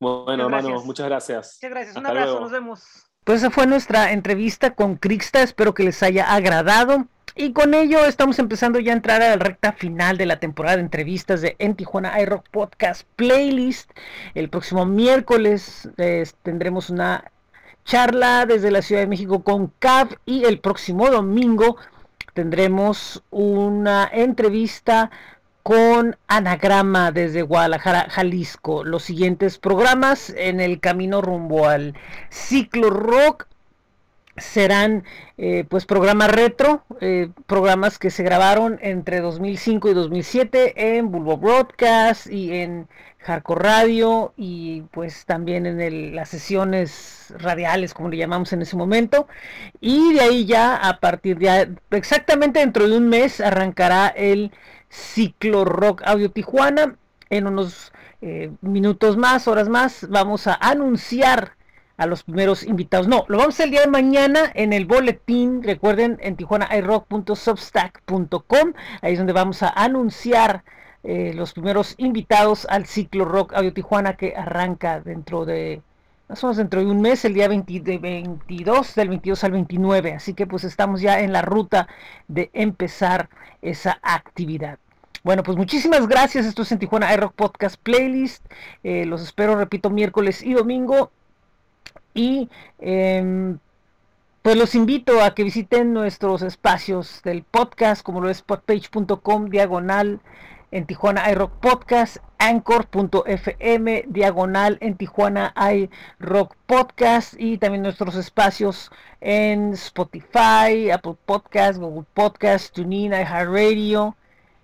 Bueno, 0.00 0.44
hermano, 0.44 0.82
muchas 0.82 1.06
gracias. 1.06 1.58
Muchas 1.58 1.70
gracias. 1.70 1.96
Un 1.96 2.06
abrazo, 2.06 2.40
nos 2.40 2.50
vemos. 2.50 2.82
Pues 3.24 3.40
esa 3.40 3.50
fue 3.50 3.66
nuestra 3.66 4.12
entrevista 4.12 4.74
con 4.74 4.96
Crixta, 4.96 5.42
espero 5.42 5.74
que 5.74 5.84
les 5.84 6.02
haya 6.02 6.32
agradado. 6.32 7.06
Y 7.36 7.52
con 7.52 7.74
ello 7.74 8.04
estamos 8.04 8.38
empezando 8.38 8.80
ya 8.80 8.92
a 8.92 8.96
entrar 8.96 9.22
a 9.22 9.28
la 9.28 9.36
recta 9.36 9.72
final 9.72 10.16
de 10.16 10.26
la 10.26 10.40
temporada 10.40 10.76
de 10.76 10.82
entrevistas 10.82 11.42
de 11.42 11.54
En 11.58 11.76
Tijuana 11.76 12.20
iRock 12.20 12.48
Podcast 12.48 13.06
Playlist. 13.16 13.90
El 14.34 14.48
próximo 14.48 14.84
miércoles 14.84 15.88
tendremos 16.42 16.90
una 16.90 17.30
charla 17.84 18.46
desde 18.46 18.70
la 18.70 18.82
Ciudad 18.82 19.02
de 19.02 19.06
México 19.06 19.44
con 19.44 19.68
CAV 19.78 20.16
y 20.24 20.44
el 20.44 20.60
próximo 20.60 21.08
domingo 21.10 21.76
tendremos 22.34 23.22
una 23.30 24.08
entrevista 24.12 25.10
con 25.70 26.16
Anagrama 26.26 27.12
desde 27.12 27.42
Guadalajara, 27.42 28.08
Jalisco. 28.10 28.82
Los 28.82 29.04
siguientes 29.04 29.56
programas 29.56 30.34
en 30.36 30.58
el 30.58 30.80
camino 30.80 31.22
rumbo 31.22 31.68
al 31.68 31.94
ciclo 32.28 32.90
rock 32.90 33.46
serán 34.36 35.04
eh, 35.38 35.64
pues 35.68 35.86
programas 35.86 36.32
retro, 36.32 36.82
eh, 37.00 37.28
programas 37.46 38.00
que 38.00 38.10
se 38.10 38.24
grabaron 38.24 38.80
entre 38.82 39.20
2005 39.20 39.90
y 39.90 39.94
2007 39.94 40.96
en 40.96 41.12
Bulbo 41.12 41.36
Broadcast 41.36 42.26
y 42.26 42.52
en 42.52 42.88
Hardcore 43.18 43.62
Radio 43.62 44.32
y 44.36 44.80
pues 44.90 45.24
también 45.24 45.66
en 45.66 46.16
las 46.16 46.30
sesiones 46.30 47.32
radiales 47.38 47.94
como 47.94 48.08
le 48.08 48.16
llamamos 48.16 48.52
en 48.52 48.62
ese 48.62 48.76
momento 48.76 49.28
y 49.80 50.14
de 50.14 50.20
ahí 50.20 50.46
ya 50.46 50.74
a 50.74 50.98
partir 50.98 51.38
de 51.38 51.76
exactamente 51.92 52.58
dentro 52.58 52.88
de 52.88 52.96
un 52.96 53.08
mes 53.08 53.40
arrancará 53.40 54.08
el 54.08 54.50
Ciclo 54.90 55.64
Rock 55.64 56.02
Audio 56.04 56.30
Tijuana. 56.30 56.96
En 57.30 57.46
unos 57.46 57.92
eh, 58.20 58.50
minutos 58.60 59.16
más, 59.16 59.48
horas 59.48 59.68
más, 59.68 60.08
vamos 60.10 60.48
a 60.48 60.58
anunciar 60.60 61.52
a 61.96 62.06
los 62.06 62.24
primeros 62.24 62.64
invitados. 62.64 63.08
No, 63.08 63.24
lo 63.28 63.38
vamos 63.38 63.58
a 63.60 63.64
el 63.64 63.70
día 63.70 63.82
de 63.82 63.86
mañana 63.86 64.50
en 64.54 64.72
el 64.72 64.86
boletín. 64.86 65.62
Recuerden 65.62 66.18
en 66.20 66.34
tijuanairock.substack.com. 66.36 68.72
Ahí 69.00 69.12
es 69.12 69.18
donde 69.18 69.32
vamos 69.32 69.62
a 69.62 69.68
anunciar 69.68 70.64
eh, 71.02 71.32
los 71.34 71.52
primeros 71.52 71.94
invitados 71.98 72.66
al 72.68 72.86
ciclo 72.86 73.24
Rock 73.24 73.54
Audio 73.54 73.72
Tijuana 73.72 74.16
que 74.16 74.34
arranca 74.36 75.00
dentro 75.00 75.44
de 75.44 75.82
más 76.30 76.56
dentro 76.56 76.80
de 76.80 76.86
un 76.86 77.00
mes, 77.00 77.24
el 77.24 77.34
día 77.34 77.48
20, 77.48 77.80
de 77.80 77.98
22, 77.98 78.94
del 78.94 79.08
22 79.08 79.44
al 79.44 79.52
29. 79.52 80.12
Así 80.14 80.34
que 80.34 80.46
pues 80.46 80.64
estamos 80.64 81.00
ya 81.00 81.20
en 81.20 81.32
la 81.32 81.42
ruta 81.42 81.88
de 82.28 82.50
empezar 82.52 83.28
esa 83.62 83.98
actividad. 84.02 84.78
Bueno, 85.24 85.42
pues 85.42 85.58
muchísimas 85.58 86.06
gracias. 86.06 86.46
Esto 86.46 86.62
es 86.62 86.72
en 86.72 86.78
Tijuana 86.78 87.12
iRock 87.12 87.34
Podcast 87.34 87.76
Playlist. 87.82 88.44
Eh, 88.84 89.06
los 89.06 89.22
espero, 89.22 89.56
repito, 89.56 89.90
miércoles 89.90 90.42
y 90.42 90.54
domingo. 90.54 91.10
Y 92.14 92.48
em, 92.78 93.58
pues 94.42 94.56
los 94.56 94.74
invito 94.74 95.22
a 95.22 95.34
que 95.34 95.42
visiten 95.42 95.92
nuestros 95.92 96.42
espacios 96.42 97.22
del 97.24 97.42
podcast, 97.42 98.02
como 98.02 98.20
lo 98.20 98.30
es 98.30 98.40
podpage.com 98.42 99.50
diagonal 99.50 100.20
en 100.70 100.86
Tijuana 100.86 101.30
iRock 101.30 101.52
Podcast, 101.60 102.18
anchor.fm, 102.38 104.04
diagonal 104.08 104.78
en 104.80 104.96
Tijuana 104.96 105.52
iRock 105.72 106.54
Podcast 106.66 107.34
y 107.38 107.58
también 107.58 107.82
nuestros 107.82 108.14
espacios 108.16 108.90
en 109.20 109.72
Spotify, 109.72 110.90
Apple 110.92 111.16
Podcast, 111.26 111.78
Google 111.78 112.06
Podcast, 112.14 112.74
TuneIn, 112.74 113.12
iHeartRadio 113.12 114.16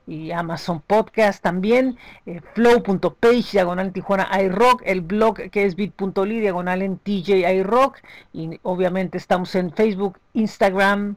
y 0.06 0.30
Amazon 0.30 0.80
Podcast 0.86 1.42
también, 1.42 1.98
eh, 2.26 2.40
flow.page, 2.54 3.50
diagonal 3.52 3.86
en 3.86 3.92
Tijuana 3.92 4.28
iRock, 4.42 4.82
el 4.84 5.00
blog 5.00 5.50
que 5.50 5.64
es 5.64 5.74
bit.ly, 5.74 6.40
diagonal 6.40 6.82
en 6.82 6.98
TJ 6.98 7.50
iRock 7.52 7.98
y 8.32 8.60
obviamente 8.62 9.18
estamos 9.18 9.54
en 9.56 9.72
Facebook, 9.72 10.18
Instagram, 10.34 11.16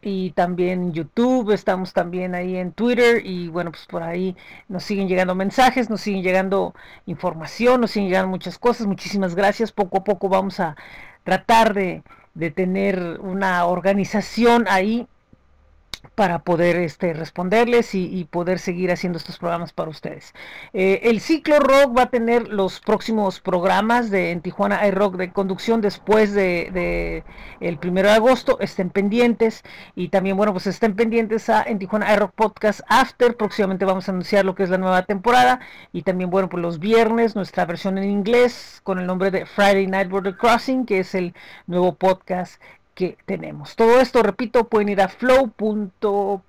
y 0.00 0.30
también 0.30 0.92
YouTube, 0.92 1.50
estamos 1.52 1.92
también 1.92 2.34
ahí 2.34 2.56
en 2.56 2.72
Twitter 2.72 3.24
y 3.24 3.48
bueno, 3.48 3.72
pues 3.72 3.86
por 3.86 4.02
ahí 4.02 4.36
nos 4.68 4.84
siguen 4.84 5.08
llegando 5.08 5.34
mensajes, 5.34 5.90
nos 5.90 6.00
siguen 6.00 6.22
llegando 6.22 6.74
información, 7.06 7.80
nos 7.80 7.90
siguen 7.90 8.08
llegando 8.08 8.28
muchas 8.28 8.58
cosas. 8.58 8.86
Muchísimas 8.86 9.34
gracias. 9.34 9.72
Poco 9.72 9.98
a 9.98 10.04
poco 10.04 10.28
vamos 10.28 10.60
a 10.60 10.76
tratar 11.24 11.74
de, 11.74 12.02
de 12.34 12.50
tener 12.50 13.18
una 13.20 13.66
organización 13.66 14.66
ahí 14.68 15.08
para 16.14 16.40
poder 16.40 16.76
este, 16.76 17.12
responderles 17.12 17.94
y, 17.94 18.24
poder 18.30 18.58
seguir 18.58 18.90
haciendo 18.90 19.18
estos 19.18 19.38
programas 19.38 19.72
para 19.72 19.90
ustedes. 19.90 20.34
Eh, 20.72 21.00
el 21.04 21.20
ciclo 21.20 21.58
rock 21.60 21.96
va 21.96 22.02
a 22.02 22.10
tener 22.10 22.48
los 22.48 22.80
próximos 22.80 23.40
programas 23.40 24.10
de 24.10 24.30
en 24.30 24.42
Tijuana 24.42 24.80
hay 24.80 24.90
rock 24.90 25.16
de 25.16 25.32
conducción 25.32 25.80
después 25.80 26.32
de, 26.34 27.24
el 27.60 27.78
primero 27.78 28.08
de 28.08 28.14
agosto. 28.14 28.58
Estén 28.60 28.90
pendientes 28.90 29.62
y 29.94 30.08
también 30.08 30.36
bueno 30.36 30.52
pues 30.52 30.66
estén 30.66 30.94
pendientes 30.94 31.48
a 31.48 31.62
en 31.62 31.78
Tijuana 31.78 32.08
hay 32.08 32.16
rock 32.16 32.32
podcast 32.34 32.80
after. 32.88 33.36
Próximamente 33.36 33.84
vamos 33.84 34.08
a 34.08 34.12
anunciar 34.12 34.44
lo 34.44 34.54
que 34.54 34.64
es 34.64 34.70
la 34.70 34.78
nueva 34.78 35.02
temporada 35.02 35.60
y 35.92 36.02
también 36.02 36.30
bueno 36.30 36.48
pues 36.48 36.62
los 36.62 36.78
viernes 36.78 37.34
nuestra 37.34 37.64
versión 37.64 37.98
en 37.98 38.10
inglés 38.10 38.80
con 38.84 38.98
el 38.98 39.06
nombre 39.06 39.30
de 39.30 39.46
Friday 39.46 39.86
Night 39.86 40.08
Border 40.08 40.36
Crossing 40.36 40.86
que 40.86 41.00
es 41.00 41.14
el 41.14 41.34
nuevo 41.66 41.94
podcast 41.94 42.60
que 42.98 43.16
tenemos. 43.26 43.76
Todo 43.76 44.00
esto, 44.00 44.24
repito, 44.24 44.68
pueden 44.68 44.88
ir 44.88 45.00
a 45.00 45.06
flow.page 45.06 46.42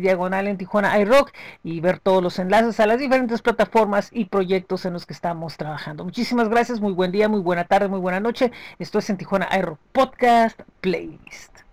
diagonal 0.00 0.46
en 0.46 0.56
Tijuana 0.56 0.98
iRock 0.98 1.32
y 1.62 1.80
ver 1.80 1.98
todos 1.98 2.22
los 2.22 2.38
enlaces 2.38 2.80
a 2.80 2.86
las 2.86 2.98
diferentes 2.98 3.42
plataformas 3.42 4.08
y 4.10 4.24
proyectos 4.24 4.86
en 4.86 4.94
los 4.94 5.04
que 5.04 5.12
estamos 5.12 5.58
trabajando. 5.58 6.02
Muchísimas 6.02 6.48
gracias, 6.48 6.80
muy 6.80 6.94
buen 6.94 7.12
día, 7.12 7.28
muy 7.28 7.40
buena 7.40 7.64
tarde, 7.64 7.88
muy 7.88 8.00
buena 8.00 8.20
noche. 8.20 8.52
Esto 8.78 9.00
es 9.00 9.10
en 9.10 9.18
Tijuana 9.18 9.50
iRock 9.54 9.78
Podcast 9.92 10.58
Playlist. 10.80 11.65